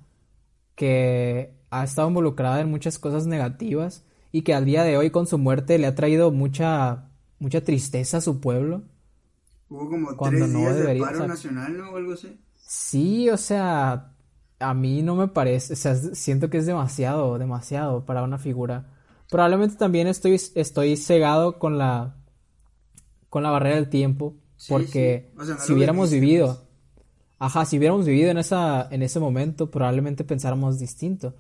que 0.74 1.54
ha 1.70 1.84
estado 1.84 2.08
involucrada 2.08 2.60
en 2.60 2.70
muchas 2.70 2.98
cosas 2.98 3.26
negativas 3.26 4.04
y 4.32 4.42
que 4.42 4.54
al 4.54 4.64
día 4.64 4.82
de 4.84 4.96
hoy 4.96 5.10
con 5.10 5.26
su 5.26 5.38
muerte 5.38 5.78
le 5.78 5.86
ha 5.86 5.94
traído 5.94 6.30
mucha, 6.32 7.08
mucha 7.38 7.62
tristeza 7.62 8.18
a 8.18 8.20
su 8.20 8.40
pueblo. 8.40 8.82
Hubo 9.68 9.88
como 9.88 10.16
cuando 10.16 10.40
tres 10.40 10.50
no 10.52 10.58
días 10.60 10.76
debería, 10.76 11.02
de 11.02 11.06
paro 11.06 11.16
o 11.16 11.18
sea- 11.20 11.28
nacional, 11.28 11.78
¿no? 11.78 11.90
O 11.90 11.96
algo 11.96 12.12
así. 12.14 12.40
Sí, 12.66 13.28
o 13.30 13.36
sea, 13.36 14.12
a 14.58 14.74
mí 14.74 15.02
no 15.02 15.14
me 15.16 15.28
parece, 15.28 15.74
o 15.74 15.76
sea, 15.76 15.94
siento 15.94 16.50
que 16.50 16.58
es 16.58 16.66
demasiado, 16.66 17.38
demasiado 17.38 18.04
para 18.04 18.22
una 18.22 18.38
figura. 18.38 18.90
Probablemente 19.30 19.76
también 19.76 20.06
estoy, 20.06 20.34
estoy 20.54 20.96
cegado 20.96 21.58
con 21.58 21.78
la, 21.78 22.16
con 23.30 23.42
la 23.42 23.50
barrera 23.50 23.76
del 23.76 23.88
tiempo, 23.88 24.34
Sí, 24.56 24.72
porque 24.72 25.30
sí. 25.32 25.38
O 25.40 25.44
sea, 25.44 25.54
no 25.56 25.60
si 25.60 25.72
hubiéramos 25.72 26.10
vivido, 26.10 26.66
ajá, 27.38 27.64
si 27.64 27.78
hubiéramos 27.78 28.06
vivido 28.06 28.30
en 28.30 28.38
esa, 28.38 28.88
en 28.90 29.02
ese 29.02 29.20
momento, 29.20 29.70
probablemente 29.70 30.24
pensáramos 30.24 30.78
distinto. 30.78 31.34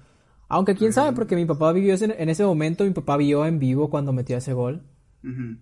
Aunque 0.48 0.74
quién 0.74 0.92
sabe, 0.92 1.12
porque 1.14 1.36
mi 1.36 1.46
papá 1.46 1.72
vivió 1.72 1.94
ese- 1.94 2.14
en 2.22 2.28
ese 2.28 2.44
momento, 2.44 2.84
mi 2.84 2.90
papá 2.90 3.16
vio 3.16 3.46
en 3.46 3.58
vivo 3.58 3.88
cuando 3.90 4.12
metió 4.12 4.36
ese 4.36 4.52
gol, 4.52 4.82
Ujú. 5.22 5.56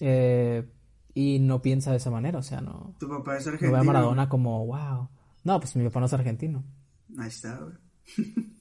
eh, 0.00 0.68
y 1.14 1.38
no 1.38 1.62
piensa 1.62 1.92
de 1.92 1.98
esa 1.98 2.10
manera, 2.10 2.38
o 2.38 2.42
sea, 2.42 2.60
no, 2.60 2.96
Tu 2.98 3.08
papá 3.08 3.36
es 3.36 3.46
no 3.46 3.52
argentino. 3.52 3.72
ve 3.72 3.78
a 3.78 3.84
Maradona 3.84 4.28
como, 4.28 4.66
wow. 4.66 5.08
No, 5.44 5.60
pues 5.60 5.76
mi 5.76 5.84
papá 5.84 6.00
no 6.00 6.06
es 6.06 6.12
argentino. 6.12 6.64
Ahí 7.18 7.28
está, 7.28 7.58
güey. 7.58 7.74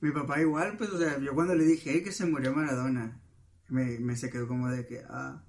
Mi 0.00 0.10
papá 0.10 0.40
igual, 0.40 0.76
pues, 0.76 0.90
o 0.90 0.98
sea, 0.98 1.18
yo 1.18 1.34
cuando 1.34 1.54
le 1.54 1.64
dije 1.64 1.90
"Hey, 1.92 2.02
que 2.04 2.12
se 2.12 2.26
murió 2.26 2.52
Maradona, 2.54 3.20
me, 3.68 3.98
me 3.98 4.16
se 4.16 4.28
quedó 4.30 4.46
como 4.46 4.68
de 4.68 4.86
que, 4.86 5.00
ah, 5.08 5.42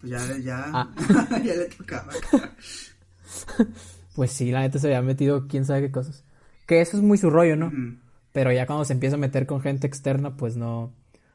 pues 0.00 0.10
ya, 0.10 0.38
ya, 0.38 0.64
Ah. 0.72 0.94
ya 1.44 1.54
le 1.54 1.66
tocaba. 1.66 2.12
Pues 4.14 4.32
sí, 4.32 4.50
la 4.50 4.60
neta 4.60 4.78
se 4.78 4.86
había 4.86 5.02
metido 5.02 5.46
quién 5.46 5.64
sabe 5.64 5.82
qué 5.82 5.90
cosas. 5.90 6.24
Que 6.66 6.80
eso 6.80 6.96
es 6.96 7.02
muy 7.02 7.18
su 7.18 7.30
rollo, 7.30 7.56
¿no? 7.56 7.70
Pero 8.32 8.52
ya 8.52 8.66
cuando 8.66 8.84
se 8.84 8.92
empieza 8.92 9.16
a 9.16 9.18
meter 9.18 9.46
con 9.46 9.60
gente 9.60 9.86
externa, 9.86 10.36
pues 10.36 10.56
no, 10.56 10.92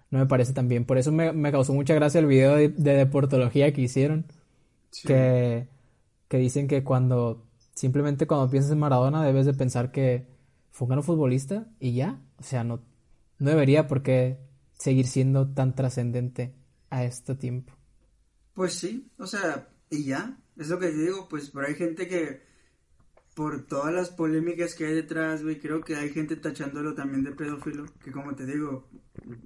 no 0.09 0.19
me 0.19 0.25
parece 0.25 0.53
tan 0.53 0.67
bien. 0.67 0.85
Por 0.85 0.97
eso 0.97 1.11
me, 1.11 1.31
me 1.31 1.51
causó 1.51 1.73
mucha 1.73 1.93
gracia 1.93 2.19
el 2.19 2.25
video 2.25 2.55
de, 2.55 2.69
de 2.69 2.93
deportología 2.95 3.71
que 3.73 3.81
hicieron. 3.81 4.25
Sí. 4.91 5.07
Que, 5.07 5.67
que 6.27 6.37
dicen 6.37 6.67
que 6.67 6.83
cuando, 6.83 7.45
simplemente 7.75 8.27
cuando 8.27 8.49
piensas 8.49 8.71
en 8.71 8.79
Maradona 8.79 9.23
debes 9.23 9.45
de 9.45 9.53
pensar 9.53 9.91
que 9.91 10.27
fue 10.71 10.85
un 10.85 10.89
gran 10.91 11.03
futbolista 11.03 11.67
y 11.79 11.93
ya. 11.93 12.19
O 12.39 12.43
sea, 12.43 12.63
no, 12.63 12.81
no 13.39 13.49
debería 13.49 13.87
por 13.87 14.03
qué 14.03 14.39
seguir 14.73 15.07
siendo 15.07 15.47
tan 15.53 15.75
trascendente 15.75 16.55
a 16.89 17.03
este 17.03 17.35
tiempo. 17.35 17.73
Pues 18.53 18.73
sí, 18.73 19.09
o 19.17 19.27
sea, 19.27 19.69
y 19.89 20.03
ya, 20.05 20.37
es 20.57 20.69
lo 20.69 20.79
que 20.79 20.87
te 20.87 20.97
digo, 20.97 21.27
pues, 21.29 21.49
pero 21.49 21.67
hay 21.67 21.75
gente 21.75 22.07
que, 22.07 22.41
por 23.35 23.65
todas 23.65 23.93
las 23.93 24.09
polémicas 24.09 24.75
que 24.75 24.85
hay 24.85 24.93
detrás, 24.93 25.43
güey, 25.43 25.59
creo 25.59 25.81
que 25.81 25.95
hay 25.95 26.09
gente 26.09 26.35
tachándolo 26.35 26.93
también 26.93 27.23
de 27.23 27.31
pedófilo, 27.31 27.85
que 28.03 28.11
como 28.11 28.35
te 28.35 28.45
digo, 28.45 28.89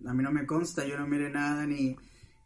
a 0.06 0.14
mí 0.14 0.24
no 0.24 0.32
me 0.32 0.46
consta, 0.46 0.86
yo 0.86 0.98
no 0.98 1.08
miré 1.08 1.30
nada, 1.30 1.66
ni, 1.68 1.96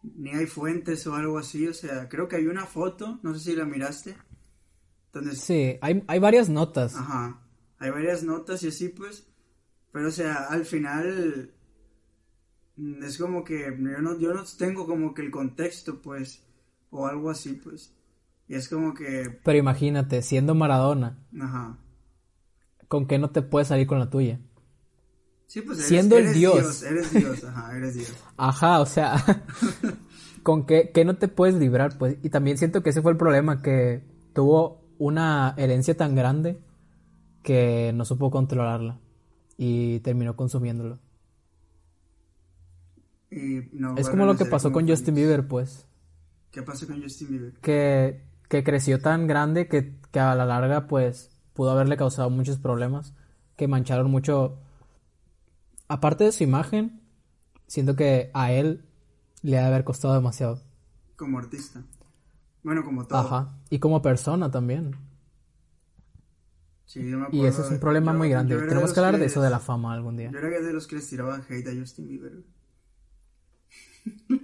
ni 0.04 0.32
hay 0.32 0.46
fuentes 0.48 1.08
o 1.08 1.16
algo 1.16 1.38
así, 1.38 1.68
o 1.68 1.74
sea, 1.74 2.10
creo 2.10 2.28
que 2.28 2.36
hay 2.36 2.48
una 2.48 2.66
foto, 2.66 3.20
no 3.24 3.34
sé 3.34 3.40
si 3.52 3.56
la 3.56 3.66
miraste, 3.66 4.16
Sí, 5.34 5.78
hay, 5.82 6.04
hay 6.08 6.20
varias 6.20 6.50
notas. 6.50 6.96
Ajá. 6.96 7.42
Hay 7.80 7.90
varias 7.90 8.24
notas 8.24 8.62
y 8.64 8.68
así, 8.68 8.90
pues. 8.90 9.28
Pero, 9.92 10.10
o 10.10 10.12
sea, 10.12 10.46
al 10.50 10.66
final. 10.66 11.54
mm, 12.76 13.04
Es 13.04 13.18
como 13.18 13.44
que 13.44 13.76
yo 13.78 14.02
no, 14.02 14.20
yo 14.20 14.34
no 14.34 14.44
tengo 14.58 14.86
como 14.86 15.14
que 15.14 15.22
el 15.22 15.32
contexto, 15.32 16.02
pues. 16.02 16.44
O 16.92 17.08
algo 17.08 17.30
así, 17.30 17.54
pues. 17.54 17.94
Y 18.48 18.56
es 18.56 18.68
como 18.68 18.94
que. 18.94 19.40
Pero 19.44 19.58
imagínate, 19.58 20.22
siendo 20.22 20.56
Maradona, 20.56 21.20
Ajá. 21.40 21.78
¿con 22.88 23.08
qué 23.08 23.20
no 23.20 23.30
te 23.30 23.42
puedes 23.42 23.68
salir 23.68 23.88
con 23.88 24.00
la 24.00 24.10
tuya? 24.10 24.40
Sí, 25.46 25.62
pues 25.62 25.80
eres, 25.80 25.88
Siendo 25.88 26.18
el 26.18 26.26
eres 26.26 26.36
Dios. 26.36 26.84
Eres 26.84 27.12
Dios, 27.12 27.44
ajá, 27.44 27.76
eres 27.76 27.96
Dios. 27.96 28.14
Ajá, 28.38 28.80
o 28.82 28.86
sea, 28.86 29.16
¿con 30.44 30.66
qué, 30.66 30.92
qué 30.94 31.06
no 31.06 31.18
te 31.18 31.28
puedes 31.28 31.56
librar? 31.56 31.98
Pues, 31.98 32.18
y 32.22 32.30
también 32.30 32.58
siento 32.58 32.84
que 32.84 32.92
ese 32.92 33.02
fue 33.02 33.12
el 33.12 33.18
problema, 33.18 33.62
que 33.62 34.04
tuvo 34.34 34.84
una 35.00 35.56
herencia 35.58 35.98
tan 35.98 36.14
grande 36.14 36.60
que 37.42 37.92
no 37.96 38.06
supo 38.06 38.30
controlarla 38.30 39.00
y 39.58 40.00
terminó 40.02 40.36
consumiéndolo. 40.36 41.00
Y 43.32 43.62
no 43.74 43.96
Es 43.98 44.10
como 44.10 44.26
lo 44.26 44.38
que 44.38 44.46
pasó 44.46 44.72
con 44.72 44.88
Justin. 44.88 45.16
Bieber, 45.16 45.48
pues, 45.48 45.88
¿Qué 46.52 46.62
pasó 46.64 46.88
con 46.88 47.02
Justin 47.02 47.28
Bieber? 47.30 47.54
que, 47.62 48.24
que 48.48 48.64
creció 48.64 49.00
tan 49.02 49.28
grande 49.28 49.68
que, 49.68 49.96
que 50.12 50.20
a 50.20 50.34
la 50.36 50.46
larga, 50.46 50.88
pues, 50.88 51.30
pudo 51.54 51.72
haberle 51.72 51.98
causado 51.98 52.30
muchos 52.30 52.58
problemas 52.58 53.14
que 53.56 53.68
mancharon 53.68 54.10
mucho, 54.10 54.58
aparte 55.88 56.24
de 56.24 56.32
su 56.32 56.44
imagen, 56.44 57.02
siento 57.68 57.96
que 57.96 58.32
a 58.34 58.52
él 58.52 58.86
le 59.42 59.58
ha 59.58 59.62
de 59.62 59.68
haber 59.68 59.84
costado 59.84 60.14
demasiado. 60.16 60.62
Como 61.16 61.38
artista. 61.38 61.84
Bueno, 62.64 62.84
como 62.84 63.06
todo. 63.06 63.20
Ajá, 63.20 63.58
y 63.70 63.80
como 63.80 64.02
persona 64.02 64.50
también. 64.50 64.96
Sí, 66.86 67.08
yo 67.08 67.18
me 67.20 67.24
Y 67.26 67.28
acuerdo 67.28 67.48
ese 67.50 67.62
es 67.62 67.72
un 67.72 67.80
problema 67.80 68.12
yo- 68.14 68.18
muy 68.18 68.30
grande. 68.30 68.58
Tenemos 68.68 68.92
que 68.94 69.00
hablar 69.00 69.20
de 69.20 69.26
eso 69.28 69.42
de 69.42 69.50
la 69.52 69.60
fama 69.60 69.94
algún 69.94 70.18
día. 70.18 70.32
Yo 70.32 70.40
era 70.40 70.50
de 70.60 70.74
los 70.74 70.88
que 70.88 70.96
les 70.96 71.08
tiraban 71.08 71.44
hate 71.48 71.68
a 71.68 71.80
Justin 71.80 72.08
Bieber. 72.08 72.44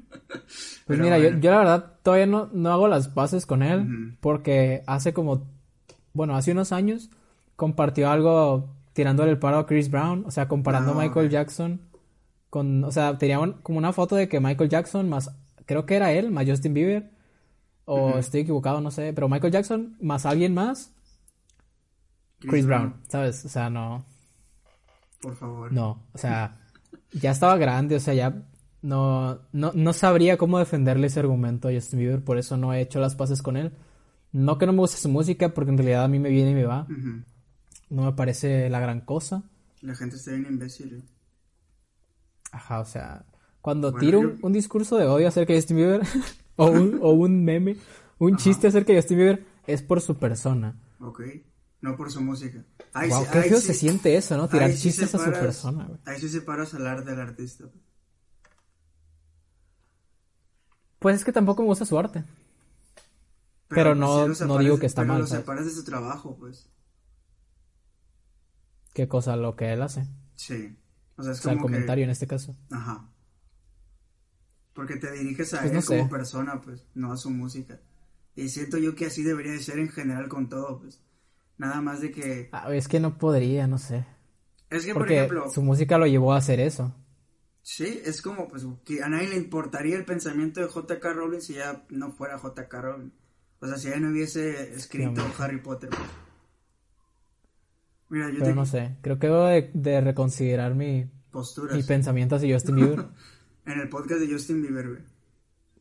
Pues 0.86 1.00
Pero 1.00 1.04
mira, 1.04 1.18
yo, 1.18 1.30
bueno. 1.30 1.40
yo 1.42 1.52
la 1.52 1.58
verdad 1.60 1.94
todavía 2.04 2.28
no, 2.28 2.50
no 2.54 2.72
hago 2.72 2.88
las 2.88 3.08
paces 3.08 3.46
con 3.46 3.64
él 3.64 4.18
porque 4.22 4.84
hace 4.88 5.14
como, 5.14 5.48
bueno, 6.14 6.36
hace 6.36 6.52
unos 6.52 6.72
años 6.72 7.10
compartió 7.56 8.10
algo 8.12 8.70
tirándole 8.94 9.32
el 9.32 9.40
paro 9.40 9.58
a 9.60 9.66
Chris 9.66 9.90
Brown, 9.92 10.24
o 10.28 10.32
sea, 10.32 10.48
comparando 10.48 10.92
Ah, 10.92 10.96
a 11.02 11.04
Michael 11.04 11.28
ok. 11.28 11.32
Jackson 11.32 11.82
con, 12.50 12.84
o 12.84 12.92
sea, 12.92 13.18
tenía 13.18 13.40
un- 13.40 13.54
como 13.64 13.78
una 13.80 13.94
foto 13.94 14.16
de 14.16 14.30
que 14.30 14.40
Michael 14.40 14.70
Jackson 14.70 15.10
más, 15.10 15.32
creo 15.66 15.86
que 15.86 15.96
era 15.96 16.12
él, 16.14 16.32
más 16.32 16.48
Justin 16.50 16.74
Bieber, 16.74 17.12
o 17.86 18.18
estoy 18.20 18.42
equivocado, 18.42 18.82
no 18.82 18.92
sé, 18.92 19.14
pero 19.14 19.30
Michael 19.30 19.54
Jackson 19.54 19.98
más 20.02 20.26
alguien 20.26 20.54
más, 20.54 20.94
Chris, 22.40 22.66
Brown, 22.66 22.96
¿sabes? 23.10 23.44
O 23.46 23.50
sea, 23.50 23.70
no, 23.70 24.06
Por 25.22 25.36
favor. 25.36 25.72
no, 25.72 26.04
o 26.14 26.18
sea, 26.18 26.58
ya 27.12 27.32
estaba 27.32 27.58
grande, 27.58 27.96
o 27.96 28.00
sea, 28.00 28.14
ya 28.14 28.44
no, 28.86 29.40
no, 29.52 29.72
no 29.74 29.94
sabría 29.94 30.38
cómo 30.38 30.60
defenderle 30.60 31.08
ese 31.08 31.20
argumento 31.20 31.68
a 31.68 31.74
Justin 31.74 32.00
Bieber, 32.00 32.24
por 32.24 32.38
eso 32.38 32.56
no 32.58 32.74
he 32.74 32.82
hecho 32.82 33.00
las 33.00 33.16
paces 33.16 33.42
con 33.42 33.58
él. 33.58 33.72
No 34.32 34.58
que 34.58 34.66
no 34.66 34.74
me 34.74 34.80
guste 34.80 34.98
su 34.98 35.10
música, 35.10 35.54
porque 35.54 35.72
en 35.72 35.78
realidad 35.78 36.04
a 36.04 36.08
mí 36.08 36.20
me 36.20 36.30
viene 36.30 36.52
y 36.52 36.56
me 36.56 36.66
va. 36.66 36.88
No 37.90 38.04
me 38.04 38.12
parece 38.14 38.70
la 38.70 38.80
gran 38.80 39.02
cosa. 39.02 39.44
La 39.82 39.96
gente 39.96 40.16
está 40.18 40.32
bien 40.32 40.46
imbécil. 40.50 40.90
güey. 40.90 41.02
Ajá, 42.52 42.80
o 42.80 42.86
sea, 42.86 43.26
cuando 43.62 43.92
Bueno, 43.92 44.06
tiro 44.06 44.22
yo- 44.22 44.30
un, 44.30 44.40
un 44.44 44.54
discurso 44.54 44.98
de 44.98 45.06
odio 45.08 45.28
acerca 45.28 45.54
de 45.54 45.60
Justin 45.60 45.78
Bieber, 45.78 46.02
o, 46.56 46.68
un, 46.68 47.00
o 47.02 47.12
un 47.12 47.44
meme, 47.44 47.78
un 48.20 48.38
chiste 48.38 48.68
acerca 48.68 48.94
de 48.94 49.00
Justin 49.00 49.18
Bieber, 49.18 49.46
es 49.68 49.82
por 49.82 50.02
su 50.02 50.16
persona. 50.16 50.76
Ok. 51.00 51.22
No 51.82 51.96
por 51.96 52.12
su 52.12 52.22
música. 52.22 52.64
Wow, 52.94 53.24
sí- 53.24 53.30
qué 53.32 53.42
feo 53.44 53.60
sí- 53.60 53.68
se 53.68 53.74
siente 53.74 54.16
eso, 54.16 54.38
¿no? 54.38 54.48
Tirar 54.48 54.72
sí 54.72 54.84
chistes 54.84 55.14
a 55.16 55.18
su 55.20 55.32
persona, 55.32 55.86
güey. 55.86 56.00
Ahí 56.06 56.20
sí 56.20 56.30
separas 56.30 56.74
al 56.74 56.88
arte 56.88 57.12
del 57.12 57.20
artista. 57.20 57.66
güey. 57.66 57.76
Pues 61.06 61.18
es 61.18 61.24
que 61.24 61.32
tampoco 61.32 61.62
me 61.62 61.68
gusta 61.68 61.86
su 61.86 62.00
arte. 62.00 62.24
Pero 63.68 63.92
pues, 63.92 63.98
no- 64.00 64.28
lo 64.28 64.46
no 64.48 64.58
digo 64.58 64.80
que 64.80 64.88
está 64.88 65.04
pero 65.04 65.14
mal, 65.14 65.22
lo 65.22 65.28
¿sabes? 65.28 65.44
separas 65.44 65.66
de 65.66 65.72
su 65.72 65.84
trabajo, 65.84 66.36
pues. 66.36 66.68
¿Qué 68.92 69.08
cosa 69.08 69.36
lo 69.36 69.56
que 69.56 69.72
él 69.72 69.84
hace? 69.84 70.08
Sí. 70.36 70.76
O 71.16 71.22
sea, 71.22 71.34
es 71.34 71.40
O 71.40 71.44
sea, 71.44 71.52
el 71.52 71.60
que- 71.60 71.62
comentario 71.62 72.06
en 72.06 72.10
este 72.10 72.26
caso. 72.26 72.56
Ajá. 72.72 73.08
Porque 74.74 74.96
te 74.96 75.12
diriges 75.12 75.54
a 75.54 75.60
Pues 75.60 75.70
él 75.70 75.76
no 75.76 75.82
sé. 75.84 75.98
como 76.00 76.10
persona, 76.10 76.60
pues, 76.60 76.88
no 76.96 77.12
a 77.14 77.18
su 77.18 77.30
música. 77.30 77.80
Y 78.36 78.50
siento 78.50 78.80
yo 78.80 78.96
que 78.96 79.06
así 79.06 79.22
debería 79.22 79.52
de 79.52 79.60
ser 79.62 79.78
en 79.78 79.90
general 79.90 80.28
con 80.28 80.50
todo, 80.50 80.80
pues. 80.80 81.02
Nada 81.60 81.82
más 81.82 82.02
de 82.02 82.10
que... 82.10 82.50
Ah, 82.52 82.74
es 82.74 82.88
que 82.88 83.00
no 83.00 83.20
podría, 83.20 83.68
no 83.68 83.78
sé. 83.78 84.08
Es 84.72 84.88
que, 84.88 84.94
por 84.94 85.04
Porque 85.04 85.18
ejemplo, 85.18 85.52
su 85.52 85.62
música 85.62 86.00
lo 86.00 86.08
llevó 86.08 86.34
a 86.34 86.38
hacer 86.38 86.60
eso. 86.60 86.96
Sí, 87.68 88.00
es 88.06 88.22
como, 88.22 88.48
pues, 88.48 88.64
que 88.86 89.02
a 89.02 89.10
nadie 89.10 89.28
le 89.30 89.38
importaría 89.38 89.96
el 89.98 90.06
pensamiento 90.06 90.62
de 90.62 90.68
J.K. 90.68 91.14
Rowling 91.14 91.40
si 91.42 91.56
ya 91.56 91.84
no 91.90 92.12
fuera 92.12 92.38
J.K. 92.38 92.82
Rowling. 92.82 93.10
O 93.60 93.68
sea, 93.68 93.78
si 93.78 93.88
ella 93.88 94.00
no 94.00 94.12
hubiese 94.12 94.76
escrito. 94.76 95.26
Harry 95.40 95.60
Potter. 95.62 95.90
pues. 95.90 96.02
Mira, 98.10 98.28
yo 98.30 98.36
Pero 98.40 98.46
te... 98.52 98.56
no 98.56 98.66
sé. 98.68 98.98
Creo 99.02 99.18
que 99.18 99.28
debo 99.28 99.46
de, 99.48 99.72
de 99.74 100.00
reconsiderar 100.02 100.76
mi, 100.76 101.10
Posturas. 101.32 101.76
mi 101.76 101.82
pensamiento 101.82 102.36
hacia 102.36 102.54
Justin 102.54 102.76
Bieber. 102.76 103.06
En 103.66 103.80
el 103.80 103.90
podcast 103.90 104.22
de 104.22 104.32
Justin 104.32 104.62
Bieber, 104.62 104.88
güey. 104.90 105.02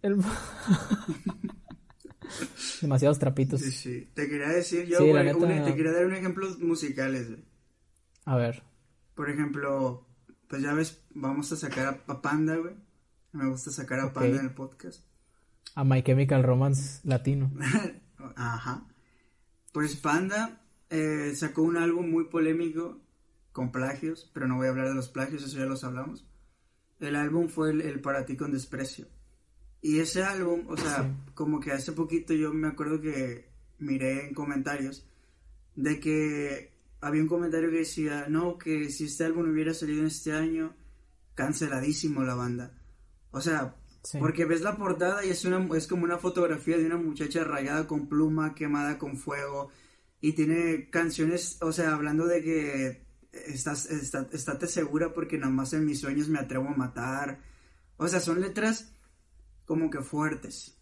El... 0.00 0.16
Demasiados 2.80 3.18
trapitos. 3.18 3.60
Sí, 3.60 3.70
sí. 3.70 4.08
Te 4.14 4.28
quería 4.28 4.48
decir 4.48 4.86
yo, 4.86 4.98
Sí, 4.98 5.10
güey, 5.10 5.24
neta- 5.24 5.64
te 5.66 5.74
quería 5.74 5.92
dar 5.92 6.06
un 6.06 6.14
ejemplo 6.14 6.48
musicales, 6.60 7.28
güey. 7.28 7.44
A 8.24 8.36
ver. 8.36 8.62
Por 9.14 9.30
ejemplo, 9.30 10.06
pues 10.48 10.62
ya 10.62 10.72
ves, 10.72 11.03
vamos 11.14 11.50
a 11.52 11.56
sacar 11.56 11.86
a, 12.06 12.12
a 12.12 12.22
Panda, 12.22 12.56
güey. 12.56 12.74
Me 13.32 13.48
gusta 13.48 13.70
sacar 13.70 14.00
a. 14.00 14.12
Panda 14.12 14.38
en 14.40 14.46
el 14.46 14.54
podcast. 14.54 15.04
A 15.74 15.84
My 15.84 16.02
Chemical 16.02 16.42
Romance 16.42 17.00
latino. 17.04 17.50
Ajá. 18.36 18.86
Pues 19.72 19.96
Panda 19.96 20.60
eh, 20.90 21.32
sacó 21.34 21.62
un 21.62 21.76
álbum 21.76 22.08
muy 22.10 22.24
polémico 22.26 23.00
con 23.52 23.72
plagios, 23.72 24.30
pero 24.32 24.46
no 24.46 24.56
voy 24.56 24.66
a 24.66 24.70
hablar 24.70 24.88
de 24.88 24.94
los 24.94 25.08
plagios, 25.08 25.42
eso 25.42 25.58
ya 25.58 25.64
los 25.66 25.82
hablamos. 25.84 26.26
El 27.00 27.16
álbum 27.16 27.48
fue 27.48 27.70
el, 27.70 27.80
el 27.80 28.00
Para 28.00 28.24
ti 28.24 28.36
con 28.36 28.52
desprecio. 28.52 29.06
Y 29.82 29.98
ese 29.98 30.22
álbum, 30.24 30.62
o 30.68 30.76
sea, 30.76 31.02
Sí. 31.02 31.32
como 31.34 31.60
que 31.60 31.72
hace 31.72 31.92
poquito 31.92 32.32
yo 32.34 32.52
me 32.54 32.68
acuerdo 32.68 33.00
que 33.00 33.48
miré 33.78 34.28
en 34.28 34.34
comentarios 34.34 35.06
de 35.76 36.00
que 36.00 36.72
había 37.00 37.20
un 37.20 37.28
comentario 37.28 37.70
que 37.70 37.78
decía, 37.78 38.26
no, 38.28 38.56
que 38.56 38.88
si 38.90 39.04
este 39.06 39.24
álbum 39.24 39.50
hubiera 39.50 39.74
salido 39.74 40.00
en 40.00 40.06
este 40.06 40.32
año, 40.32 40.74
canceladísimo 41.34 42.22
la 42.22 42.34
banda. 42.34 42.72
O 43.30 43.40
sea, 43.40 43.76
Sí. 44.04 44.18
porque 44.18 44.44
ves 44.44 44.60
la 44.60 44.76
portada 44.76 45.24
y 45.24 45.30
es, 45.30 45.44
una, 45.46 45.66
es 45.76 45.86
como 45.86 46.04
una 46.04 46.18
fotografía 46.18 46.76
de 46.76 46.84
una 46.86 46.98
muchacha 46.98 47.42
rayada 47.42 47.86
con 47.86 48.06
pluma, 48.08 48.54
quemada 48.54 48.98
con 48.98 49.16
fuego, 49.16 49.70
y 50.20 50.34
tiene 50.34 50.90
canciones, 50.90 51.56
o 51.62 51.72
sea, 51.72 51.94
hablando 51.94 52.26
de 52.26 52.42
que 52.42 53.06
estás, 53.32 53.86
está- 53.86 54.28
estate 54.32 54.66
segura 54.66 55.12
porque 55.14 55.38
nada 55.38 55.50
más 55.52 55.72
en 55.72 55.86
mis 55.86 56.00
sueños 56.00 56.28
me 56.28 56.38
atrevo 56.38 56.68
a 56.68 56.76
matar. 56.76 57.40
O 57.96 58.06
sea, 58.06 58.20
son 58.20 58.40
letras 58.40 58.92
como 59.64 59.88
que 59.90 60.02
fuertes. 60.02 60.76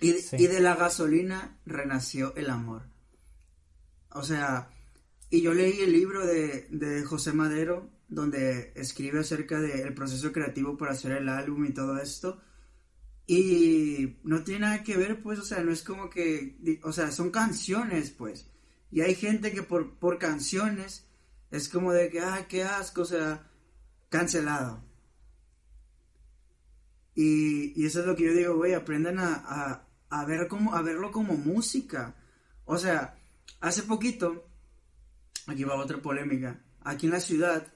Y, 0.00 0.12
Sí. 0.14 0.36
y 0.38 0.46
de 0.48 0.60
la 0.60 0.74
gasolina 0.76 1.60
renació 1.64 2.34
el 2.34 2.50
amor. 2.50 2.82
O 4.12 4.22
sea, 4.24 4.68
y 5.30 5.42
yo 5.42 5.54
leí 5.54 5.80
el 5.80 5.92
libro 5.92 6.26
de, 6.26 6.66
de 6.70 7.04
José 7.04 7.32
Madero, 7.32 7.88
donde 8.10 8.72
escribe 8.74 9.20
acerca 9.20 9.60
del 9.60 9.94
proceso 9.94 10.32
creativo 10.32 10.76
para 10.76 10.92
hacer 10.92 11.12
el 11.12 11.28
álbum 11.28 11.64
y 11.64 11.72
todo 11.72 11.98
esto. 11.98 12.40
Y 13.26 14.18
no 14.24 14.42
tiene 14.42 14.60
nada 14.60 14.82
que 14.82 14.96
ver, 14.96 15.22
pues, 15.22 15.38
o 15.38 15.44
sea, 15.44 15.62
no 15.62 15.70
es 15.70 15.82
como 15.82 16.10
que, 16.10 16.80
o 16.82 16.92
sea, 16.92 17.12
son 17.12 17.30
canciones, 17.30 18.10
pues. 18.10 18.50
Y 18.90 19.02
hay 19.02 19.14
gente 19.14 19.52
que 19.52 19.62
por, 19.62 19.94
por 19.98 20.18
canciones 20.18 21.06
es 21.52 21.68
como 21.68 21.92
de 21.92 22.10
que, 22.10 22.20
ah, 22.20 22.46
qué 22.48 22.64
asco, 22.64 23.02
o 23.02 23.04
sea, 23.04 23.48
cancelado. 24.08 24.82
Y, 27.14 27.80
y 27.80 27.86
eso 27.86 28.00
es 28.00 28.06
lo 28.06 28.16
que 28.16 28.24
yo 28.24 28.34
digo, 28.34 28.56
güey, 28.56 28.74
aprendan 28.74 29.18
a, 29.20 29.86
a 30.10 30.24
ver 30.24 30.48
como, 30.48 30.74
a 30.74 30.82
verlo 30.82 31.12
como 31.12 31.34
música. 31.34 32.16
O 32.64 32.76
sea, 32.76 33.16
hace 33.60 33.82
poquito, 33.84 34.44
aquí 35.46 35.62
va 35.64 35.76
otra 35.76 35.98
polémica, 35.98 36.60
aquí 36.82 37.06
en 37.06 37.12
la 37.12 37.20
ciudad 37.20 37.66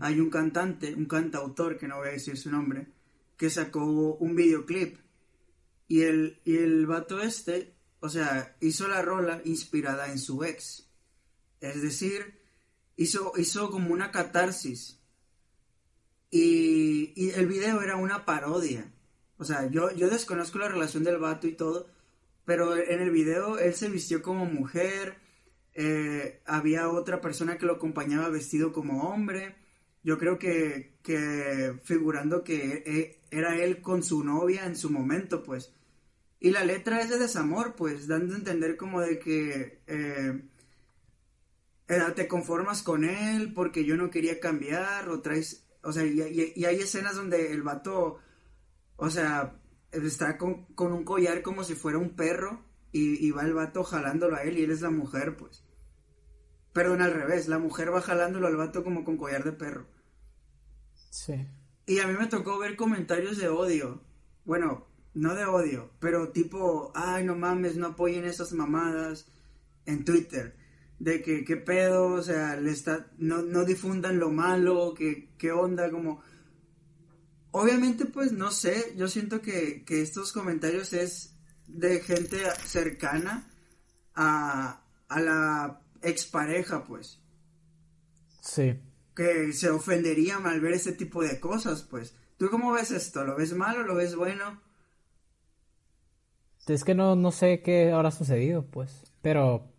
hay 0.00 0.20
un 0.20 0.30
cantante, 0.30 0.94
un 0.94 1.06
cantautor, 1.06 1.78
que 1.78 1.88
no 1.88 1.98
voy 1.98 2.08
a 2.08 2.12
decir 2.12 2.36
su 2.36 2.50
nombre, 2.50 2.88
que 3.36 3.50
sacó 3.50 3.84
un 4.14 4.34
videoclip. 4.34 4.98
Y 5.86 6.02
el, 6.02 6.40
y 6.44 6.56
el 6.56 6.86
vato 6.86 7.20
este, 7.20 7.74
o 8.00 8.08
sea, 8.08 8.56
hizo 8.60 8.88
la 8.88 9.02
rola 9.02 9.40
inspirada 9.44 10.10
en 10.10 10.18
su 10.18 10.44
ex. 10.44 10.88
Es 11.60 11.82
decir, 11.82 12.38
hizo, 12.96 13.32
hizo 13.36 13.70
como 13.70 13.92
una 13.92 14.10
catarsis. 14.10 15.00
Y, 16.30 17.12
y 17.16 17.30
el 17.30 17.46
video 17.46 17.80
era 17.80 17.96
una 17.96 18.26
parodia. 18.26 18.92
O 19.38 19.44
sea, 19.44 19.70
yo, 19.70 19.90
yo 19.92 20.10
desconozco 20.10 20.58
la 20.58 20.68
relación 20.68 21.04
del 21.04 21.18
vato 21.18 21.46
y 21.46 21.52
todo, 21.52 21.88
pero 22.44 22.76
en 22.76 23.00
el 23.00 23.10
video 23.10 23.58
él 23.58 23.74
se 23.74 23.88
vistió 23.88 24.20
como 24.20 24.44
mujer, 24.44 25.16
eh, 25.74 26.40
había 26.46 26.88
otra 26.88 27.20
persona 27.20 27.58
que 27.58 27.66
lo 27.66 27.74
acompañaba 27.74 28.28
vestido 28.28 28.72
como 28.72 29.10
hombre. 29.10 29.56
Yo 30.02 30.18
creo 30.18 30.38
que, 30.38 30.94
que 31.02 31.78
figurando 31.84 32.44
que 32.44 32.82
eh, 32.86 33.20
era 33.30 33.56
él 33.56 33.80
con 33.80 34.02
su 34.02 34.24
novia 34.24 34.66
en 34.66 34.76
su 34.76 34.90
momento, 34.90 35.42
pues. 35.42 35.72
Y 36.40 36.50
la 36.50 36.64
letra 36.64 37.00
es 37.00 37.10
de 37.10 37.18
desamor, 37.18 37.74
pues, 37.74 38.06
dando 38.06 38.34
a 38.34 38.38
entender 38.38 38.76
como 38.76 39.00
de 39.00 39.18
que 39.18 39.82
eh, 39.86 40.42
eh, 41.88 42.02
te 42.14 42.28
conformas 42.28 42.82
con 42.82 43.04
él 43.04 43.52
porque 43.54 43.84
yo 43.84 43.96
no 43.96 44.10
quería 44.10 44.38
cambiar, 44.40 45.08
o 45.08 45.20
traes, 45.20 45.66
o 45.82 45.92
sea, 45.92 46.04
y 46.04 46.64
hay 46.64 46.76
escenas 46.76 47.16
donde 47.16 47.52
el 47.52 47.62
vato, 47.62 48.18
o 48.96 49.10
sea, 49.10 49.60
está 49.90 50.38
con, 50.38 50.64
con 50.74 50.92
un 50.92 51.04
collar 51.04 51.42
como 51.42 51.64
si 51.64 51.74
fuera 51.74 51.98
un 51.98 52.14
perro 52.14 52.67
y, 52.92 53.26
y 53.26 53.30
va 53.30 53.42
el 53.42 53.54
vato 53.54 53.84
jalándolo 53.84 54.36
a 54.36 54.42
él 54.42 54.58
y 54.58 54.64
él 54.64 54.70
es 54.70 54.80
la 54.80 54.90
mujer, 54.90 55.36
pues. 55.36 55.64
Perdón, 56.72 57.02
al 57.02 57.12
revés, 57.12 57.48
la 57.48 57.58
mujer 57.58 57.92
va 57.92 58.00
jalándolo 58.00 58.46
al 58.46 58.56
vato 58.56 58.84
como 58.84 59.04
con 59.04 59.16
collar 59.16 59.44
de 59.44 59.52
perro. 59.52 59.86
Sí. 61.10 61.46
Y 61.86 61.98
a 62.00 62.06
mí 62.06 62.14
me 62.18 62.26
tocó 62.26 62.58
ver 62.58 62.76
comentarios 62.76 63.38
de 63.38 63.48
odio. 63.48 64.02
Bueno, 64.44 64.86
no 65.14 65.34
de 65.34 65.44
odio, 65.44 65.90
pero 65.98 66.30
tipo, 66.30 66.92
ay, 66.94 67.24
no 67.24 67.34
mames, 67.34 67.76
no 67.76 67.88
apoyen 67.88 68.24
esas 68.24 68.52
mamadas 68.52 69.26
en 69.86 70.04
Twitter. 70.04 70.56
De 70.98 71.22
que, 71.22 71.44
qué 71.44 71.56
pedo, 71.56 72.08
o 72.08 72.22
sea, 72.22 72.56
le 72.56 72.70
está, 72.70 73.10
no, 73.18 73.42
no 73.42 73.64
difundan 73.64 74.18
lo 74.18 74.30
malo, 74.30 74.94
que, 74.94 75.30
qué 75.38 75.52
onda, 75.52 75.90
como... 75.90 76.22
Obviamente, 77.50 78.04
pues, 78.04 78.32
no 78.32 78.50
sé, 78.50 78.94
yo 78.96 79.08
siento 79.08 79.40
que, 79.40 79.84
que 79.84 80.02
estos 80.02 80.32
comentarios 80.32 80.92
es 80.92 81.37
de 81.68 82.00
gente 82.00 82.38
cercana 82.66 83.46
a, 84.14 84.80
a 85.08 85.20
la 85.20 85.80
expareja, 86.02 86.84
pues 86.84 87.20
Sí. 88.40 88.78
que 89.14 89.52
se 89.52 89.70
ofenderían 89.70 90.46
al 90.46 90.60
ver 90.60 90.72
ese 90.74 90.92
tipo 90.92 91.22
de 91.22 91.40
cosas, 91.40 91.82
pues. 91.82 92.14
¿Tú 92.36 92.48
cómo 92.50 92.72
ves 92.72 92.90
esto? 92.90 93.24
¿Lo 93.24 93.36
ves 93.36 93.52
malo? 93.52 93.82
¿Lo 93.82 93.94
ves 93.94 94.14
bueno? 94.16 94.60
Es 96.66 96.84
que 96.84 96.94
no, 96.94 97.16
no 97.16 97.30
sé 97.32 97.62
qué 97.62 97.90
habrá 97.92 98.10
sucedido, 98.10 98.64
pues. 98.66 99.04
Pero 99.22 99.72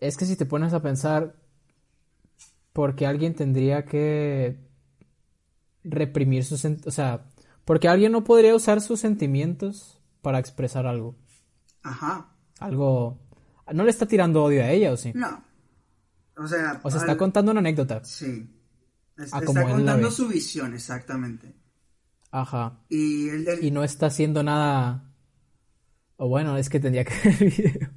es 0.00 0.16
que 0.16 0.24
si 0.24 0.36
te 0.36 0.46
pones 0.46 0.72
a 0.72 0.82
pensar, 0.82 1.36
¿por 2.72 2.94
qué 2.94 3.06
alguien 3.06 3.34
tendría 3.34 3.84
que 3.84 4.56
reprimir 5.84 6.44
sus 6.44 6.64
O 6.64 6.90
sea, 6.90 7.26
¿por 7.64 7.80
qué 7.80 7.88
alguien 7.88 8.12
no 8.12 8.24
podría 8.24 8.54
usar 8.54 8.80
sus 8.80 9.00
sentimientos 9.00 9.97
para 10.22 10.38
expresar 10.38 10.86
algo? 10.86 11.16
Ajá. 11.82 12.34
Algo... 12.60 13.18
No 13.72 13.84
le 13.84 13.90
está 13.90 14.06
tirando 14.06 14.42
odio 14.44 14.62
a 14.62 14.70
ella, 14.70 14.92
¿o 14.92 14.96
sí? 14.96 15.12
No. 15.14 15.44
O 16.36 16.46
sea, 16.46 16.80
O 16.82 16.90
sea, 16.90 17.00
está 17.00 17.12
al- 17.12 17.18
contando 17.18 17.50
una 17.52 17.60
anécdota. 17.60 18.02
Sí. 18.04 18.48
Es- 19.16 19.32
Ah, 19.34 19.40
está 19.40 19.62
contando 19.64 20.10
su 20.10 20.28
visión, 20.28 20.74
exactamente. 20.74 21.54
Ajá. 22.30 22.80
Y 22.88 23.28
el 23.28 23.44
del- 23.44 23.64
Y 23.64 23.70
no 23.70 23.84
está 23.84 24.06
haciendo 24.06 24.42
nada... 24.42 25.04
O 26.16 26.28
bueno, 26.28 26.56
es 26.56 26.68
que 26.68 26.80
tendría 26.80 27.04
que 27.04 27.14
ver 27.24 27.42
el 27.42 27.50
video. 27.50 27.90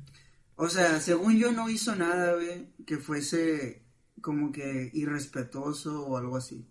O 0.55 0.67
sea, 0.69 0.99
según 0.99 1.37
yo 1.37 1.51
no 1.51 1.69
hizo 1.69 1.95
nada, 1.95 2.35
güey, 2.35 2.71
que 2.85 2.97
fuese 2.97 3.83
como 4.21 4.51
que 4.51 4.91
irrespetuoso 4.93 6.05
o 6.05 6.17
algo 6.17 6.37
así. 6.37 6.67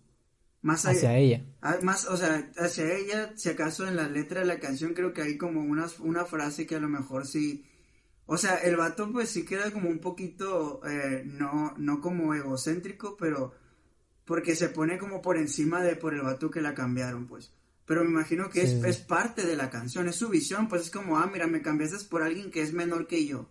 Más 0.61 0.85
Hacia 0.85 1.17
ella. 1.17 1.43
Ah, 1.61 1.77
Más, 1.81 2.05
o 2.07 2.17
sea, 2.17 2.51
hacia 2.57 2.93
ella, 2.95 3.33
si 3.35 3.49
acaso 3.49 3.87
en 3.87 3.95
la 3.95 4.07
letra 4.07 4.41
de 4.41 4.45
la 4.45 4.59
canción 4.59 4.93
creo 4.93 5.13
que 5.13 5.21
hay 5.23 5.37
como 5.37 5.61
una, 5.61 5.87
una 5.99 6.25
frase 6.25 6.65
que 6.67 6.75
a 6.75 6.79
lo 6.79 6.89
mejor 6.89 7.25
sí... 7.27 7.65
O 8.27 8.37
sea, 8.37 8.55
el 8.57 8.77
vato 8.77 9.11
pues 9.11 9.29
sí 9.29 9.45
queda 9.45 9.71
como 9.71 9.89
un 9.89 9.99
poquito, 9.99 10.81
eh, 10.87 11.23
no, 11.25 11.73
no 11.77 11.99
como 11.99 12.33
egocéntrico, 12.33 13.17
pero 13.17 13.53
porque 14.25 14.55
se 14.55 14.69
pone 14.69 14.97
como 14.97 15.21
por 15.21 15.37
encima 15.37 15.81
de 15.83 15.95
por 15.97 16.13
el 16.13 16.21
vato 16.21 16.49
que 16.51 16.61
la 16.61 16.73
cambiaron, 16.73 17.27
pues. 17.27 17.51
Pero 17.85 18.03
me 18.03 18.11
imagino 18.11 18.49
que 18.49 18.65
Sí, 18.65 18.67
es, 18.67 18.83
es 18.83 18.97
parte 18.99 19.45
de 19.45 19.57
la 19.57 19.69
canción, 19.69 20.07
es 20.07 20.15
su 20.15 20.29
visión, 20.29 20.69
pues 20.69 20.83
es 20.83 20.91
como, 20.91 21.17
ah, 21.17 21.29
mira, 21.31 21.47
me 21.47 21.61
cambiaste 21.61 22.05
por 22.05 22.23
alguien 22.23 22.51
que 22.51 22.61
es 22.61 22.73
menor 22.73 23.07
que 23.07 23.25
yo. 23.25 23.49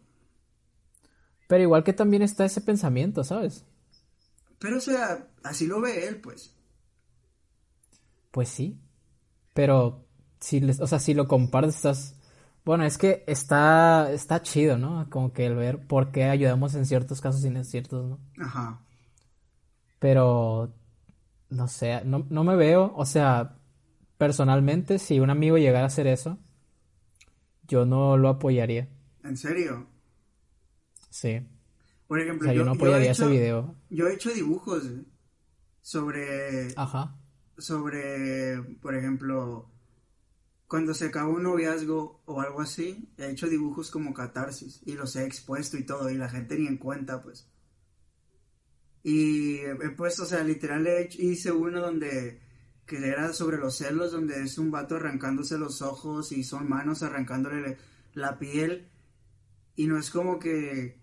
Pero 1.47 1.63
igual 1.63 1.85
que 1.85 1.93
también 1.93 2.23
está 2.23 2.45
ese 2.47 2.61
pensamiento, 2.63 3.25
¿sabes? 3.25 3.67
Pero 4.59 4.79
o 4.79 4.81
sea, 4.81 5.29
así 5.43 5.67
lo 5.67 5.81
ve 5.81 6.07
él, 6.07 6.21
pues. 6.21 6.55
Pues 8.31 8.49
sí. 8.49 8.81
Pero 9.55 10.07
si 10.41 10.61
les, 10.61 10.81
o 10.81 10.87
sea, 10.87 10.99
si 10.99 11.14
lo 11.14 11.26
compartes 11.28 11.76
estás 11.76 12.16
bueno, 12.64 12.85
es 12.85 12.99
que 12.99 13.24
está 13.26 14.12
está 14.12 14.43
chido, 14.43 14.76
¿no? 14.78 15.09
Como 15.11 15.33
que 15.33 15.47
el 15.47 15.55
ver 15.57 15.87
por 15.87 16.12
qué 16.12 16.24
ayudamos 16.24 16.74
en 16.74 16.85
ciertos 16.87 17.20
casos 17.20 17.43
y 17.45 17.49
en 17.49 17.64
ciertos, 17.64 18.05
¿no? 18.07 18.18
Ajá. 18.45 18.81
Pero 19.99 20.72
no 21.49 21.68
sé, 21.68 22.03
no, 22.05 22.26
no 22.31 22.45
me 22.45 22.57
veo, 22.57 22.93
o 22.95 23.05
sea, 23.07 23.57
personalmente 24.18 24.99
si 24.99 25.20
un 25.20 25.31
amigo 25.31 25.59
llegara 25.59 25.85
a 25.85 25.87
hacer 25.87 26.07
eso, 26.07 26.39
yo 27.66 27.85
no 27.87 28.16
lo 28.16 28.28
apoyaría. 28.28 28.89
¿En 29.24 29.37
serio? 29.37 29.87
Sí. 31.11 31.41
Por 32.07 32.18
O 32.18 32.22
ejemplo, 32.22 32.47
sea, 32.47 32.55
yo 32.55 32.64
no 32.64 32.72
he 32.72 32.76
apoyaría 32.76 33.11
ese 33.11 33.22
hecho- 33.22 33.31
video. 33.31 33.74
Yo 33.89 34.07
he 34.07 34.14
hecho 34.14 34.31
dibujos 34.33 34.85
sobre 35.83 36.72
Ajá. 36.76 37.16
Sobre, 37.61 38.61
por 38.81 38.95
ejemplo, 38.95 39.71
cuando 40.67 40.95
se 40.95 41.07
acaba 41.07 41.29
un 41.29 41.45
noviazgo 41.45 42.23
o 42.27 42.41
algo 42.41 42.61
así, 42.61 43.09
he 43.19 43.31
hecho 43.31 43.49
dibujos 43.49 43.91
como 43.91 44.15
catarsis 44.15 44.81
y 44.85 44.93
los 44.93 45.17
he 45.17 45.25
expuesto 45.25 45.77
y 45.77 45.85
todo, 45.85 46.11
y 46.11 46.17
la 46.17 46.29
gente 46.29 46.59
ni 46.59 46.67
en 46.67 46.79
cuenta, 46.79 47.23
pues. 47.23 47.49
Y 49.03 49.57
he 49.59 49.91
puesto, 49.97 50.25
o 50.25 50.27
sea, 50.27 50.45
literal 50.45 50.87
hice 51.19 51.53
uno 51.53 51.81
donde 51.81 52.41
que 52.91 52.97
era 53.09 53.33
sobre 53.33 53.57
los 53.57 53.77
celos, 53.77 54.11
donde 54.11 54.43
es 54.43 54.59
un 54.59 54.73
vato 54.73 54.97
arrancándose 54.97 55.57
los 55.57 55.81
ojos 55.81 56.33
y 56.33 56.43
son 56.43 56.69
manos 56.69 57.05
arrancándole 57.05 57.79
la 58.15 58.37
piel. 58.41 58.89
Y 59.77 59.87
no 59.87 59.97
es 59.97 60.11
como 60.11 60.41
que. 60.41 60.99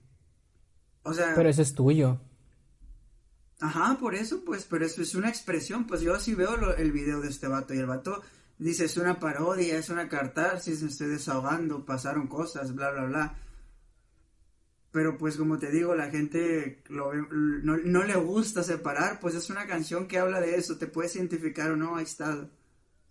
O 1.04 1.14
sea. 1.14 1.34
Pero 1.34 1.48
eso 1.48 1.62
es 1.62 1.74
tuyo. 1.74 2.20
Ajá, 3.60 3.98
por 4.00 4.14
eso, 4.14 4.44
pues, 4.46 4.66
pero 4.70 4.86
eso 4.86 5.02
es 5.02 5.16
una 5.16 5.30
expresión. 5.30 5.88
Pues 5.88 6.02
yo 6.02 6.14
así 6.14 6.36
veo 6.36 6.76
el 6.76 6.92
video 6.92 7.22
de 7.22 7.30
este 7.30 7.48
vato 7.48 7.74
y 7.74 7.80
el 7.80 7.88
vato 7.88 8.22
dice: 8.60 8.86
es 8.86 8.98
una 8.98 9.20
parodia, 9.20 9.78
es 9.78 9.90
una 9.90 10.10
catarsis, 10.10 10.84
me 10.84 10.90
estoy 10.90 11.08
desahogando, 11.08 11.86
pasaron 11.86 12.28
cosas, 12.28 12.76
bla, 12.76 12.92
bla, 12.92 13.06
bla. 13.06 13.36
Pero 14.92 15.18
pues 15.18 15.38
como 15.38 15.60
te 15.60 15.72
digo, 15.72 15.96
la 15.96 16.10
gente 16.10 16.82
no, 16.90 17.14
no, 17.14 18.04
le 18.04 18.16
gusta 18.16 18.64
separar, 18.64 19.20
pues 19.20 19.36
es 19.36 19.50
una 19.50 19.68
canción 19.68 20.08
que 20.08 20.18
habla 20.18 20.40
de 20.40 20.56
eso, 20.56 20.78
te 20.78 20.88
puedes 20.88 21.16
identificar 21.16 21.72
o 21.72 21.76
no, 21.76 21.98
ahí 21.98 22.04
está. 22.06 22.50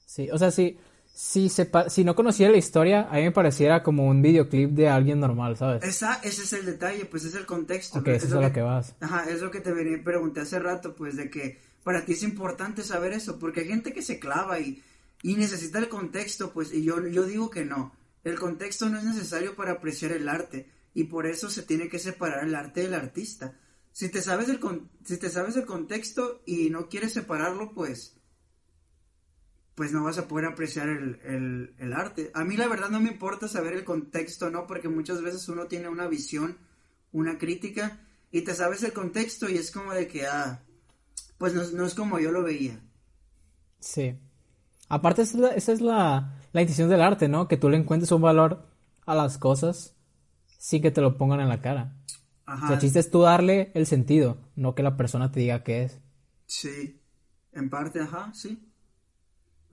Sí, 0.04 0.28
o 0.30 0.38
sea, 0.38 0.50
si, 0.50 0.78
si, 1.16 1.48
si 1.48 2.04
no 2.04 2.14
conociera 2.14 2.52
la 2.52 2.58
historia, 2.58 3.08
a 3.10 3.14
mí 3.14 3.22
me 3.22 3.32
pareciera 3.32 3.82
como 3.82 4.06
un 4.06 4.20
videoclip 4.20 4.72
de 4.72 4.90
alguien 4.90 5.18
normal, 5.18 5.56
¿sabes? 5.56 5.82
Esa, 5.82 6.16
ese 6.16 6.42
es 6.42 6.52
el 6.52 6.66
detalle, 6.66 7.06
pues 7.06 7.24
es 7.24 7.34
el 7.34 7.46
contexto. 7.46 8.00
Ok, 8.00 8.08
eso 8.08 8.26
es, 8.26 8.32
lo 8.32 8.52
que, 8.52 8.60
vas. 8.60 8.94
Ajá, 9.00 9.24
es 9.30 9.40
lo 9.40 9.50
que 9.50 9.62
te 9.62 9.72
venía, 9.72 9.98
pregunté 10.04 10.40
hace 10.40 10.58
rato, 10.58 10.94
pues 10.94 11.16
de 11.16 11.30
que 11.30 11.58
para 11.82 12.04
ti 12.04 12.12
es 12.12 12.22
importante 12.22 12.82
saber 12.82 13.14
eso, 13.14 13.38
porque 13.38 13.60
hay 13.60 13.68
gente 13.68 13.94
que 13.94 14.02
se 14.02 14.18
clava 14.18 14.60
y, 14.60 14.82
y 15.22 15.36
necesita 15.36 15.78
el 15.78 15.88
contexto, 15.88 16.52
pues, 16.52 16.70
y 16.74 16.84
yo, 16.84 17.06
yo 17.06 17.24
digo 17.24 17.48
que 17.48 17.64
no. 17.64 17.94
El 18.22 18.38
contexto 18.38 18.90
no 18.90 18.98
es 18.98 19.04
necesario 19.04 19.56
para 19.56 19.72
apreciar 19.72 20.12
el 20.12 20.28
arte 20.28 20.68
y 20.92 21.04
por 21.04 21.26
eso 21.26 21.48
se 21.48 21.62
tiene 21.62 21.88
que 21.88 21.98
separar 21.98 22.44
el 22.44 22.54
arte 22.54 22.82
del 22.82 22.92
artista. 22.92 23.54
Si 23.90 24.10
te 24.10 24.20
sabes 24.20 24.50
el, 24.50 24.60
si 25.02 25.16
te 25.16 25.30
sabes 25.30 25.56
el 25.56 25.64
contexto 25.64 26.42
y 26.44 26.68
no 26.68 26.90
quieres 26.90 27.14
separarlo, 27.14 27.72
pues, 27.72 28.15
pues 29.76 29.92
no 29.92 30.02
vas 30.02 30.18
a 30.18 30.26
poder 30.26 30.46
apreciar 30.46 30.88
el, 30.88 31.74
el, 31.78 31.92
arte. 31.92 32.32
A 32.34 32.44
mí 32.44 32.56
la 32.56 32.66
verdad 32.66 32.88
no 32.88 32.98
me 32.98 33.10
importa 33.10 33.46
saber 33.46 33.74
el 33.74 33.84
contexto, 33.84 34.50
¿no? 34.50 34.66
Porque 34.66 34.88
muchas 34.88 35.22
veces 35.22 35.48
uno 35.48 35.66
tiene 35.66 35.88
una 35.88 36.08
visión, 36.08 36.56
una 37.12 37.38
crítica, 37.38 38.00
y 38.32 38.40
te 38.40 38.54
sabes 38.54 38.82
el 38.82 38.92
contexto 38.92 39.48
y 39.48 39.56
es 39.56 39.70
como 39.70 39.92
de 39.92 40.08
que, 40.08 40.26
ah, 40.26 40.62
pues 41.38 41.54
no, 41.54 41.86
es 41.86 41.94
como 41.94 42.18
yo 42.18 42.32
lo 42.32 42.42
veía. 42.42 42.80
Sí. 43.78 44.18
Aparte, 44.88 45.22
esa 45.22 45.34
es, 45.34 45.40
la, 45.40 45.48
esa 45.50 45.72
es 45.72 45.80
la, 45.80 46.40
la 46.52 46.60
intención 46.60 46.88
del 46.88 47.02
arte, 47.02 47.28
¿no? 47.28 47.46
Que 47.46 47.56
tú 47.56 47.68
le 47.68 47.76
encuentres 47.76 48.10
un 48.10 48.22
valor 48.22 48.66
a 49.04 49.14
las 49.14 49.38
cosas 49.38 49.96
sí 50.58 50.80
que 50.80 50.90
te 50.90 51.00
lo 51.00 51.16
pongan 51.16 51.40
en 51.40 51.48
la 51.48 51.60
cara. 51.60 51.94
Ajá. 52.44 52.64
O 52.64 52.66
sea, 52.66 52.74
el 52.76 52.80
chiste 52.80 52.98
es 52.98 53.10
tú 53.10 53.22
darle 53.22 53.70
el 53.74 53.86
sentido, 53.86 54.38
no 54.56 54.74
que 54.74 54.82
la 54.82 54.96
persona 54.96 55.30
te 55.30 55.40
diga 55.40 55.62
qué 55.62 55.84
es. 55.84 56.00
Sí, 56.46 57.00
en 57.52 57.70
parte, 57.70 58.00
ajá, 58.00 58.32
sí. 58.34 58.68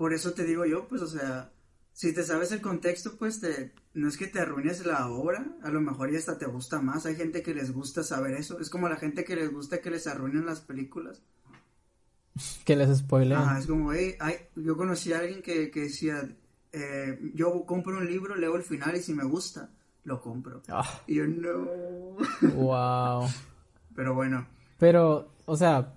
Por 0.03 0.13
eso 0.13 0.33
te 0.33 0.43
digo 0.43 0.65
yo, 0.65 0.85
pues, 0.89 1.01
o 1.01 1.07
sea, 1.07 1.53
si 1.93 2.13
te 2.13 2.25
sabes 2.25 2.51
el 2.51 2.59
contexto, 2.59 3.15
pues 3.17 3.39
te, 3.39 3.71
no 3.93 4.09
es 4.09 4.17
que 4.17 4.27
te 4.27 4.41
arruines 4.41 4.85
la 4.85 5.07
obra, 5.07 5.55
a 5.63 5.69
lo 5.69 5.79
mejor 5.79 6.11
ya 6.11 6.19
hasta 6.19 6.37
te 6.37 6.45
gusta 6.45 6.81
más. 6.81 7.05
Hay 7.05 7.15
gente 7.15 7.41
que 7.41 7.53
les 7.53 7.71
gusta 7.71 8.03
saber 8.03 8.33
eso. 8.33 8.59
Es 8.59 8.69
como 8.69 8.89
la 8.89 8.97
gente 8.97 9.23
que 9.23 9.37
les 9.37 9.49
gusta 9.49 9.79
que 9.79 9.89
les 9.89 10.05
arruinen 10.05 10.45
las 10.45 10.59
películas. 10.59 11.23
que 12.65 12.75
les 12.75 12.97
spoilen. 12.97 13.37
Ajá, 13.37 13.59
es 13.59 13.65
como, 13.65 13.93
hey, 13.93 14.17
yo 14.57 14.75
conocí 14.75 15.13
a 15.13 15.19
alguien 15.19 15.41
que, 15.41 15.71
que 15.71 15.83
decía, 15.83 16.27
eh, 16.73 17.17
yo 17.33 17.65
compro 17.65 17.95
un 17.95 18.05
libro, 18.05 18.35
leo 18.35 18.57
el 18.57 18.63
final 18.63 18.97
y 18.97 19.01
si 19.01 19.13
me 19.13 19.23
gusta 19.23 19.69
lo 20.03 20.19
compro. 20.19 20.63
Ah. 20.67 20.99
Y 21.07 21.15
yo 21.15 21.27
no. 21.27 22.17
Wow. 22.55 23.29
Pero 23.95 24.15
bueno. 24.15 24.47
Pero, 24.77 25.31
o 25.45 25.55
sea, 25.55 25.93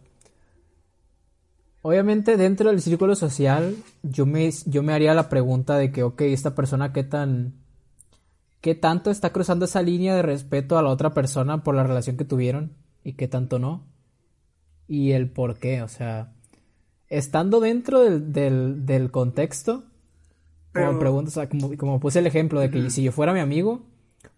obviamente 1.87 2.37
dentro 2.37 2.71
del 2.71 2.83
círculo 2.83 3.15
social, 3.15 3.77
yo 4.03 4.27
me, 4.27 4.51
yo 4.67 4.83
me 4.83 4.93
haría 4.93 5.15
la 5.15 5.29
pregunta 5.29 5.79
de 5.79 5.93
que, 5.93 6.03
ok, 6.03 6.23
esta 6.23 6.53
persona 6.57 6.93
qué 6.93 7.05
tan, 7.05 7.55
qué 8.61 8.75
tanto 8.75 9.13
está 9.13 9.31
cruzando 9.31 9.67
esa 9.67 9.83
línea 9.83 10.17
de 10.17 10.23
respeto 10.23 10.77
a 10.77 10.83
la 10.83 10.89
otra 10.89 11.15
persona 11.15 11.63
por 11.63 11.77
la 11.77 11.85
relación 11.85 12.17
que 12.17 12.25
tuvieron 12.25 12.73
y 13.05 13.13
qué 13.13 13.29
tanto 13.29 13.61
no. 13.61 13.87
Y 14.89 15.13
el 15.13 15.31
por 15.31 15.59
qué, 15.61 15.83
o 15.83 15.89
sea, 15.89 16.33
estando 17.09 17.61
dentro 17.61 18.01
del, 18.01 18.33
del, 18.33 18.85
del 18.85 19.13
contexto, 19.13 19.85
como 20.73 20.99
pregunto, 20.99 21.29
o 21.29 21.33
sea, 21.33 21.49
como, 21.49 21.77
como, 21.77 22.01
puse 22.01 22.19
el 22.19 22.27
ejemplo 22.27 22.59
de 22.59 22.69
que 22.69 22.91
si 22.91 23.05
yo 23.05 23.13
fuera 23.13 23.33
mi 23.33 23.41
amigo, 23.41 23.83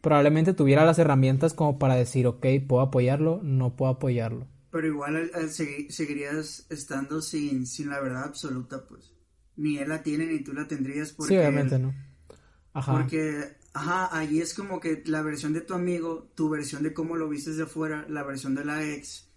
probablemente 0.03 0.53
tuviera 0.53 0.85
las 0.85 0.99
herramientas 0.99 1.55
como 1.55 1.79
para 1.79 1.95
decir, 1.95 2.27
ok, 2.27 2.45
puedo 2.69 2.83
apoyarlo, 2.83 3.41
no 3.43 3.75
puedo 3.75 3.93
apoyarlo. 3.93 4.47
Pero 4.71 4.87
igual 4.87 5.31
seguirías 5.51 6.67
estando 6.69 7.23
sin, 7.23 7.67
sin 7.67 7.89
la 7.89 8.01
verdad 8.01 8.25
absoluta, 8.25 8.87
pues. 8.87 9.15
Ni 9.57 9.79
él 9.79 9.89
la 9.89 10.03
tiene 10.03 10.27
ni 10.27 10.41
tú 10.41 10.53
la 10.53 10.69
tendrías 10.69 11.13
porque... 11.13 11.35
Sí, 11.35 11.39
obviamente 11.39 11.79
no. 11.79 11.95
Ajá. 12.73 12.93
Porque, 12.93 13.57
ajá, 13.73 14.17
allí 14.17 14.41
es 14.41 14.55
como 14.55 14.79
que 14.79 15.03
la 15.07 15.23
versión 15.23 15.53
de 15.53 15.63
tu 15.63 15.75
amigo, 15.75 16.31
tu 16.35 16.49
versión 16.49 16.83
de 16.83 16.93
cómo 16.93 17.17
lo 17.17 17.29
viste 17.29 17.53
de 17.53 17.67
fuera, 17.67 18.07
la 18.09 18.23
versión 18.23 18.55
de 18.55 18.65
la 18.65 18.85
ex. 18.85 19.29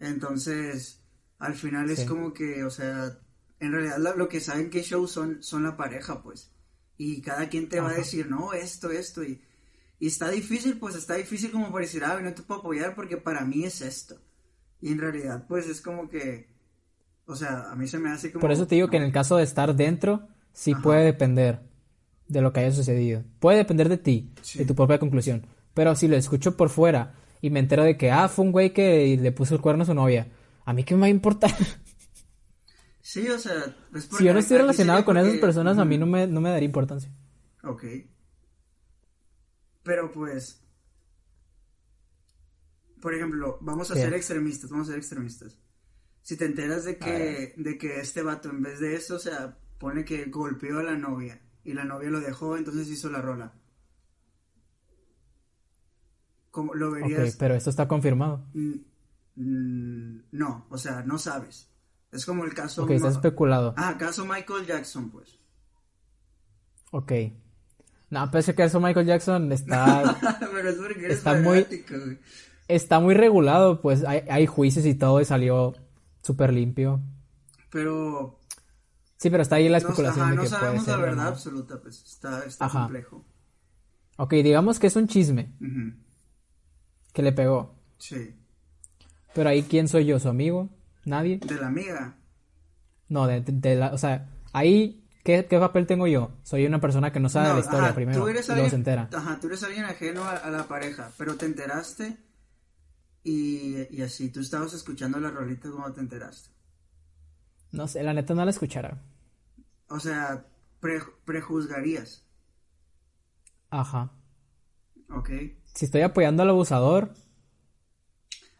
Entonces, 0.00 1.00
al 1.38 1.54
final 1.54 1.90
es 1.90 2.04
como 2.04 2.32
que, 2.32 2.64
o 2.64 2.70
sea, 2.70 3.18
en 3.60 3.72
realidad 3.72 4.16
lo, 4.16 4.28
que 4.28 4.40
saben 4.40 4.70
que 4.70 4.82
show 4.82 5.06
son, 5.06 5.42
son 5.42 5.62
la 5.62 5.76
pareja, 5.76 6.22
pues. 6.22 6.50
Y 6.96 7.20
cada 7.20 7.48
quien 7.48 7.68
te 7.68 7.80
va 7.80 7.90
a 7.90 7.94
decir, 7.94 8.28
no, 8.28 8.52
esto, 8.52 8.90
esto, 8.90 9.22
y 9.22 9.40
y 10.02 10.08
está 10.08 10.28
difícil, 10.28 10.80
pues 10.80 10.96
está 10.96 11.14
difícil 11.14 11.52
como 11.52 11.70
para 11.70 11.84
decir, 11.84 12.02
ah, 12.02 12.20
no 12.20 12.34
te 12.34 12.42
puedo 12.42 12.58
apoyar 12.58 12.96
porque 12.96 13.18
para 13.18 13.44
mí 13.44 13.64
es 13.64 13.82
esto. 13.82 14.20
Y 14.82 14.92
en 14.92 14.98
realidad, 14.98 15.46
pues 15.48 15.68
es 15.68 15.80
como 15.80 16.08
que, 16.10 16.48
o 17.24 17.36
sea, 17.36 17.70
a 17.70 17.76
mí 17.76 17.86
se 17.86 17.98
me 17.98 18.10
hace 18.10 18.32
como... 18.32 18.40
Por 18.40 18.50
eso 18.50 18.66
te 18.66 18.74
digo 18.74 18.88
que 18.88 18.96
en 18.98 19.04
el 19.04 19.12
caso 19.12 19.36
de 19.36 19.44
estar 19.44 19.74
dentro, 19.76 20.28
sí 20.52 20.74
puede 20.74 21.04
depender 21.04 21.60
de 22.26 22.40
lo 22.40 22.52
que 22.52 22.60
haya 22.60 22.72
sucedido. 22.72 23.22
Puede 23.38 23.58
depender 23.58 23.88
de 23.88 23.96
ti, 23.96 24.34
de 24.54 24.64
tu 24.64 24.74
propia 24.74 24.98
conclusión. 24.98 25.46
Pero 25.72 25.94
si 25.94 26.08
lo 26.08 26.16
escucho 26.16 26.56
por 26.56 26.68
fuera 26.68 27.14
y 27.40 27.50
me 27.50 27.60
entero 27.60 27.84
de 27.84 27.96
que, 27.96 28.10
ah, 28.10 28.28
fue 28.28 28.44
un 28.44 28.52
güey 28.52 28.72
que 28.72 29.16
le 29.16 29.32
puso 29.32 29.54
el 29.54 29.60
cuerno 29.60 29.84
a 29.84 29.86
su 29.86 29.94
novia, 29.94 30.28
¿a 30.64 30.72
mí 30.72 30.82
qué 30.84 30.94
me 30.94 31.02
va 31.02 31.06
a 31.06 31.10
importar? 31.10 31.52
Sí, 33.04 33.28
o 33.28 33.38
sea, 33.38 33.76
si 34.16 34.24
yo 34.24 34.32
no 34.32 34.38
estoy 34.38 34.58
relacionado 34.58 35.04
con 35.04 35.16
esas 35.16 35.36
personas, 35.38 35.76
a 35.78 35.84
mí 35.84 35.98
no 35.98 36.06
me, 36.06 36.26
no 36.28 36.40
me 36.40 36.50
daría 36.50 36.66
importancia. 36.66 37.10
Ok. 37.64 37.84
Pero 39.82 40.12
pues, 40.12 40.61
por 43.02 43.12
ejemplo, 43.12 43.58
vamos 43.60 43.90
a 43.90 43.94
ser 43.94 44.14
extremistas, 44.14 44.70
vamos 44.70 44.88
a 44.88 44.92
ser 44.92 44.98
extremistas. 44.98 45.58
Si 46.22 46.36
te 46.36 46.46
enteras 46.46 46.84
de 46.84 46.96
que, 46.96 47.52
de 47.56 47.76
que 47.76 47.98
este 47.98 48.22
vato 48.22 48.48
en 48.48 48.62
vez 48.62 48.78
de 48.78 48.94
eso, 48.94 49.16
o 49.16 49.18
sea, 49.18 49.58
pone 49.78 50.04
que 50.04 50.26
golpeó 50.26 50.78
a 50.78 50.84
la 50.84 50.96
novia 50.96 51.42
y 51.64 51.74
la 51.74 51.84
novia 51.84 52.10
lo 52.10 52.20
dejó, 52.20 52.56
entonces 52.56 52.88
hizo 52.88 53.10
la 53.10 53.20
rola. 53.20 53.54
¿Cómo 56.52 56.74
lo 56.74 56.92
verías? 56.92 57.34
Ok, 57.34 57.36
pero 57.40 57.54
esto 57.54 57.70
está 57.70 57.88
confirmado. 57.88 58.46
Mm, 58.54 58.74
mm, 59.34 60.22
no, 60.30 60.66
o 60.70 60.78
sea, 60.78 61.02
no 61.02 61.18
sabes. 61.18 61.68
Es 62.12 62.24
como 62.24 62.44
el 62.44 62.54
caso... 62.54 62.84
Ok, 62.84 62.90
está 62.90 63.08
especulado. 63.08 63.74
Ah, 63.76 63.96
caso 63.98 64.24
Michael 64.24 64.66
Jackson, 64.66 65.10
pues. 65.10 65.40
Ok. 66.92 67.12
No, 68.10 68.30
pese 68.30 68.54
que 68.54 68.62
eso 68.62 68.78
Michael 68.78 69.06
Jackson 69.06 69.50
está. 69.50 70.18
Pero 70.52 70.68
es 70.68 70.76
porque 70.76 71.06
eres 71.06 71.18
está 71.18 71.34
muy. 71.34 71.66
Está 72.68 73.00
muy 73.00 73.14
regulado, 73.14 73.80
pues 73.80 74.04
hay, 74.04 74.22
hay 74.28 74.46
juicios 74.46 74.86
y 74.86 74.94
todo 74.94 75.20
y 75.20 75.24
salió 75.24 75.74
súper 76.22 76.52
limpio. 76.52 77.00
Pero. 77.70 78.38
Sí, 79.16 79.30
pero 79.30 79.42
está 79.42 79.56
ahí 79.56 79.68
la 79.68 79.78
especulación 79.78 80.30
de 80.30 80.36
que 80.36 80.42
no 80.42 80.48
sabemos 80.48 80.86
la 80.86 80.96
verdad 80.96 81.28
absoluta, 81.28 81.80
pues 81.80 82.02
está, 82.04 82.44
está 82.44 82.68
complejo. 82.68 83.24
Ok, 84.16 84.34
digamos 84.34 84.78
que 84.78 84.88
es 84.88 84.96
un 84.96 85.06
chisme. 85.06 85.52
Que 87.12 87.22
le 87.22 87.32
pegó. 87.32 87.74
Sí. 87.98 88.36
Pero 89.34 89.48
ahí, 89.48 89.62
¿quién 89.62 89.88
soy 89.88 90.06
yo? 90.06 90.18
¿Su 90.18 90.28
amigo? 90.28 90.70
¿Nadie? 91.04 91.38
De 91.38 91.54
la 91.54 91.68
amiga. 91.68 92.16
No, 93.08 93.26
de, 93.26 93.42
de 93.42 93.76
la. 93.76 93.92
O 93.92 93.98
sea, 93.98 94.28
ahí 94.52 95.02
¿Qué, 95.24 95.44
papel 95.44 95.86
tengo 95.86 96.06
yo? 96.08 96.32
Soy 96.42 96.66
una 96.66 96.80
persona 96.80 97.12
que 97.12 97.20
no 97.20 97.28
sabe 97.28 97.54
la 97.54 97.60
historia 97.60 97.94
primero. 97.94 98.20
Tú 98.20 98.28
eres 98.28 98.50
alguien, 98.50 98.70
se 98.70 98.76
entera. 98.76 99.08
Ajá, 99.12 99.38
tú 99.40 99.46
eres 99.46 99.62
alguien 99.62 99.84
ajeno 99.84 100.24
a, 100.24 100.50
la 100.50 100.64
pareja, 100.64 101.10
pero 101.16 101.36
te 101.36 101.46
enteraste 101.46 102.16
y, 103.24 103.86
y, 103.96 104.02
así, 104.02 104.30
tú 104.30 104.40
estabas 104.40 104.72
escuchando 104.74 105.20
la 105.20 105.30
rolita 105.30 105.70
cuando 105.70 105.92
te 105.92 106.00
enteraste. 106.00 106.50
No 107.70 107.86
sé, 107.88 108.02
la 108.02 108.12
neta 108.12 108.34
no 108.34 108.44
la 108.44 108.50
escuchara. 108.50 109.00
O 109.88 110.00
sea, 110.00 110.46
prejuzgarías. 111.24 112.24
Ajá. 113.70 114.12
Ok. 115.08 115.30
Si 115.74 115.84
estoy 115.84 116.02
apoyando 116.02 116.42
al 116.42 116.50
abusador. 116.50 117.14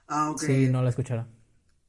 Ah, 0.07 0.31
ok. 0.31 0.41
Sí, 0.41 0.69
no 0.69 0.83
la 0.83 0.91
escuchará. 0.91 1.27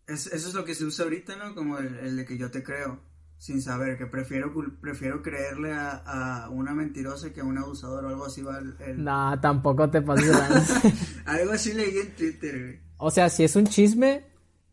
Es, 0.08 0.28
eso 0.28 0.50
es 0.50 0.54
lo 0.54 0.66
que 0.66 0.76
se 0.76 0.86
usa 0.86 1.06
ahorita, 1.06 1.36
¿no? 1.36 1.56
Como 1.56 1.78
el, 1.78 1.96
el 2.00 2.18
de 2.18 2.26
que 2.26 2.38
yo 2.38 2.52
te 2.52 2.64
creo, 2.64 3.00
sin 3.44 3.62
saber, 3.62 3.98
que 3.98 4.06
prefiero, 4.06 4.54
prefiero 4.80 5.22
creerle 5.22 5.74
a, 5.74 6.46
a 6.46 6.50
una 6.50 6.74
mentirosa 6.74 7.34
que 7.34 7.42
a 7.42 7.44
un 7.44 7.58
abusador 7.58 8.06
o 8.06 8.08
algo 8.08 8.24
así 8.24 8.42
va 8.42 8.58
el... 8.58 9.04
Nah, 9.04 9.36
tampoco 9.42 9.90
te 9.90 10.02
pases. 10.02 10.34
Algo 11.26 11.52
así 11.52 11.74
leí 11.74 11.98
en 11.98 12.16
Twitter, 12.16 12.58
güey. 12.58 12.80
O 12.96 13.12
sea, 13.12 13.30
si 13.30 13.44
es 13.44 13.58
un 13.58 13.66
chisme, 13.66 14.24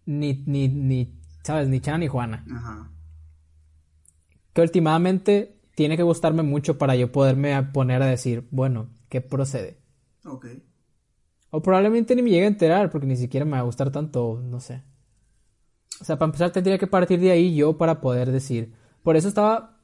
ni, 0.07 0.45
ni, 0.47 0.69
ni, 0.69 1.21
¿sabes? 1.43 1.67
Ni 1.67 1.81
Chana 1.81 1.99
ni 1.99 2.07
Juana. 2.07 2.45
Ajá. 2.49 2.93
Que 4.53 4.63
últimamente 4.63 5.61
tiene 5.75 5.97
que 5.97 6.05
gustarme 6.05 6.45
mucho 6.45 6.79
para 6.79 6.95
yo 6.95 7.11
poderme 7.11 7.61
poner 7.73 8.01
a 8.03 8.07
decir, 8.07 8.47
bueno, 8.53 8.89
¿qué 9.09 9.21
procede? 9.21 9.81
Ok. 10.25 10.47
O 11.51 11.61
probablemente 11.61 12.15
ni 12.15 12.23
me 12.23 12.31
llegue 12.31 12.45
a 12.45 12.49
enterar 12.51 12.89
porque 12.89 13.09
ni 13.09 13.17
siquiera 13.17 13.45
me 13.45 13.53
va 13.53 13.59
a 13.59 13.63
gustar 13.63 13.91
tanto, 13.91 14.41
no 14.41 14.61
sé. 14.61 14.85
O 16.01 16.05
sea, 16.05 16.19
para 16.19 16.29
empezar 16.29 16.51
tendría 16.51 16.79
que 16.79 16.87
partir 16.87 17.21
de 17.21 17.31
ahí 17.31 17.55
yo 17.55 17.77
para 17.77 18.01
poder 18.01 18.33
decir. 18.33 18.73
Por 19.03 19.17
eso 19.17 19.29
estaba 19.29 19.79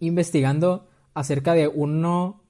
investigando 0.00 0.88
acerca 1.14 1.54
de 1.54 1.68
uno 1.68 2.44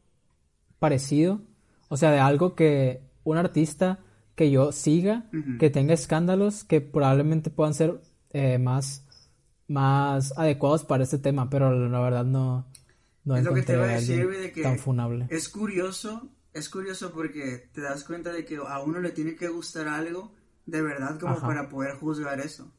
parecido, 0.78 1.40
o 1.88 1.96
sea, 1.96 2.10
de 2.10 2.18
algo 2.18 2.54
que 2.54 3.02
un 3.24 3.36
artista 3.36 4.00
que 4.34 4.50
yo 4.50 4.72
siga, 4.72 5.26
que 5.58 5.68
tenga 5.68 5.94
escándalos 5.94 6.62
que 6.62 6.80
probablemente 6.80 7.50
puedan 7.50 7.74
ser 7.74 8.00
eh, 8.30 8.58
más, 8.58 9.04
más 9.66 10.32
adecuados 10.38 10.84
para 10.84 11.02
este 11.02 11.18
tema, 11.18 11.50
pero 11.50 11.88
la 11.88 12.00
verdad 12.00 12.24
no, 12.24 12.66
no 13.24 13.36
es 13.36 13.44
lo 13.44 13.54
que 13.54 13.62
te 13.62 13.72
iba 13.72 13.84
a 13.84 13.88
decir, 13.88 14.28
de 14.28 14.52
que 14.52 14.62
tan 14.62 14.78
funable. 14.78 15.26
es 15.30 15.48
curioso, 15.48 16.28
es 16.52 16.68
curioso 16.68 17.10
porque 17.12 17.68
te 17.72 17.80
das 17.80 18.04
cuenta 18.04 18.32
de 18.32 18.44
que 18.44 18.58
a 18.58 18.78
uno 18.80 19.00
le 19.00 19.10
tiene 19.10 19.34
que 19.34 19.48
gustar 19.48 19.88
algo 19.88 20.32
de 20.66 20.82
verdad 20.82 21.18
como 21.18 21.32
Ajá. 21.32 21.46
para 21.46 21.68
poder 21.68 21.96
juzgar 21.96 22.38
eso. 22.40 22.72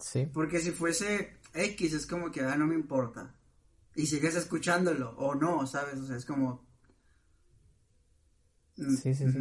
Sí. 0.00 0.26
Porque 0.32 0.60
si 0.60 0.70
fuese 0.70 1.36
X 1.54 1.92
es 1.92 2.06
como 2.06 2.30
que, 2.30 2.40
ah, 2.42 2.56
no 2.56 2.66
me 2.66 2.74
importa. 2.74 3.34
Y 3.94 4.06
sigues 4.06 4.36
escuchándolo, 4.36 5.10
o 5.16 5.34
no, 5.34 5.66
¿sabes? 5.66 5.98
O 5.98 6.06
sea, 6.06 6.16
es 6.16 6.24
como... 6.24 6.66
Mm, 8.76 8.94
Sí, 8.96 9.14
sí, 9.14 9.30
sí. 9.30 9.38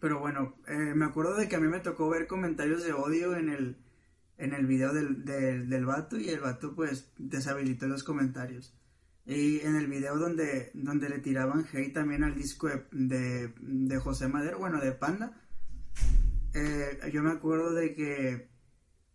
Pero 0.00 0.18
bueno, 0.18 0.56
eh, 0.66 0.94
me 0.94 1.04
acuerdo 1.04 1.36
de 1.36 1.48
que 1.48 1.56
a 1.56 1.60
mí 1.60 1.68
me 1.68 1.80
tocó 1.80 2.08
ver 2.08 2.26
comentarios 2.26 2.82
de 2.84 2.92
odio 2.92 3.36
en 3.36 3.50
el, 3.50 3.76
en 4.38 4.54
el 4.54 4.66
video 4.66 4.92
del, 4.94 5.24
del, 5.24 5.68
del 5.68 5.84
vato 5.84 6.18
y 6.18 6.30
el 6.30 6.40
vato 6.40 6.74
pues 6.74 7.12
deshabilitó 7.18 7.86
los 7.86 8.02
comentarios. 8.02 8.74
Y 9.26 9.60
en 9.60 9.76
el 9.76 9.86
video 9.86 10.16
donde, 10.18 10.70
donde 10.74 11.10
le 11.10 11.18
tiraban 11.18 11.66
hate 11.70 11.92
también 11.92 12.24
al 12.24 12.34
disco 12.34 12.68
de, 12.68 12.86
de, 12.90 13.54
de 13.60 13.98
José 13.98 14.28
Madero, 14.28 14.58
bueno, 14.58 14.80
de 14.80 14.92
Panda, 14.92 15.38
eh, 16.54 16.98
yo 17.12 17.22
me 17.22 17.30
acuerdo 17.30 17.72
de 17.74 17.94
que 17.94 18.49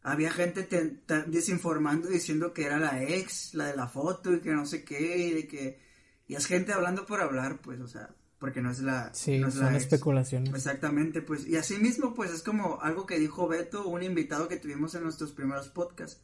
había 0.07 0.31
gente 0.31 0.63
te- 0.63 0.85
ta- 1.05 1.23
desinformando 1.23 2.07
diciendo 2.07 2.53
que 2.53 2.65
era 2.65 2.77
la 2.79 3.01
ex, 3.03 3.53
la 3.55 3.65
de 3.67 3.75
la 3.75 3.87
foto 3.87 4.33
y 4.33 4.39
que 4.39 4.51
no 4.53 4.65
sé 4.65 4.83
qué, 4.83 5.17
y 5.17 5.31
de 5.31 5.47
que... 5.47 5.79
Y 6.27 6.35
es 6.35 6.45
gente 6.45 6.73
hablando 6.73 7.05
por 7.05 7.21
hablar, 7.21 7.59
pues, 7.61 7.79
o 7.81 7.87
sea, 7.87 8.15
porque 8.39 8.61
no 8.61 8.69
es 8.71 8.79
la... 8.79 9.13
Sí, 9.13 9.39
no 9.39 9.47
es 9.47 9.55
la 9.55 9.65
son 9.65 9.75
ex. 9.75 9.83
especulaciones. 9.85 10.53
Exactamente, 10.53 11.21
pues, 11.21 11.47
y 11.47 11.55
así 11.57 11.77
mismo, 11.77 12.13
pues, 12.13 12.31
es 12.31 12.43
como 12.43 12.79
algo 12.81 13.05
que 13.05 13.17
dijo 13.19 13.47
Beto, 13.47 13.87
un 13.87 14.03
invitado 14.03 14.47
que 14.47 14.57
tuvimos 14.57 14.93
en 14.95 15.03
nuestros 15.03 15.31
primeros 15.31 15.69
podcasts, 15.69 16.21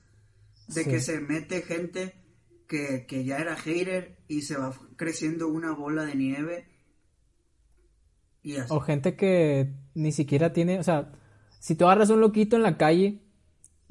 de 0.68 0.84
Sí. 0.84 0.90
que 0.90 1.00
se 1.00 1.20
mete 1.20 1.62
gente 1.64 2.14
que, 2.68 3.06
que 3.08 3.26
ya 3.26 3.40
era 3.40 3.56
hater 3.56 4.18
y 4.28 4.44
se 4.44 4.58
va 4.58 4.74
creciendo 4.96 5.48
una 5.48 5.72
bola 5.74 6.06
de 6.06 6.16
nieve 6.16 6.68
y 8.44 8.56
así. 8.58 8.68
O 8.74 8.80
gente 8.80 9.16
que 9.16 9.74
ni 9.94 10.12
siquiera 10.12 10.54
tiene, 10.54 10.80
o 10.80 10.84
sea, 10.84 11.12
si 11.60 11.76
tú 11.76 11.86
agarras 11.86 12.10
un 12.10 12.22
loquito 12.22 12.56
en 12.56 12.64
la 12.64 12.78
calle 12.78 13.22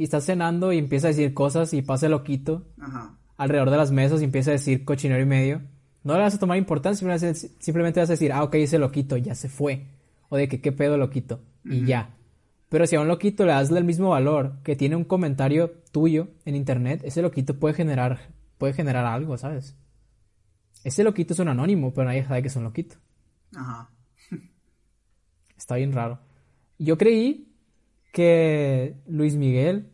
y 0.00 0.04
estás 0.04 0.24
cenando 0.24 0.72
y 0.72 0.78
empieza 0.78 1.08
a 1.08 1.10
decir 1.10 1.34
cosas 1.34 1.74
y 1.74 1.82
pasa 1.82 2.06
el 2.06 2.12
loquito 2.12 2.64
Ajá, 2.80 3.18
alrededor 3.36 3.68
de 3.68 3.76
las 3.76 3.90
mesas 3.92 4.22
y 4.22 4.24
empieza 4.24 4.48
a 4.50 4.52
decir 4.54 4.82
cochinero 4.86 5.20
y 5.20 5.26
medio, 5.26 5.60
no 6.04 6.14
le 6.14 6.20
vas 6.20 6.34
a 6.34 6.38
tomar 6.38 6.56
importancia, 6.56 6.96
simplemente 7.18 7.26
vas 7.28 7.44
a- 7.44 7.62
simplemente 7.62 8.00
vas 8.00 8.08
a 8.08 8.12
decir, 8.14 8.32
ah, 8.32 8.42
ok, 8.42 8.54
ese 8.54 8.78
loquito 8.78 9.18
ya 9.18 9.34
se 9.34 9.50
fue. 9.50 9.88
O 10.30 10.38
de 10.38 10.48
que 10.48 10.62
qué 10.62 10.72
pedo 10.72 10.96
loquito. 10.96 11.40
Y 11.64 11.84
ya. 11.84 12.16
Pero 12.70 12.86
si 12.86 12.96
a 12.96 13.00
un 13.02 13.08
loquito 13.08 13.44
le 13.44 13.52
das 13.52 13.70
el 13.70 13.84
mismo 13.84 14.08
valor 14.08 14.54
que 14.62 14.74
tiene 14.74 14.96
un 14.96 15.04
comentario 15.04 15.70
tuyo 15.92 16.28
en 16.46 16.56
internet, 16.56 17.02
ese 17.04 17.20
loquito 17.20 17.58
puede 17.60 17.74
generar, 17.74 18.20
puede 18.56 18.72
generar 18.72 19.04
algo, 19.04 19.36
¿sabes? 19.36 19.76
Ese 20.82 21.04
loquito 21.04 21.34
es 21.34 21.40
un 21.40 21.48
anónimo, 21.48 21.92
pero 21.92 22.06
nadie 22.06 22.24
sabe 22.24 22.40
que 22.40 22.48
es 22.48 22.56
un 22.56 22.64
loquito. 22.64 22.96
ajá, 23.54 23.90
Está 25.58 25.74
bien 25.76 25.92
raro. 25.92 26.20
Yo 26.78 26.96
creí 26.96 27.49
que 28.12 28.96
Luis 29.06 29.36
Miguel 29.36 29.90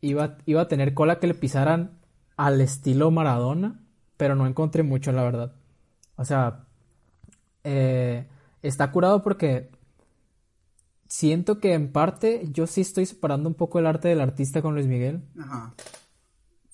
iba, 0.00 0.38
iba 0.46 0.62
a 0.62 0.68
tener 0.68 0.94
cola 0.94 1.18
que 1.18 1.26
le 1.26 1.34
pisaran 1.34 1.98
al 2.36 2.60
estilo 2.60 3.10
Maradona, 3.10 3.80
pero 4.16 4.34
no 4.34 4.46
encontré 4.46 4.82
mucho, 4.82 5.12
la 5.12 5.22
verdad. 5.22 5.52
O 6.16 6.24
sea, 6.24 6.64
eh, 7.64 8.26
está 8.62 8.90
curado 8.92 9.22
porque 9.22 9.70
siento 11.08 11.58
que 11.60 11.74
en 11.74 11.92
parte 11.92 12.48
yo 12.52 12.66
sí 12.66 12.80
estoy 12.80 13.06
separando 13.06 13.48
un 13.48 13.54
poco 13.54 13.78
el 13.78 13.86
arte 13.86 14.08
del 14.08 14.20
artista 14.20 14.62
con 14.62 14.74
Luis 14.74 14.86
Miguel. 14.86 15.22
ajá. 15.38 15.74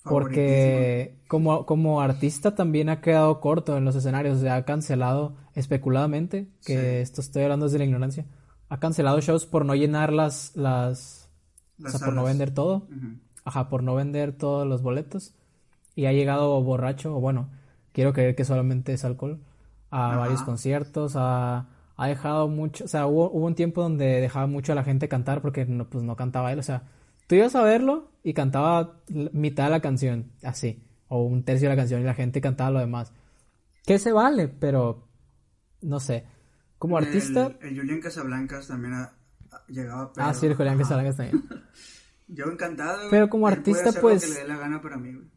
Porque 0.03 1.15
como, 1.29 1.65
como 1.65 2.01
artista 2.01 2.55
también 2.55 2.89
ha 2.89 2.99
quedado 2.99 3.39
corto 3.39 3.77
en 3.77 3.85
los 3.85 3.95
escenarios, 3.95 4.37
o 4.37 4.41
sea, 4.41 4.55
ha 4.57 4.65
cancelado 4.65 5.37
especuladamente, 5.55 6.49
que 6.65 6.77
Sí. 6.77 6.85
esto 7.01 7.21
estoy 7.21 7.43
hablando 7.43 7.67
desde 7.67 7.77
la 7.77 7.85
ignorancia, 7.85 8.25
ha 8.73 8.79
cancelado 8.79 9.21
shows 9.21 9.45
por 9.45 9.65
no 9.65 9.75
llenar 9.75 10.11
las, 10.11 10.55
las, 10.55 11.29
o 11.85 11.87
sea, 11.87 11.99
por 11.99 12.15
no 12.15 12.23
vender 12.23 12.49
todo, 12.49 12.87
Ujú. 12.89 13.19
ajá, 13.45 13.69
por 13.69 13.83
no 13.83 13.93
vender 13.93 14.31
todos 14.35 14.67
los 14.67 14.81
boletos, 14.81 15.35
y 15.93 16.05
ha 16.07 16.11
llegado 16.11 16.59
borracho, 16.63 17.15
o 17.15 17.19
bueno, 17.19 17.49
quiero 17.91 18.13
creer 18.13 18.35
que 18.35 18.45
solamente 18.45 18.91
es 18.91 19.05
alcohol, 19.05 19.41
a 19.91 20.07
Ajá. 20.07 20.17
varios 20.17 20.41
conciertos, 20.41 21.13
ha, 21.15 21.67
ha 21.95 22.07
dejado 22.07 22.47
mucho, 22.47 22.85
o 22.85 22.87
sea, 22.87 23.05
hubo, 23.05 23.29
hubo 23.29 23.45
un 23.45 23.53
tiempo 23.53 23.83
donde 23.83 24.19
dejaba 24.21 24.47
mucho 24.47 24.71
a 24.71 24.75
la 24.75 24.83
gente 24.83 25.07
cantar 25.07 25.43
porque 25.43 25.65
no, 25.65 25.87
pues 25.87 26.03
no 26.03 26.15
cantaba 26.15 26.51
él, 26.51 26.57
o 26.57 26.63
sea, 26.63 26.81
tú 27.27 27.35
ibas 27.35 27.53
a 27.53 27.61
verlo 27.61 28.09
y 28.23 28.33
cantaba 28.33 28.95
mitad 29.33 29.65
de 29.65 29.69
la 29.69 29.81
canción, 29.81 30.31
así, 30.41 30.81
o 31.09 31.21
un 31.21 31.43
tercio 31.43 31.69
de 31.69 31.75
la 31.75 31.79
canción 31.79 32.01
y 32.01 32.05
la 32.05 32.15
gente 32.15 32.41
cantaba 32.41 32.71
lo 32.71 32.79
demás. 32.79 33.13
Que 33.85 33.99
se 33.99 34.11
vale, 34.11 34.47
pero 34.47 35.03
no 35.83 35.99
sé. 35.99 36.23
Como 36.83 36.97
artista, 36.97 37.45
El, 37.61 37.69
el 37.69 37.79
Julián 37.79 38.01
Casablancas 38.01 38.67
también 38.67 38.93
ha- 38.95 39.13
ha- 39.51 39.63
llegaba 39.69 40.01
ah, 40.03 40.11
pedo. 40.13 40.33
sí, 40.33 40.47
el 40.47 40.55
Julián. 40.55 40.77
Casablancas 40.77 41.15
también. 41.15 41.41
Yo 42.27 42.45
encantado. 42.47 43.09
Pero 43.09 43.29
como 43.29 43.47
artista, 43.47 43.87
hacer 43.87 44.01
pues- 44.01 44.23
Lo 44.27 44.27
que 44.27 44.33
le 44.33 44.41
dé 44.41 44.47
la 44.49 44.57
gana 44.57 44.81
para 44.81 44.97
mí, 44.97 45.13
güey. 45.13 45.27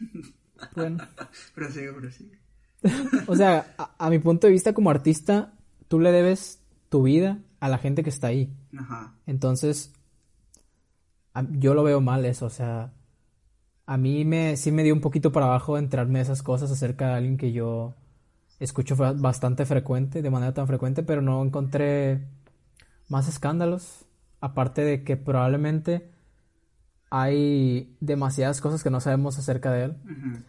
Bueno. 0.76 0.98
Prosigue, 1.54 1.92
prosigue. 1.94 2.38
O 3.26 3.34
sea, 3.36 3.74
a, 3.78 3.94
a 3.98 4.10
mi 4.10 4.18
punto 4.18 4.46
de 4.46 4.52
vista 4.52 4.74
como 4.74 4.90
artista, 4.90 5.54
tú 5.88 5.98
le 5.98 6.12
debes 6.12 6.60
tu 6.90 7.02
vida 7.04 7.38
a 7.60 7.68
la 7.70 7.78
gente 7.78 8.02
que 8.02 8.10
está 8.10 8.26
ahí. 8.26 8.52
Ajá. 8.78 9.14
Entonces, 9.26 9.94
a- 11.32 11.46
yo 11.52 11.72
lo 11.72 11.82
veo 11.84 12.02
mal 12.02 12.24
eso, 12.26 12.44
o 12.44 12.50
sea, 12.50 12.92
a 13.86 13.96
mí 13.96 14.26
me, 14.26 14.58
sí 14.58 14.72
me 14.72 14.82
dio 14.82 14.92
un 14.92 15.00
poquito 15.00 15.32
para 15.32 15.46
abajo 15.46 15.78
entrarme 15.78 16.20
esas 16.20 16.42
cosas 16.42 16.70
acerca 16.70 17.08
de 17.08 17.14
alguien 17.14 17.38
que 17.38 17.52
yo 17.52 17.94
escucho 18.60 18.96
bastante 18.96 19.66
frecuente, 19.66 20.22
de 20.22 20.30
manera 20.30 20.54
tan 20.54 20.66
frecuente, 20.66 21.02
pero 21.02 21.20
no 21.22 21.42
encontré 21.42 22.26
más 23.08 23.28
escándalos, 23.28 24.04
aparte 24.40 24.82
de 24.82 25.04
que 25.04 25.16
probablemente 25.16 26.10
hay 27.10 27.94
demasiadas 28.00 28.60
cosas 28.60 28.82
que 28.82 28.90
no 28.90 29.00
sabemos 29.00 29.38
acerca 29.38 29.70
de 29.72 29.84
él. 29.84 29.96
Ujú. 30.04 30.42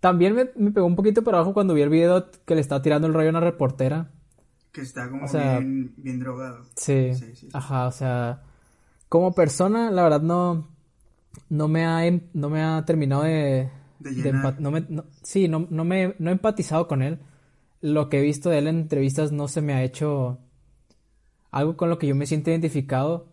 También 0.00 0.34
me, 0.34 0.48
me 0.54 0.70
pegó 0.70 0.86
un 0.86 0.94
poquito 0.94 1.24
para 1.24 1.38
abajo 1.38 1.52
cuando 1.54 1.74
vi 1.74 1.82
el 1.82 1.88
video 1.88 2.26
que 2.44 2.54
le 2.54 2.60
estaba 2.60 2.82
tirando 2.82 3.08
el 3.08 3.14
rollo 3.14 3.28
a 3.28 3.30
una 3.30 3.40
reportera. 3.40 4.10
Que 4.70 4.82
está 4.82 5.10
como 5.10 5.24
O 5.24 5.28
sea- 5.28 5.58
bien, 5.58 5.92
bien 5.96 6.20
drogado. 6.20 6.64
Sí, 6.76 7.14
Sí, 7.14 7.26
sí, 7.26 7.36
sí. 7.36 7.48
ajá, 7.52 7.88
o 7.88 7.90
sea, 7.92 8.42
como 9.08 9.32
persona, 9.34 9.90
la 9.90 10.04
verdad 10.04 10.20
no, 10.20 10.68
no 11.48 11.66
me 11.66 11.84
ha, 11.84 12.06
em- 12.06 12.20
no 12.32 12.48
me 12.48 12.62
ha 12.62 12.84
terminado 12.84 13.22
de, 13.24 13.70
De 14.00 14.12
de 14.12 14.32
no 14.32 14.70
me, 14.70 14.84
no- 14.88 15.04
sí, 15.22 15.48
no, 15.48 15.66
no 15.70 15.84
me, 15.84 16.14
no 16.18 16.30
he 16.30 16.32
empatizado 16.32 16.86
con 16.88 17.02
él. 17.02 17.18
Lo 17.80 18.08
que 18.08 18.18
he 18.18 18.22
visto 18.22 18.50
de 18.50 18.58
él 18.58 18.66
en 18.68 18.78
entrevistas 18.78 19.32
no 19.32 19.48
se 19.48 19.60
me 19.62 19.72
ha 19.74 19.82
hecho 19.84 20.38
algo 21.50 21.76
con 21.76 21.88
lo 21.90 21.98
que 21.98 22.06
yo 22.06 22.14
me 22.14 22.26
siento 22.26 22.50
identificado, 22.50 23.26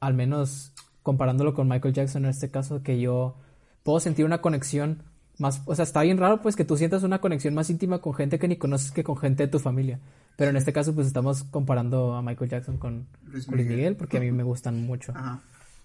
al 0.00 0.14
menos 0.14 0.72
comparándolo 1.02 1.54
con 1.54 1.68
Michael 1.68 1.94
Jackson 1.94 2.24
en 2.24 2.30
este 2.30 2.50
caso, 2.50 2.82
que 2.82 3.00
yo 3.00 3.36
puedo 3.82 4.00
sentir 4.00 4.24
una 4.24 4.40
conexión 4.40 5.02
más, 5.38 5.62
o 5.64 5.74
sea, 5.74 5.84
está 5.84 6.02
bien 6.02 6.18
raro 6.18 6.42
pues 6.42 6.54
que 6.56 6.66
tú 6.66 6.76
sientas 6.76 7.02
una 7.02 7.20
conexión 7.20 7.54
más 7.54 7.70
íntima 7.70 8.00
con 8.00 8.12
gente 8.12 8.38
que 8.38 8.46
ni 8.48 8.56
conoces 8.56 8.90
que 8.92 9.04
con 9.04 9.16
gente 9.16 9.44
de 9.44 9.48
tu 9.48 9.58
familia. 9.58 9.98
Pero 10.36 10.50
en 10.50 10.56
este 10.56 10.72
caso 10.72 10.94
pues 10.94 11.06
estamos 11.06 11.44
comparando 11.44 12.14
a 12.14 12.22
Michael 12.22 12.50
Jackson 12.50 12.76
con 12.76 13.06
Luis 13.26 13.46
con 13.46 13.54
Luis 13.54 13.66
Miguel. 13.66 13.76
Miguel 13.78 13.96
porque 13.96 14.18
a 14.18 14.20
mí 14.20 14.30
me 14.32 14.42
gustan 14.44 14.82
mucho. 14.84 15.12
Ajá. 15.14 15.40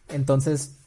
Entonces, 0.10 0.78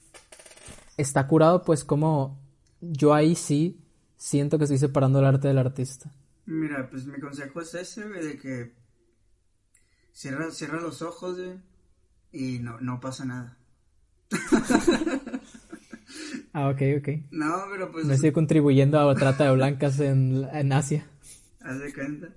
está 0.97 1.27
curado 1.27 1.63
pues 1.65 1.85
como 1.85 2.39
yo 2.81 3.14
ahí 3.14 3.35
sí 3.35 3.81
siento 4.16 4.59
que 4.59 4.64
estoy 4.64 4.79
separando 4.79 5.18
el 5.18 5.26
arte 5.26 5.49
del 5.49 5.59
artista. 5.59 6.12
Mira, 6.47 6.89
pues 6.91 7.07
mi 7.07 7.20
consejo 7.20 7.61
es 7.61 7.74
ese, 7.74 8.07
güey, 8.09 8.24
de 8.24 8.39
que 8.39 8.72
cierra, 10.12 10.51
cierra 10.51 10.81
los 10.81 11.03
ojos, 11.03 11.37
güey, 11.37 11.59
y 12.33 12.59
no, 12.59 12.81
no 12.81 13.01
pasa 13.01 13.24
nada. 13.24 13.59
ah, 16.53 16.68
ok, 16.68 16.83
ok. 16.99 17.09
No, 17.31 17.64
pero 17.70 17.93
pues... 17.93 18.07
Me 18.07 18.14
estoy 18.14 18.33
contribuyendo 18.33 18.99
a 18.99 19.05
la 19.05 19.14
trata 19.14 19.45
de 19.45 19.53
blancas 19.53 20.01
en, 20.01 20.49
en 20.53 20.72
Asia. 20.72 21.07
¿Haz 21.61 21.79
de 21.81 21.93
cuenta? 21.93 22.29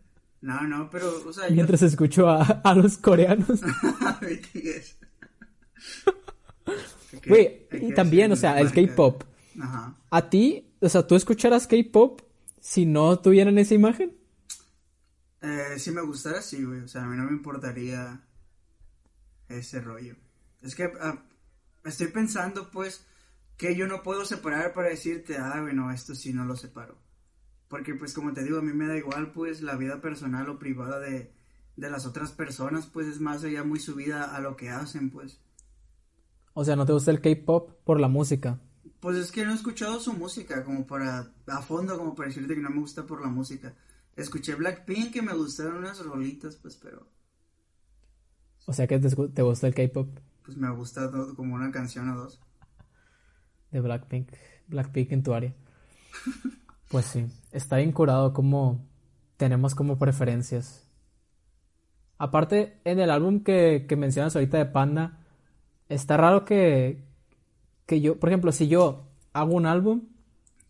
No, 0.41 0.61
no, 0.61 0.89
pero, 0.89 1.23
o 1.25 1.33
sea... 1.33 1.49
Mientras 1.49 1.81
escucho 1.81 2.29
a, 2.29 2.43
a 2.43 2.75
los 2.75 2.97
coreanos. 2.97 3.61
Güey, 7.27 7.67
y 7.73 7.93
también, 7.93 8.31
o 8.31 8.35
sea, 8.35 8.59
el 8.59 8.71
K-pop. 8.71 9.23
Ajá. 9.61 9.95
¿A 10.09 10.29
ti, 10.29 10.73
o 10.81 10.89
sea, 10.89 11.05
tú 11.05 11.15
escucharas 11.15 11.67
K-pop 11.67 12.21
si 12.59 12.85
no 12.85 13.19
tuvieran 13.19 13.57
esa 13.57 13.75
imagen? 13.75 14.17
Eh, 15.41 15.77
si 15.77 15.91
me 15.91 16.01
gustara, 16.01 16.41
sí, 16.41 16.63
güey. 16.63 16.81
O 16.81 16.87
sea, 16.87 17.03
a 17.03 17.07
mí 17.07 17.17
no 17.17 17.25
me 17.25 17.31
importaría 17.31 18.21
ese 19.49 19.81
rollo. 19.81 20.15
Es 20.61 20.75
que 20.75 20.91
ah, 20.99 21.23
estoy 21.83 22.07
pensando, 22.07 22.69
pues, 22.71 23.05
que 23.57 23.75
yo 23.75 23.87
no 23.87 24.03
puedo 24.03 24.25
separar 24.25 24.73
para 24.73 24.89
decirte, 24.89 25.37
ah, 25.37 25.61
bueno, 25.61 25.91
esto 25.91 26.15
sí 26.15 26.33
no 26.33 26.45
lo 26.45 26.55
separo. 26.55 26.97
Porque, 27.67 27.93
pues, 27.95 28.13
como 28.13 28.33
te 28.33 28.43
digo, 28.43 28.59
a 28.59 28.63
mí 28.63 28.73
me 28.73 28.87
da 28.87 28.97
igual, 28.97 29.31
pues, 29.31 29.61
la 29.61 29.75
vida 29.75 30.01
personal 30.01 30.49
o 30.49 30.59
privada 30.59 30.99
de, 30.99 31.31
de 31.75 31.89
las 31.89 32.05
otras 32.05 32.31
personas, 32.31 32.87
pues, 32.87 33.07
es 33.07 33.19
más 33.19 33.43
allá 33.43 33.63
muy 33.63 33.79
subida 33.79 34.35
a 34.35 34.39
lo 34.41 34.55
que 34.55 34.69
hacen, 34.69 35.09
pues. 35.09 35.39
O 36.53 36.65
sea, 36.65 36.75
¿no 36.75 36.85
te 36.85 36.93
gusta 36.93 37.11
el 37.11 37.21
K-pop 37.21 37.71
por 37.83 37.99
la 37.99 38.07
música? 38.07 38.59
Pues 39.01 39.17
es 39.17 39.31
que 39.31 39.43
no 39.43 39.51
he 39.51 39.55
escuchado 39.55 39.99
su 39.99 40.13
música, 40.13 40.63
como 40.63 40.85
para, 40.85 41.33
a 41.47 41.61
fondo, 41.63 41.97
como 41.97 42.13
para 42.13 42.29
decirte 42.29 42.53
que 42.53 42.61
no 42.61 42.69
me 42.69 42.79
gusta 42.79 43.03
por 43.03 43.19
la 43.19 43.27
música. 43.27 43.73
Escuché 44.15 44.53
Blackpink 44.53 45.11
que 45.11 45.23
me 45.23 45.33
gustaron 45.33 45.77
unas 45.77 46.05
rolitas, 46.05 46.55
pues, 46.55 46.77
pero... 46.77 47.07
O 48.67 48.73
sea 48.73 48.85
que 48.85 48.99
te, 48.99 49.09
te 49.09 49.41
gusta 49.41 49.67
el 49.67 49.73
K-pop. 49.73 50.07
Pues 50.45 50.55
me 50.55 50.69
gusta 50.69 51.09
como 51.35 51.55
una 51.55 51.71
canción 51.71 52.09
o 52.09 52.15
dos. 52.15 52.39
De 53.71 53.81
Blackpink. 53.81 54.29
Blackpink 54.67 55.11
en 55.13 55.23
tu 55.23 55.33
área. 55.33 55.55
pues 56.89 57.05
sí, 57.05 57.25
está 57.51 57.77
bien 57.77 57.93
curado 57.93 58.33
como 58.33 58.87
tenemos 59.37 59.73
como 59.73 59.97
preferencias. 59.97 60.87
Aparte, 62.19 62.79
en 62.83 62.99
el 62.99 63.09
álbum 63.09 63.43
que, 63.43 63.87
que 63.89 63.95
mencionas 63.95 64.35
ahorita 64.35 64.59
de 64.59 64.67
Panda, 64.67 65.25
está 65.89 66.17
raro 66.17 66.45
que, 66.45 67.03
que 67.91 67.99
yo, 67.99 68.17
por 68.17 68.29
ejemplo, 68.29 68.53
si 68.53 68.69
yo 68.69 69.03
hago 69.33 69.53
un 69.53 69.65
álbum, 69.65 70.03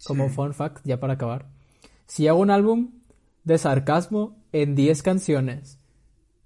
como 0.05 0.30
fun 0.30 0.55
fact, 0.55 0.80
ya 0.84 0.99
para 0.99 1.13
acabar, 1.13 1.45
si 2.07 2.28
hago 2.28 2.39
un 2.39 2.49
álbum 2.49 2.93
de 3.43 3.59
sarcasmo 3.59 4.39
en 4.51 4.74
10 4.74 5.03
canciones 5.03 5.78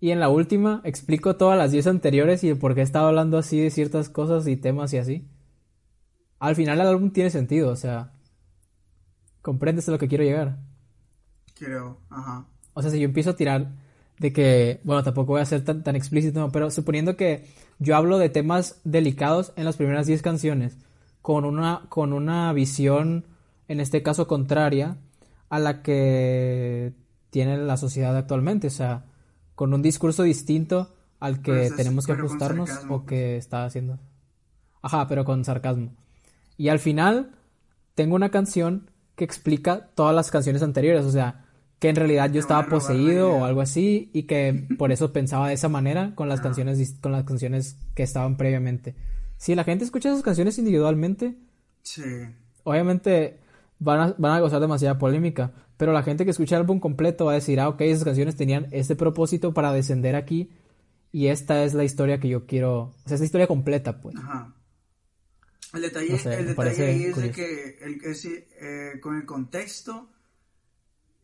y 0.01 0.11
en 0.11 0.19
la 0.19 0.28
última 0.28 0.82
explico 0.84 1.38
todas 1.38 1.57
las 1.57 1.71
10 1.71 1.88
anteriores 1.88 2.43
y 2.43 2.53
por 2.55 2.76
qué 2.76 2.82
estaba 2.82 3.07
hablando 3.07 3.38
así 3.38 3.57
de 3.57 3.71
ciertas 3.71 4.09
cosas 4.09 4.47
y 4.47 4.57
temas 4.57 4.91
y 4.91 4.97
así, 4.97 5.26
al 6.39 6.57
final 6.57 6.82
el 6.82 6.88
álbum 6.88 7.11
tiene 7.11 7.30
sentido, 7.30 7.71
o 7.71 7.78
sea, 7.78 8.11
comprendes 9.41 9.88
a 9.88 9.93
lo 9.93 9.97
que 9.97 10.09
quiero 10.09 10.26
llegar. 10.26 10.59
Creo, 11.57 12.01
ajá. 12.09 12.47
O 12.73 12.82
sea, 12.82 12.91
si 12.91 12.99
yo 12.99 13.05
empiezo 13.05 13.30
a 13.30 13.38
tirar 13.38 13.71
de 14.20 14.34
que, 14.34 14.80
bueno, 14.84 15.03
tampoco 15.03 15.34
voy 15.34 15.41
a 15.41 15.45
ser 15.45 15.63
tan, 15.63 15.84
tan 15.84 15.95
explícito, 15.95 16.49
pero 16.51 16.72
suponiendo 16.72 17.16
que 17.16 17.45
yo 17.80 17.95
hablo 17.95 18.18
de 18.18 18.30
temas 18.30 18.80
delicados 18.84 19.51
en 19.55 19.66
las 19.66 19.78
primeras 19.78 20.07
10 20.07 20.22
canciones, 20.22 20.78
con 21.22 21.45
una, 21.45 21.84
con 21.89 22.13
una 22.13 22.53
visión, 22.53 23.26
en 23.68 23.80
este 23.80 24.03
caso, 24.03 24.28
contraria 24.28 24.97
a 25.49 25.59
la 25.59 25.82
que 25.82 26.93
tiene 27.30 27.57
la 27.57 27.78
sociedad 27.78 28.16
actualmente, 28.16 28.68
o 28.68 28.72
sea, 28.72 29.05
con 29.55 29.74
un 29.74 29.82
discurso 29.82 30.24
distinto 30.24 30.93
al 31.20 31.41
que 31.41 31.72
tenemos 31.76 32.05
que 32.05 32.13
ajustarnos 32.13 32.70
o 32.89 33.05
que 33.05 33.34
pues. 33.34 33.45
está 33.45 33.66
haciendo. 33.66 33.99
Ajá, 34.82 35.07
pero 35.07 35.26
con 35.26 35.43
sarcasmo. 35.43 35.91
Y 36.57 36.70
al 36.70 36.80
final 36.80 37.32
tengo 37.95 38.16
una 38.16 38.30
canción 38.30 38.89
que 39.16 39.24
explica 39.24 39.89
todas 39.95 40.16
las 40.16 40.30
canciones 40.30 40.61
anteriores, 40.61 41.05
o 41.05 41.11
sea, 41.11 41.45
que 41.80 41.89
en 41.89 41.95
realidad 41.95 42.32
yo 42.32 42.39
estaba 42.39 42.67
poseído 42.67 43.32
o 43.32 43.45
algo 43.45 43.61
así 43.61 44.09
y 44.13 44.23
que 44.23 44.67
por 44.78 44.91
eso 44.91 45.11
pensaba 45.11 45.49
de 45.49 45.55
esa 45.55 45.69
manera 45.69 46.15
con 46.15 46.30
las 46.30 46.41
canciones 46.41 46.95
con 47.01 47.11
las 47.11 47.26
canciones 47.26 47.78
que 47.93 48.03
estaban 48.03 48.38
previamente. 48.38 48.95
Si 49.38 49.55
la 49.55 49.63
gente 49.63 49.84
escucha 49.84 50.09
esas 50.09 50.23
canciones 50.23 50.57
individualmente, 50.57 51.36
sí. 51.82 52.03
obviamente 52.63 53.39
van 53.80 53.99
a, 53.99 54.15
van 54.17 54.32
a 54.32 54.39
gozar 54.39 54.61
demasiada 54.61 54.97
polémica, 54.97 55.51
pero 55.78 55.91
la 55.91 56.03
gente 56.03 56.23
que 56.23 56.32
escucha 56.32 56.55
el 56.55 56.61
álbum 56.61 56.80
completo 56.80 57.26
va 57.26 57.34
a 57.34 57.36
decir, 57.36 57.59
ah, 57.59 57.67
ok, 57.67 57.82
esas 57.82 58.05
canciones 58.05 58.36
tenían 58.38 58.67
este 58.71 58.95
propósito 58.95 59.53
para 59.53 59.73
descender 59.73 60.15
aquí 60.15 60.49
y 61.11 61.28
esta 61.28 61.63
es 61.63 61.73
la 61.73 61.84
historia 61.84 62.19
que 62.19 62.30
yo 62.30 62.45
quiero, 62.45 62.80
o 62.80 62.93
sea, 63.05 63.15
es 63.15 63.19
la 63.19 63.26
historia 63.26 63.47
completa, 63.47 64.01
pues. 64.01 64.15
Ajá. 64.15 64.53
El 65.73 65.82
detalle, 65.82 66.15
el 66.38 66.47
detalle 66.47 66.86
ahí 66.86 67.03
es 67.03 67.15
de 67.17 67.32
que 67.32 67.78
el, 67.82 68.01
eh, 68.61 68.99
con 69.01 69.17
el 69.17 69.26
contexto 69.26 70.09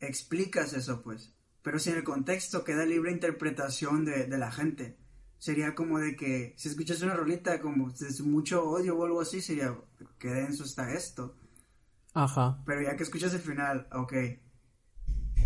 explicas 0.01 0.73
eso, 0.73 1.01
pues. 1.01 1.33
Pero 1.61 1.79
si 1.79 1.91
en 1.91 1.97
el 1.97 2.03
contexto 2.03 2.63
queda 2.63 2.85
libre 2.85 3.11
interpretación 3.11 4.03
de, 4.03 4.27
la 4.27 4.51
gente, 4.51 4.97
sería 5.37 5.75
como 5.75 5.99
de 5.99 6.15
que 6.15 6.53
si 6.57 6.69
escuchas 6.69 7.01
una 7.01 7.13
rolita 7.13 7.61
como 7.61 7.89
es 7.89 8.21
mucho 8.21 8.63
odio 8.67 8.97
o 8.97 9.05
algo 9.05 9.21
así, 9.21 9.41
sería 9.41 9.75
que 10.17 10.29
denso 10.29 10.63
está 10.63 10.93
esto. 10.93 11.35
Ajá. 12.13 12.61
Pero 12.65 12.81
ya 12.81 12.95
que 12.95 13.03
escuchas 13.03 13.33
el 13.33 13.41
final, 13.41 13.87
ok. 13.93 14.13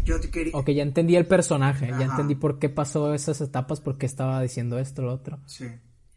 Yo 0.05 0.19
te 0.19 0.29
quería. 0.29 0.55
Ok, 0.55 0.69
ya 0.69 0.83
entendí 0.83 1.15
el 1.15 1.27
personaje, 1.27 1.87
ya 1.87 2.05
entendí 2.05 2.35
por 2.35 2.59
qué 2.59 2.69
pasó 2.69 3.13
esas 3.13 3.41
etapas, 3.41 3.81
por 3.81 3.97
qué 3.97 4.05
estaba 4.05 4.41
diciendo 4.41 4.79
esto, 4.79 5.01
lo 5.01 5.13
otro. 5.13 5.39
Sí. 5.47 5.67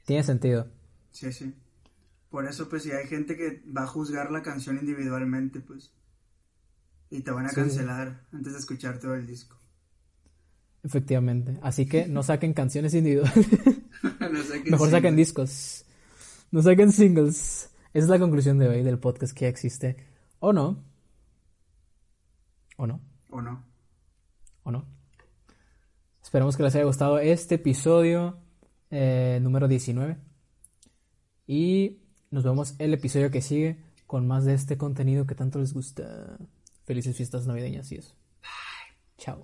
Tiene 0.05 0.23
sentido. 0.23 0.69
Sí, 1.11 1.33
sí. 1.33 1.55
Por 2.31 2.47
eso, 2.47 2.69
pues, 2.69 2.83
si 2.83 2.93
hay 2.93 3.07
gente 3.07 3.37
que 3.37 3.63
va 3.77 3.85
a 3.85 3.87
juzgar 3.87 4.31
la 4.31 4.43
canción 4.43 4.79
individualmente, 4.79 5.61
pues. 5.61 5.93
Y 7.11 7.21
te 7.21 7.31
van 7.31 7.47
a 7.47 7.51
cancelar 7.51 8.27
antes 8.33 8.53
de 8.53 8.59
escuchar 8.59 8.99
todo 8.99 9.15
el 9.15 9.27
disco. 9.27 9.57
Efectivamente. 10.83 11.59
Así 11.63 11.87
que 11.87 12.07
no 12.07 12.23
saquen 12.23 12.53
canciones 12.53 12.95
individuales. 12.95 13.35
Mejor 14.67 14.91
saquen 14.91 15.17
discos. 15.17 15.85
No 16.51 16.63
saquen 16.63 16.93
singles. 16.93 17.71
Esa 17.93 18.05
es 18.05 18.09
la 18.09 18.19
conclusión 18.19 18.59
de 18.59 18.69
hoy 18.69 18.83
del 18.83 18.99
podcast 18.99 19.37
que 19.37 19.47
ya 19.47 19.49
existe. 19.49 19.97
¿O 20.39 20.53
no? 20.53 20.85
¿O 22.77 22.87
no? 22.87 23.01
¿O 23.31 23.43
no? 23.43 23.65
¿O 24.63 24.71
no? 24.71 24.85
Esperamos 26.23 26.57
que 26.57 26.63
les 26.63 26.75
haya 26.75 26.85
gustado 26.85 27.19
este 27.19 27.57
episodio 27.57 28.39
eh, 28.91 29.41
número 29.43 29.67
19. 29.67 30.17
Y 31.47 32.03
nos 32.31 32.45
vemos 32.45 32.75
el 32.79 32.93
episodio 32.95 33.31
que 33.31 33.43
sigue 33.43 33.83
con 34.07 34.27
más 34.27 34.45
de 34.45 34.55
este 34.55 34.77
contenido 34.77 35.27
que 35.27 35.35
tanto 35.35 35.59
les 35.59 35.73
gusta. 35.73 36.39
Felices 36.89 37.15
fiestas 37.19 37.47
navideñas 37.47 37.93
y 37.93 37.97
eso. 37.97 38.17
Chao. 39.19 39.43